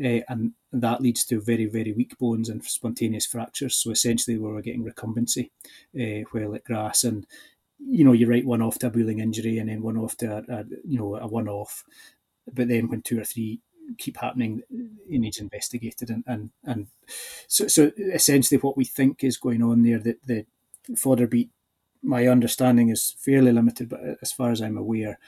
uh, 0.03 0.21
and 0.27 0.53
that 0.71 1.01
leads 1.01 1.23
to 1.25 1.41
very, 1.41 1.65
very 1.65 1.93
weak 1.93 2.17
bones 2.17 2.49
and 2.49 2.63
spontaneous 2.63 3.25
fractures. 3.25 3.75
So 3.75 3.91
essentially, 3.91 4.37
we 4.37 4.51
were 4.51 4.61
getting 4.61 4.83
recumbency 4.83 5.49
uh, 5.99 6.27
while 6.31 6.55
at 6.55 6.63
grass, 6.63 7.03
and 7.03 7.25
you 7.79 8.03
know, 8.03 8.11
you 8.11 8.27
write 8.27 8.45
one 8.45 8.61
off 8.61 8.79
to 8.79 8.87
a 8.87 8.89
bulling 8.89 9.19
injury, 9.19 9.57
and 9.57 9.69
then 9.69 9.81
one 9.81 9.97
off 9.97 10.17
to 10.17 10.37
a, 10.37 10.53
a 10.53 10.65
you 10.85 10.97
know 10.99 11.15
a 11.15 11.27
one 11.27 11.47
off, 11.47 11.83
but 12.53 12.67
then 12.67 12.89
when 12.89 13.01
two 13.01 13.19
or 13.19 13.23
three 13.23 13.61
keep 13.97 14.17
happening, 14.17 14.61
it 14.69 15.19
needs 15.19 15.39
investigated, 15.39 16.09
and 16.09 16.23
and 16.27 16.49
and 16.63 16.87
so 17.47 17.67
so 17.67 17.91
essentially, 17.97 18.59
what 18.59 18.77
we 18.77 18.85
think 18.85 19.23
is 19.23 19.37
going 19.37 19.63
on 19.63 19.83
there 19.83 19.99
that 19.99 20.25
the 20.25 20.45
fodder 20.95 21.27
beet 21.27 21.49
my 22.01 22.27
understanding 22.27 22.89
is 22.89 23.15
fairly 23.17 23.51
limited, 23.51 23.89
but 23.89 23.99
as 24.21 24.31
far 24.31 24.51
as 24.51 24.61
I'm 24.61 24.77
aware, 24.77 25.19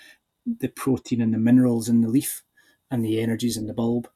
the 0.46 0.70
protein 0.70 1.22
and 1.22 1.34
the 1.34 1.38
minerals 1.38 1.90
in 1.90 2.02
the 2.02 2.08
leaf 2.08 2.44
and 2.90 3.04
the 3.04 3.20
energies 3.20 3.58
in 3.58 3.68
the 3.68 3.74
bulb. 3.74 4.10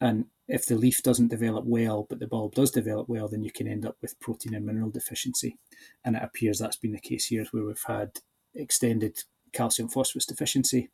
And 0.00 0.26
if 0.48 0.66
the 0.66 0.76
leaf 0.76 1.02
doesn't 1.02 1.28
develop 1.28 1.64
well, 1.64 2.06
but 2.08 2.20
the 2.20 2.26
bulb 2.26 2.54
does 2.54 2.70
develop 2.70 3.08
well, 3.08 3.28
then 3.28 3.42
you 3.42 3.50
can 3.50 3.66
end 3.66 3.84
up 3.84 3.96
with 4.00 4.18
protein 4.20 4.54
and 4.54 4.64
mineral 4.64 4.90
deficiency. 4.90 5.58
And 6.04 6.16
it 6.16 6.22
appears 6.22 6.58
that's 6.58 6.76
been 6.76 6.92
the 6.92 7.00
case 7.00 7.26
here, 7.26 7.44
where 7.50 7.64
we've 7.64 7.82
had 7.86 8.20
extended 8.54 9.24
calcium 9.52 9.88
phosphorus 9.88 10.26
deficiency, 10.26 10.90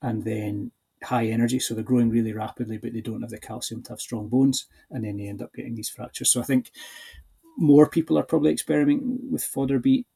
and 0.00 0.24
then 0.24 0.70
high 1.02 1.26
energy. 1.26 1.58
So 1.58 1.74
they're 1.74 1.84
growing 1.84 2.10
really 2.10 2.32
rapidly, 2.32 2.78
but 2.78 2.92
they 2.92 3.00
don't 3.00 3.22
have 3.22 3.30
the 3.30 3.38
calcium 3.38 3.82
to 3.84 3.92
have 3.92 4.00
strong 4.00 4.28
bones, 4.28 4.66
and 4.90 5.04
then 5.04 5.18
they 5.18 5.28
end 5.28 5.42
up 5.42 5.52
getting 5.54 5.74
these 5.74 5.90
fractures. 5.90 6.30
So 6.30 6.40
I 6.40 6.44
think 6.44 6.70
more 7.58 7.88
people 7.88 8.18
are 8.18 8.22
probably 8.22 8.52
experimenting 8.52 9.18
with 9.30 9.44
fodder 9.44 9.78
beet, 9.78 10.06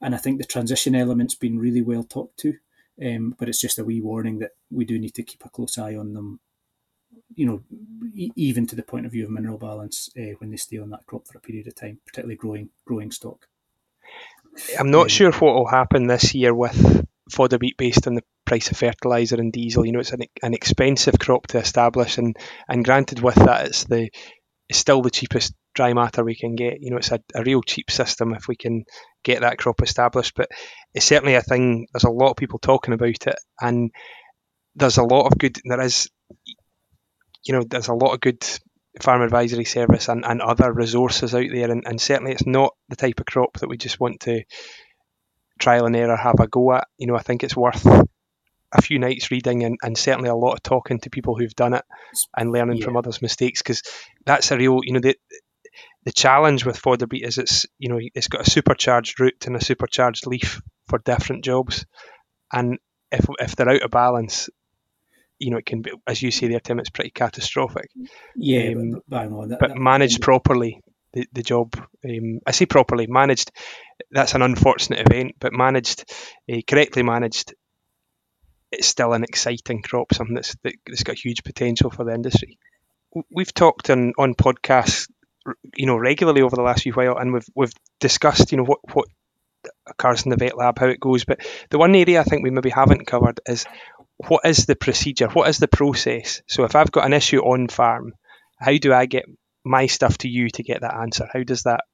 and 0.00 0.14
I 0.14 0.18
think 0.18 0.38
the 0.38 0.44
transition 0.44 0.94
element's 0.94 1.34
been 1.34 1.58
really 1.58 1.82
well 1.82 2.04
talked 2.04 2.38
to. 2.40 2.54
Um, 3.00 3.36
but 3.38 3.48
it's 3.48 3.60
just 3.60 3.78
a 3.78 3.84
wee 3.84 4.00
warning 4.00 4.40
that 4.40 4.52
we 4.70 4.84
do 4.84 4.98
need 4.98 5.14
to 5.14 5.22
keep 5.22 5.44
a 5.44 5.48
close 5.48 5.78
eye 5.78 5.94
on 5.94 6.14
them 6.14 6.40
you 7.34 7.46
know, 7.46 7.62
e- 8.14 8.32
even 8.36 8.66
to 8.66 8.76
the 8.76 8.82
point 8.82 9.06
of 9.06 9.12
view 9.12 9.24
of 9.24 9.30
mineral 9.30 9.58
balance 9.58 10.10
uh, 10.18 10.34
when 10.38 10.50
they 10.50 10.56
stay 10.56 10.78
on 10.78 10.90
that 10.90 11.06
crop 11.06 11.26
for 11.26 11.38
a 11.38 11.40
period 11.40 11.66
of 11.66 11.74
time, 11.74 11.98
particularly 12.06 12.36
growing 12.36 12.70
growing 12.84 13.10
stock. 13.10 13.46
I'm 14.78 14.90
not 14.90 15.02
um, 15.02 15.08
sure 15.08 15.32
what 15.32 15.54
will 15.54 15.68
happen 15.68 16.06
this 16.06 16.34
year 16.34 16.54
with 16.54 17.06
fodder 17.30 17.58
beet 17.58 17.76
based 17.76 18.06
on 18.06 18.14
the 18.14 18.24
price 18.44 18.70
of 18.70 18.76
fertilizer 18.76 19.36
and 19.36 19.52
diesel. 19.52 19.86
You 19.86 19.92
know, 19.92 20.00
it's 20.00 20.12
an, 20.12 20.22
an 20.42 20.54
expensive 20.54 21.18
crop 21.18 21.46
to 21.48 21.58
establish, 21.58 22.18
and 22.18 22.36
and 22.68 22.84
granted, 22.84 23.20
with 23.20 23.36
that, 23.36 23.66
it's 23.66 23.84
the 23.84 24.10
it's 24.68 24.78
still 24.78 25.02
the 25.02 25.10
cheapest 25.10 25.54
dry 25.74 25.92
matter 25.92 26.24
we 26.24 26.34
can 26.34 26.54
get. 26.54 26.80
You 26.80 26.90
know, 26.90 26.96
it's 26.96 27.12
a, 27.12 27.20
a 27.34 27.42
real 27.42 27.62
cheap 27.62 27.90
system 27.90 28.34
if 28.34 28.48
we 28.48 28.56
can 28.56 28.84
get 29.24 29.40
that 29.42 29.58
crop 29.58 29.82
established. 29.82 30.34
But 30.34 30.48
it's 30.94 31.06
certainly 31.06 31.34
a 31.34 31.42
thing. 31.42 31.86
There's 31.92 32.04
a 32.04 32.10
lot 32.10 32.30
of 32.30 32.36
people 32.36 32.58
talking 32.58 32.94
about 32.94 33.26
it, 33.26 33.36
and 33.60 33.90
there's 34.74 34.98
a 34.98 35.04
lot 35.04 35.26
of 35.26 35.38
good. 35.38 35.58
There 35.64 35.80
is 35.80 36.08
you 37.44 37.54
know, 37.54 37.64
there's 37.64 37.88
a 37.88 37.94
lot 37.94 38.12
of 38.12 38.20
good 38.20 38.44
farm 39.00 39.22
advisory 39.22 39.64
service 39.64 40.08
and, 40.08 40.24
and 40.24 40.42
other 40.42 40.72
resources 40.72 41.34
out 41.34 41.46
there, 41.50 41.70
and, 41.70 41.84
and 41.86 42.00
certainly 42.00 42.32
it's 42.32 42.46
not 42.46 42.74
the 42.88 42.96
type 42.96 43.20
of 43.20 43.26
crop 43.26 43.58
that 43.60 43.68
we 43.68 43.76
just 43.76 44.00
want 44.00 44.20
to 44.20 44.42
trial 45.58 45.86
and 45.86 45.96
error 45.96 46.16
have 46.16 46.40
a 46.40 46.46
go 46.46 46.74
at. 46.74 46.86
You 46.98 47.06
know, 47.06 47.16
I 47.16 47.22
think 47.22 47.42
it's 47.42 47.56
worth 47.56 47.86
a 47.86 48.82
few 48.82 48.98
nights 48.98 49.30
reading 49.30 49.64
and, 49.64 49.78
and 49.82 49.96
certainly 49.96 50.28
a 50.28 50.34
lot 50.34 50.52
of 50.52 50.62
talking 50.62 51.00
to 51.00 51.10
people 51.10 51.36
who've 51.36 51.54
done 51.54 51.72
it 51.72 51.84
and 52.36 52.52
learning 52.52 52.78
yeah. 52.78 52.84
from 52.84 52.96
others' 52.96 53.22
mistakes 53.22 53.62
because 53.62 53.82
that's 54.26 54.50
a 54.50 54.58
real, 54.58 54.80
you 54.82 54.92
know, 54.92 55.00
the 55.00 55.16
the 56.08 56.12
challenge 56.12 56.64
with 56.64 56.78
fodder 56.78 57.06
beet 57.06 57.22
is 57.22 57.36
it's 57.36 57.66
you 57.78 57.90
know 57.90 57.98
it's 58.00 58.28
got 58.28 58.46
a 58.46 58.50
supercharged 58.50 59.20
root 59.20 59.44
and 59.46 59.54
a 59.56 59.62
supercharged 59.62 60.26
leaf 60.26 60.62
for 60.86 60.98
different 61.00 61.44
jobs, 61.44 61.84
and 62.50 62.78
if 63.12 63.26
if 63.38 63.54
they're 63.54 63.68
out 63.68 63.82
of 63.82 63.90
balance, 63.90 64.48
you 65.38 65.50
know, 65.50 65.58
it 65.58 65.66
can 65.66 65.82
be, 65.82 65.92
as 66.06 66.22
you 66.22 66.30
say 66.30 66.48
there, 66.48 66.60
Tim, 66.60 66.78
it's 66.78 66.88
pretty 66.88 67.10
catastrophic. 67.10 67.90
Yeah, 68.34 68.70
um, 68.70 69.02
but, 69.06 69.28
but, 69.28 69.48
that, 69.50 69.58
but 69.60 69.76
managed 69.76 70.22
properly, 70.22 70.80
the, 71.12 71.26
the 71.34 71.42
job, 71.42 71.74
um, 71.76 72.40
I 72.46 72.52
say 72.52 72.64
properly, 72.64 73.06
managed, 73.06 73.52
that's 74.10 74.34
an 74.34 74.40
unfortunate 74.40 75.06
event, 75.06 75.32
but 75.38 75.52
managed, 75.52 76.10
uh, 76.50 76.56
correctly 76.66 77.02
managed, 77.02 77.54
it's 78.72 78.86
still 78.86 79.12
an 79.12 79.24
exciting 79.24 79.82
crop, 79.82 80.14
something 80.14 80.36
that's, 80.36 80.56
that, 80.62 80.72
that's 80.86 81.02
got 81.02 81.16
huge 81.16 81.44
potential 81.44 81.90
for 81.90 82.06
the 82.06 82.14
industry. 82.14 82.58
We've 83.30 83.52
talked 83.52 83.90
on, 83.90 84.14
on 84.16 84.34
podcasts, 84.34 85.08
you 85.76 85.86
know, 85.86 85.96
regularly 85.96 86.42
over 86.42 86.56
the 86.56 86.62
last 86.62 86.82
few 86.82 86.92
while, 86.92 87.16
and 87.16 87.32
we've, 87.32 87.46
we've 87.54 87.72
discussed, 88.00 88.52
you 88.52 88.58
know, 88.58 88.64
what, 88.64 88.80
what 88.92 89.08
occurs 89.86 90.24
in 90.24 90.30
the 90.30 90.36
vet 90.36 90.56
lab, 90.56 90.78
how 90.78 90.86
it 90.86 91.00
goes. 91.00 91.24
But 91.24 91.40
the 91.70 91.78
one 91.78 91.94
area 91.94 92.20
I 92.20 92.24
think 92.24 92.42
we 92.42 92.50
maybe 92.50 92.70
haven't 92.70 93.06
covered 93.06 93.40
is 93.46 93.66
what 94.16 94.44
is 94.44 94.66
the 94.66 94.76
procedure? 94.76 95.28
What 95.28 95.48
is 95.48 95.58
the 95.58 95.68
process? 95.68 96.42
So 96.46 96.64
if 96.64 96.74
I've 96.74 96.92
got 96.92 97.06
an 97.06 97.12
issue 97.12 97.40
on 97.40 97.68
farm, 97.68 98.12
how 98.58 98.76
do 98.76 98.92
I 98.92 99.06
get 99.06 99.24
my 99.64 99.86
stuff 99.86 100.18
to 100.18 100.28
you 100.28 100.48
to 100.50 100.62
get 100.62 100.80
that 100.80 100.94
answer? 100.94 101.28
How 101.32 101.42
does 101.42 101.62
that? 101.62 101.84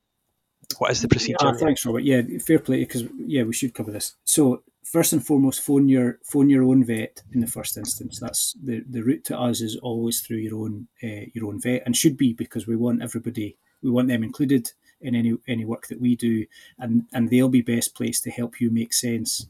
What 0.79 0.91
is 0.91 1.03
the 1.03 1.09
procedure? 1.09 1.37
Yeah, 1.43 1.53
thanks, 1.53 1.85
Robert. 1.85 2.05
Yeah, 2.05 2.23
fair 2.45 2.59
play 2.59 2.81
because 2.81 3.05
yeah, 3.19 3.43
we 3.43 3.53
should 3.53 3.75
cover 3.75 3.91
this. 3.91 4.15
So 4.25 4.63
first 4.95 5.13
and 5.13 5.27
foremost, 5.27 5.61
phone 5.61 5.89
your 5.89 6.21
phone 6.23 6.49
your 6.49 6.63
own 6.63 6.85
vet 6.85 7.25
in 7.33 7.41
the 7.41 7.55
first 7.57 7.77
instance. 7.77 8.21
That's 8.21 8.55
the 8.63 8.85
the 8.89 9.03
route 9.03 9.25
to 9.25 9.39
us 9.47 9.61
is 9.61 9.77
always 9.89 10.21
through 10.21 10.43
your 10.47 10.57
own 10.63 10.87
uh, 11.03 11.27
your 11.35 11.47
own 11.49 11.61
vet 11.61 11.83
and 11.85 11.97
should 11.97 12.17
be 12.17 12.33
because 12.33 12.69
we 12.69 12.77
want 12.77 13.03
everybody 13.03 13.57
we 13.83 13.91
want 13.91 14.09
them 14.09 14.23
included 14.23 14.71
in 15.01 15.17
any 15.17 15.33
any 15.49 15.65
work 15.65 15.89
that 15.89 16.01
we 16.01 16.15
do, 16.15 16.47
and 16.79 16.93
and 17.13 17.29
they'll 17.29 17.59
be 17.61 17.73
best 17.75 17.97
placed 17.97 18.23
to 18.25 18.31
help 18.31 18.61
you 18.61 18.71
make 18.71 18.93
sense 18.93 19.47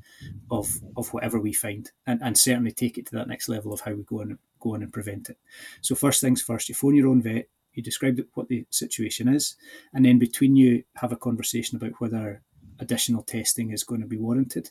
of 0.50 0.66
of 0.96 1.12
whatever 1.12 1.38
we 1.38 1.52
find, 1.52 1.92
and 2.06 2.22
and 2.22 2.38
certainly 2.38 2.72
take 2.72 2.96
it 2.96 3.06
to 3.06 3.14
that 3.16 3.28
next 3.28 3.48
level 3.48 3.72
of 3.72 3.82
how 3.82 3.92
we 3.92 4.02
go 4.02 4.20
and 4.20 4.38
go 4.60 4.74
on 4.74 4.82
and 4.82 4.92
prevent 4.94 5.28
it. 5.28 5.36
So 5.82 5.94
first 5.94 6.22
things 6.22 6.40
first, 6.40 6.70
you 6.70 6.74
phone 6.74 6.96
your 6.96 7.08
own 7.08 7.22
vet. 7.22 7.48
You 7.74 7.82
describe 7.82 8.18
what 8.34 8.48
the 8.48 8.64
situation 8.70 9.28
is, 9.28 9.56
and 9.92 10.04
then 10.04 10.18
between 10.18 10.56
you 10.56 10.84
have 11.02 11.12
a 11.12 11.22
conversation 11.26 11.76
about 11.76 12.00
whether 12.00 12.42
additional 12.80 13.22
testing 13.22 13.70
is 13.70 13.84
going 13.84 14.00
to 14.00 14.06
be 14.06 14.16
warranted. 14.16 14.70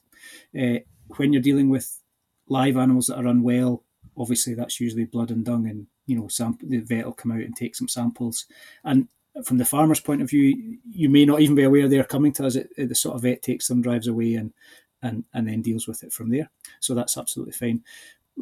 Uh, 0.59 0.79
when 1.17 1.33
you're 1.33 1.41
dealing 1.41 1.69
with 1.69 2.01
live 2.47 2.77
animals 2.77 3.07
that 3.07 3.17
are 3.17 3.27
unwell, 3.27 3.83
obviously 4.17 4.53
that's 4.53 4.79
usually 4.79 5.05
blood 5.05 5.31
and 5.31 5.45
dung, 5.45 5.67
and 5.67 5.87
you 6.05 6.17
know, 6.17 6.27
sample, 6.27 6.67
the 6.69 6.79
vet 6.79 7.05
will 7.05 7.13
come 7.13 7.31
out 7.31 7.39
and 7.39 7.55
take 7.55 7.75
some 7.75 7.87
samples. 7.87 8.45
And 8.83 9.07
from 9.43 9.57
the 9.57 9.65
farmer's 9.65 9.99
point 9.99 10.21
of 10.21 10.29
view, 10.29 10.77
you 10.89 11.09
may 11.09 11.25
not 11.25 11.41
even 11.41 11.55
be 11.55 11.63
aware 11.63 11.87
they're 11.87 12.03
coming 12.03 12.33
to 12.33 12.45
us. 12.45 12.55
It, 12.55 12.69
it, 12.77 12.89
the 12.89 12.95
sort 12.95 13.15
of 13.15 13.23
vet 13.23 13.41
takes 13.41 13.67
them, 13.67 13.81
drives 13.81 14.07
away, 14.07 14.35
and 14.35 14.53
and 15.01 15.23
and 15.33 15.47
then 15.47 15.61
deals 15.61 15.87
with 15.87 16.03
it 16.03 16.13
from 16.13 16.29
there. 16.29 16.49
So 16.79 16.93
that's 16.93 17.17
absolutely 17.17 17.53
fine. 17.53 17.83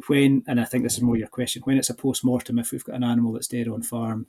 When 0.06 0.42
and 0.46 0.60
I 0.60 0.64
think 0.64 0.84
this 0.84 0.96
is 0.96 1.02
more 1.02 1.16
your 1.16 1.28
question. 1.28 1.62
When 1.62 1.78
it's 1.78 1.90
a 1.90 1.94
post 1.94 2.24
mortem, 2.24 2.58
if 2.58 2.72
we've 2.72 2.84
got 2.84 2.96
an 2.96 3.04
animal 3.04 3.32
that's 3.32 3.48
dead 3.48 3.68
on 3.68 3.82
farm, 3.82 4.26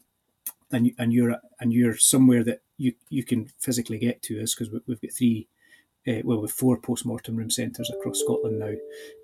and 0.72 0.88
you, 0.88 0.94
and 0.98 1.14
you're 1.14 1.38
and 1.60 1.74
you're 1.74 1.98
somewhere 1.98 2.44
that 2.44 2.62
you 2.84 2.94
you 3.10 3.24
can 3.24 3.46
physically 3.60 3.98
get 3.98 4.22
to 4.24 4.42
us 4.42 4.54
because 4.54 4.72
we've 4.72 5.02
got 5.02 5.14
three 5.14 5.48
uh, 6.08 6.22
well, 6.24 6.42
with 6.42 6.52
four 6.52 6.78
post-mortem 6.78 7.36
room 7.38 7.50
centres 7.50 7.90
across 7.90 8.20
Scotland 8.20 8.60
now, 8.60 8.74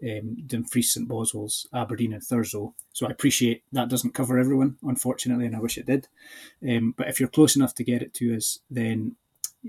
um, 0.10 0.38
Dumfries, 0.48 0.94
St 0.94 1.08
Boswells, 1.08 1.68
Aberdeen 1.74 2.14
and 2.14 2.22
Thurso. 2.22 2.74
So 2.94 3.06
I 3.06 3.12
appreciate 3.12 3.64
that 3.74 3.90
doesn't 3.90 4.14
cover 4.14 4.40
everyone, 4.40 4.78
unfortunately, 4.84 5.46
and 5.46 5.56
I 5.56 5.60
wish 5.60 5.78
it 5.78 5.86
did. 5.86 6.08
Um, 6.68 6.94
but 6.98 7.10
if 7.10 7.20
you're 7.20 7.30
close 7.30 7.56
enough 7.58 7.76
to 7.76 7.84
get 7.84 8.02
it 8.02 8.14
to 8.16 8.36
us, 8.36 8.60
then 8.70 9.16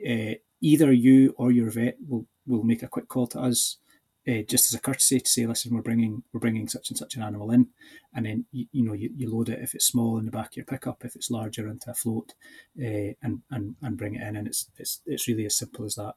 uh, 0.09 0.35
either 0.61 0.93
you 0.93 1.35
or 1.37 1.51
your 1.51 1.71
vet 1.71 1.97
will, 2.09 2.27
will 2.47 2.63
make 2.63 2.85
a 2.85 2.89
quick 2.89 3.09
call 3.09 3.27
to 3.29 3.41
us 3.41 3.79
uh, 4.29 4.43
just 4.47 4.67
as 4.67 4.75
a 4.75 4.81
courtesy 4.81 5.19
to 5.19 5.29
say, 5.29 5.47
listen, 5.47 5.75
we're 5.75 5.83
bringing 5.83 6.23
we're 6.33 6.41
bringing 6.41 6.69
such 6.69 6.91
and 6.91 6.99
such 6.99 7.17
an 7.17 7.23
animal 7.23 7.51
in, 7.51 7.69
and 8.15 8.27
then 8.27 8.45
you, 8.53 8.67
you 8.73 8.85
know 8.85 8.93
you, 8.93 9.11
you 9.17 9.33
load 9.33 9.49
it 9.49 9.61
if 9.63 9.75
it's 9.75 9.87
small 9.87 10.19
in 10.19 10.27
the 10.27 10.31
back 10.31 10.49
of 10.49 10.57
your 10.57 10.67
pickup, 10.67 11.05
if 11.05 11.17
it's 11.17 11.31
larger 11.31 11.69
into 11.69 11.91
a 11.91 11.95
float, 11.95 12.35
uh, 12.79 13.15
and 13.23 13.41
and 13.51 13.77
and 13.83 13.97
bring 13.97 14.15
it 14.15 14.23
in, 14.23 14.37
and 14.37 14.47
it's 14.47 14.71
it's 14.77 15.01
it's 15.07 15.27
really 15.27 15.47
as 15.47 15.57
simple 15.57 15.85
as 15.85 15.95
that. 15.95 16.15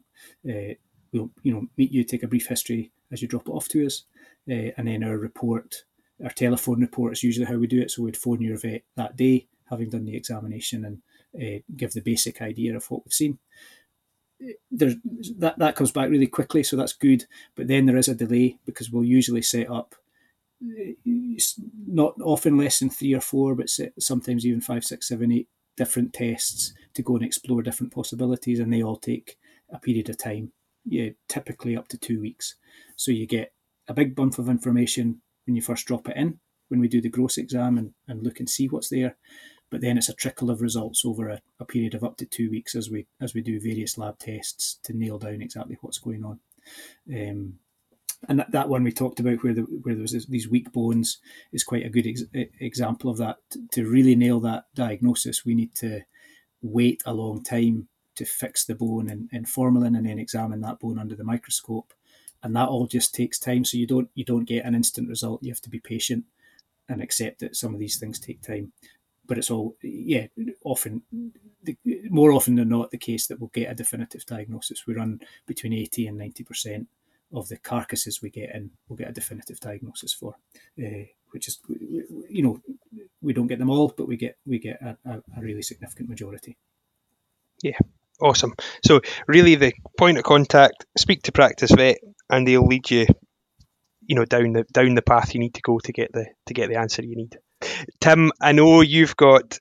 Uh, 0.48 0.76
we'll 1.12 1.32
you 1.44 1.54
know 1.54 1.68
meet 1.78 1.92
you, 1.92 2.04
take 2.04 2.24
a 2.24 2.28
brief 2.28 2.48
history 2.48 2.92
as 3.12 3.22
you 3.22 3.28
drop 3.28 3.48
it 3.48 3.52
off 3.52 3.70
to 3.70 3.86
us, 3.86 4.04
uh, 4.50 4.72
and 4.78 4.88
then 4.88 5.04
our 5.04 5.18
report, 5.18 5.84
our 6.24 6.32
telephone 6.32 6.82
report 6.82 7.14
is 7.14 7.24
usually 7.24 7.46
how 7.46 7.56
we 7.56 7.68
do 7.68 7.82
it. 7.82 7.92
So 7.92 8.04
we'd 8.04 8.18
phone 8.18 8.42
your 8.42 8.58
vet 8.58 8.84
that 8.98 9.16
day, 9.16 9.48
having 9.70 9.90
done 9.90 10.06
the 10.06 10.18
examination, 10.18 10.84
and 10.84 11.02
uh, 11.42 11.62
give 11.78 11.94
the 11.94 12.02
basic 12.02 12.42
idea 12.42 12.76
of 12.76 12.86
what 12.92 13.06
we've 13.06 13.14
seen 13.14 13.40
there's 14.72 14.96
that 15.38 15.60
that 15.60 15.76
comes 15.76 15.92
back 15.92 16.10
really 16.10 16.28
quickly, 16.28 16.64
so 16.64 16.76
that's 16.76 16.94
good. 16.94 17.26
But 17.56 17.68
then 17.68 17.86
there 17.86 17.98
is 17.98 18.08
a 18.08 18.16
delay 18.16 18.58
because 18.66 18.92
we'll 18.92 19.04
usually 19.04 19.42
set 19.42 19.70
up 19.70 19.96
not 21.88 22.16
often 22.22 22.58
less 22.58 22.80
than 22.80 22.90
three 22.90 23.14
or 23.14 23.22
four, 23.22 23.56
but 23.56 23.70
sometimes 24.00 24.46
even 24.46 24.62
five, 24.62 24.84
six, 24.84 25.10
seven, 25.10 25.32
eight 25.32 25.50
different 25.76 26.14
tests 26.14 26.74
to 26.94 27.02
go 27.02 27.16
and 27.16 27.26
explore 27.26 27.62
different 27.62 27.94
possibilities, 27.94 28.60
and 28.60 28.72
they 28.72 28.84
all 28.84 28.98
take 28.98 29.38
a 29.70 29.80
period 29.80 30.10
of 30.10 30.18
time. 30.18 30.52
Yeah, 30.86 31.10
typically 31.30 31.78
up 31.78 31.88
to 31.90 31.98
two 31.98 32.20
weeks. 32.20 32.56
So 32.96 33.12
you 33.12 33.26
get 33.26 33.54
a 33.88 33.94
big 33.94 34.16
bump 34.16 34.38
of 34.38 34.50
information 34.50 35.22
when 35.46 35.56
you 35.56 35.62
first 35.62 35.86
drop 35.86 36.10
it 36.10 36.18
in, 36.18 36.40
when 36.68 36.80
we 36.80 36.88
do 36.88 37.02
the 37.02 37.10
gross 37.10 37.38
exam 37.38 37.78
and, 37.78 37.94
and 38.08 38.24
look 38.24 38.40
and 38.40 38.50
see 38.50 38.68
what's 38.68 38.90
there 38.90 39.16
but 39.74 39.82
then 39.82 39.98
it's 39.98 40.08
a 40.08 40.14
trickle 40.14 40.52
of 40.52 40.62
results 40.62 41.04
over 41.04 41.30
a, 41.30 41.42
a, 41.60 41.66
period 41.66 41.96
of 41.96 42.04
up 42.04 42.16
to 42.16 42.28
two 42.28 42.48
weeks 42.52 42.76
as 42.76 42.92
we 42.92 43.08
as 43.20 43.34
we 43.34 43.42
do 43.42 43.60
various 43.60 43.98
lab 43.98 44.20
tests 44.20 44.78
to 44.84 44.96
nail 44.96 45.18
down 45.18 45.42
exactly 45.42 45.80
what's 45.82 45.98
going 45.98 46.24
on. 46.24 46.40
Um, 47.12 47.56
and 48.30 48.38
that, 48.38 48.52
that 48.52 48.70
one 48.70 48.84
we 48.84 48.92
talked 48.92 49.20
about 49.20 49.44
where 49.44 49.56
the, 49.56 49.62
where 49.62 49.96
there 49.96 50.04
was 50.04 50.12
this, 50.12 50.28
these 50.28 50.48
weak 50.48 50.72
bones 50.72 51.18
is 51.52 51.64
quite 51.64 51.88
a 51.88 51.90
good 51.90 52.06
ex- 52.06 52.22
example 52.60 53.10
of 53.10 53.18
that. 53.18 53.38
To 53.72 53.90
really 53.90 54.16
nail 54.16 54.40
that 54.42 54.66
diagnosis, 54.76 55.44
we 55.44 55.56
need 55.56 55.74
to 55.78 56.02
wait 56.62 57.02
a 57.08 57.16
long 57.16 57.42
time 57.42 57.88
to 58.14 58.26
fix 58.26 58.66
the 58.66 58.76
bone 58.76 59.10
in, 59.10 59.28
in 59.32 59.44
formalin 59.44 59.96
and 59.96 60.06
then 60.06 60.20
examine 60.20 60.62
that 60.62 60.82
bone 60.82 61.00
under 61.00 61.16
the 61.16 61.24
microscope, 61.24 61.96
and 62.44 62.56
that 62.56 62.70
all 62.70 62.86
just 62.86 63.16
takes 63.16 63.40
time. 63.40 63.66
So 63.66 63.78
you 63.78 63.88
don't 63.88 64.10
you 64.14 64.24
don't 64.24 64.46
get 64.46 64.66
an 64.66 64.76
instant 64.76 65.10
result. 65.10 65.42
You 65.42 65.52
have 65.52 65.62
to 65.62 65.70
be 65.72 65.80
patient 65.80 66.26
and 66.88 67.02
accept 67.02 67.40
that 67.40 67.56
some 67.56 67.74
of 67.74 67.80
these 67.80 67.98
things 67.98 68.20
take 68.20 68.44
time 68.44 68.72
but 69.26 69.38
it's 69.38 69.52
all 69.52 69.76
yeah 69.82 70.28
often 70.64 71.02
more 72.10 72.32
often 72.32 72.56
than 72.56 72.70
not 72.70 72.92
the 72.92 72.98
case 72.98 73.28
that 73.28 73.40
we'll 73.40 73.50
get 73.54 73.72
a 73.72 73.76
definitive 73.76 74.26
diagnosis. 74.26 74.86
We 74.86 74.96
run 74.96 75.22
between 75.46 75.74
80 75.74 76.08
and 76.08 76.18
90 76.18 76.44
percent 76.44 76.88
of 77.34 77.48
the 77.48 77.58
carcasses 77.58 78.22
we 78.22 78.30
get 78.30 78.54
in 78.54 78.70
we'll 78.88 78.98
get 78.98 79.10
a 79.10 79.14
definitive 79.14 79.60
diagnosis 79.60 80.14
for 80.14 80.36
uh, 80.78 81.06
which 81.32 81.48
is 81.48 81.60
you 82.30 82.44
know 82.44 82.62
we 83.22 83.34
don't 83.34 83.48
get 83.48 83.58
them 83.58 83.72
all 83.72 83.92
but 83.98 84.08
we 84.08 84.16
get 84.18 84.38
we 84.46 84.60
get 84.60 84.80
a, 84.82 84.98
a, 85.06 85.18
a 85.38 85.42
really 85.42 85.64
significant 85.64 86.10
majority. 86.10 86.58
Yeah. 87.62 87.78
Awesome. 88.22 88.54
So 88.86 89.02
really 89.28 89.56
the 89.56 89.74
point 89.98 90.18
of 90.18 90.24
contact 90.24 90.86
speak 90.98 91.24
to 91.24 91.32
practice 91.32 91.72
vet 91.72 91.98
and 92.30 92.48
they'll 92.48 92.66
lead 92.66 92.90
you 92.92 93.08
you 94.06 94.16
know 94.16 94.26
down 94.26 94.54
the 94.54 94.66
down 94.72 94.96
the 94.96 95.02
path 95.02 95.34
you 95.34 95.40
need 95.40 95.56
to 95.56 95.62
go 95.62 95.80
to 95.80 95.92
get 95.92 96.12
the 96.14 96.28
to 96.46 96.54
get 96.54 96.70
the 96.70 96.78
answer 96.78 97.04
you 97.04 97.16
need. 97.16 97.38
Tim, 98.00 98.32
I 98.42 98.52
know 98.52 98.82
you've 98.82 99.16
got 99.16 99.60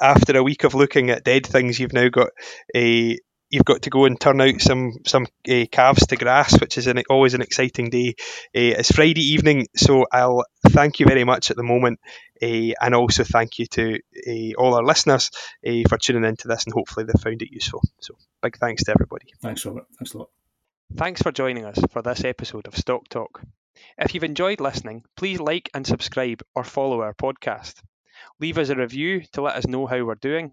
after 0.00 0.36
a 0.36 0.42
week 0.42 0.64
of 0.64 0.74
looking 0.74 1.10
at 1.10 1.24
dead 1.24 1.46
things, 1.46 1.78
you've 1.78 1.92
now 1.92 2.08
got 2.08 2.30
a 2.74 3.18
you've 3.50 3.64
got 3.64 3.82
to 3.82 3.90
go 3.90 4.04
and 4.06 4.20
turn 4.20 4.40
out 4.40 4.60
some 4.60 4.92
some 5.06 5.26
uh, 5.48 5.64
calves 5.70 6.06
to 6.06 6.16
grass, 6.16 6.60
which 6.60 6.78
is 6.78 6.86
an, 6.86 7.02
always 7.08 7.34
an 7.34 7.42
exciting 7.42 7.90
day. 7.90 8.14
Uh, 8.54 8.74
it's 8.78 8.92
Friday 8.92 9.32
evening, 9.32 9.66
so 9.76 10.06
I'll 10.12 10.44
thank 10.68 11.00
you 11.00 11.06
very 11.06 11.24
much 11.24 11.50
at 11.50 11.56
the 11.56 11.62
moment, 11.62 12.00
uh, 12.42 12.72
and 12.80 12.94
also 12.94 13.24
thank 13.24 13.58
you 13.58 13.66
to 13.66 13.98
all 14.58 14.74
our 14.74 14.84
listeners 14.84 15.30
for 15.88 15.98
tuning 15.98 16.24
into 16.24 16.48
this, 16.48 16.64
and 16.64 16.74
hopefully 16.74 17.06
they 17.06 17.18
found 17.22 17.42
it 17.42 17.52
useful. 17.52 17.82
So 18.00 18.14
big 18.42 18.56
thanks 18.58 18.84
to 18.84 18.92
everybody. 18.92 19.26
Thanks, 19.42 19.64
Robert. 19.64 19.84
Thanks 19.98 20.14
a 20.14 20.18
lot. 20.18 20.28
Thanks 20.94 21.20
for 21.20 21.32
joining 21.32 21.64
us 21.64 21.78
for 21.90 22.00
this 22.00 22.24
episode 22.24 22.66
of 22.68 22.76
Stock 22.76 23.08
Talk. 23.08 23.42
If 23.98 24.14
you've 24.14 24.24
enjoyed 24.24 24.60
listening, 24.60 25.04
please 25.16 25.40
like 25.40 25.70
and 25.74 25.86
subscribe 25.86 26.42
or 26.54 26.64
follow 26.64 27.02
our 27.02 27.14
podcast. 27.14 27.82
Leave 28.40 28.58
us 28.58 28.68
a 28.68 28.76
review 28.76 29.22
to 29.32 29.42
let 29.42 29.56
us 29.56 29.66
know 29.66 29.86
how 29.86 30.04
we're 30.04 30.14
doing 30.14 30.52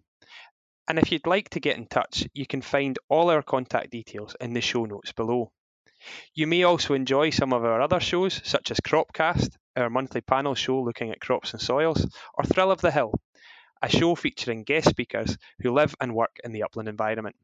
and 0.88 1.00
if 1.00 1.12
you'd 1.12 1.26
like 1.26 1.50
to 1.50 1.60
get 1.60 1.78
in 1.78 1.88
touch, 1.88 2.28
you 2.34 2.46
can 2.46 2.62
find 2.62 3.00
all 3.08 3.30
our 3.30 3.42
contact 3.42 3.90
details 3.92 4.36
in 4.42 4.54
the 4.54 4.62
show 4.62 4.86
notes 4.86 5.14
below. 5.14 5.52
You 6.34 6.48
may 6.48 6.64
also 6.64 6.94
enjoy 6.94 7.30
some 7.30 7.54
of 7.54 7.64
our 7.64 7.82
other 7.82 8.02
shows, 8.02 8.42
such 8.44 8.72
as 8.72 8.82
Cropcast, 8.82 9.56
our 9.78 9.90
monthly 9.90 10.20
panel 10.20 10.56
show 10.56 10.82
looking 10.82 11.12
at 11.12 11.22
crops 11.22 11.54
and 11.54 11.62
soils, 11.62 12.06
or 12.34 12.44
Thrill 12.44 12.72
of 12.72 12.82
the 12.82 12.92
Hill, 12.92 13.14
a 13.82 13.90
show 13.90 14.16
featuring 14.16 14.64
guest 14.64 14.90
speakers 14.90 15.38
who 15.62 15.72
live 15.72 15.96
and 16.02 16.14
work 16.14 16.36
in 16.44 16.52
the 16.52 16.64
upland 16.64 16.90
environment. 16.90 17.38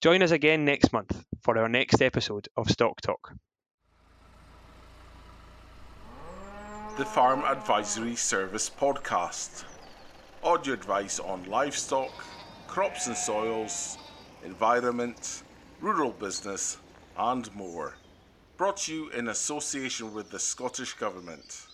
Join 0.00 0.22
us 0.22 0.30
again 0.30 0.64
next 0.64 0.92
month 0.92 1.22
for 1.42 1.58
our 1.58 1.68
next 1.68 2.00
episode 2.00 2.48
of 2.56 2.70
Stock 2.70 3.02
Talk. 3.02 3.34
The 6.96 7.04
Farm 7.04 7.40
Advisory 7.40 8.14
Service 8.14 8.70
Podcast. 8.70 9.64
Audio 10.44 10.74
advice 10.74 11.18
on 11.18 11.42
livestock 11.50 12.12
crops 12.68 13.08
and 13.08 13.16
soils, 13.16 13.98
environment, 14.44 15.42
rural 15.80 16.12
business, 16.12 16.78
and 17.18 17.52
more. 17.52 17.96
Brought 18.56 18.76
to 18.76 18.94
you 18.94 19.08
in 19.10 19.26
association 19.26 20.14
with 20.14 20.30
the 20.30 20.38
Scottish 20.38 20.92
Government. 20.92 21.66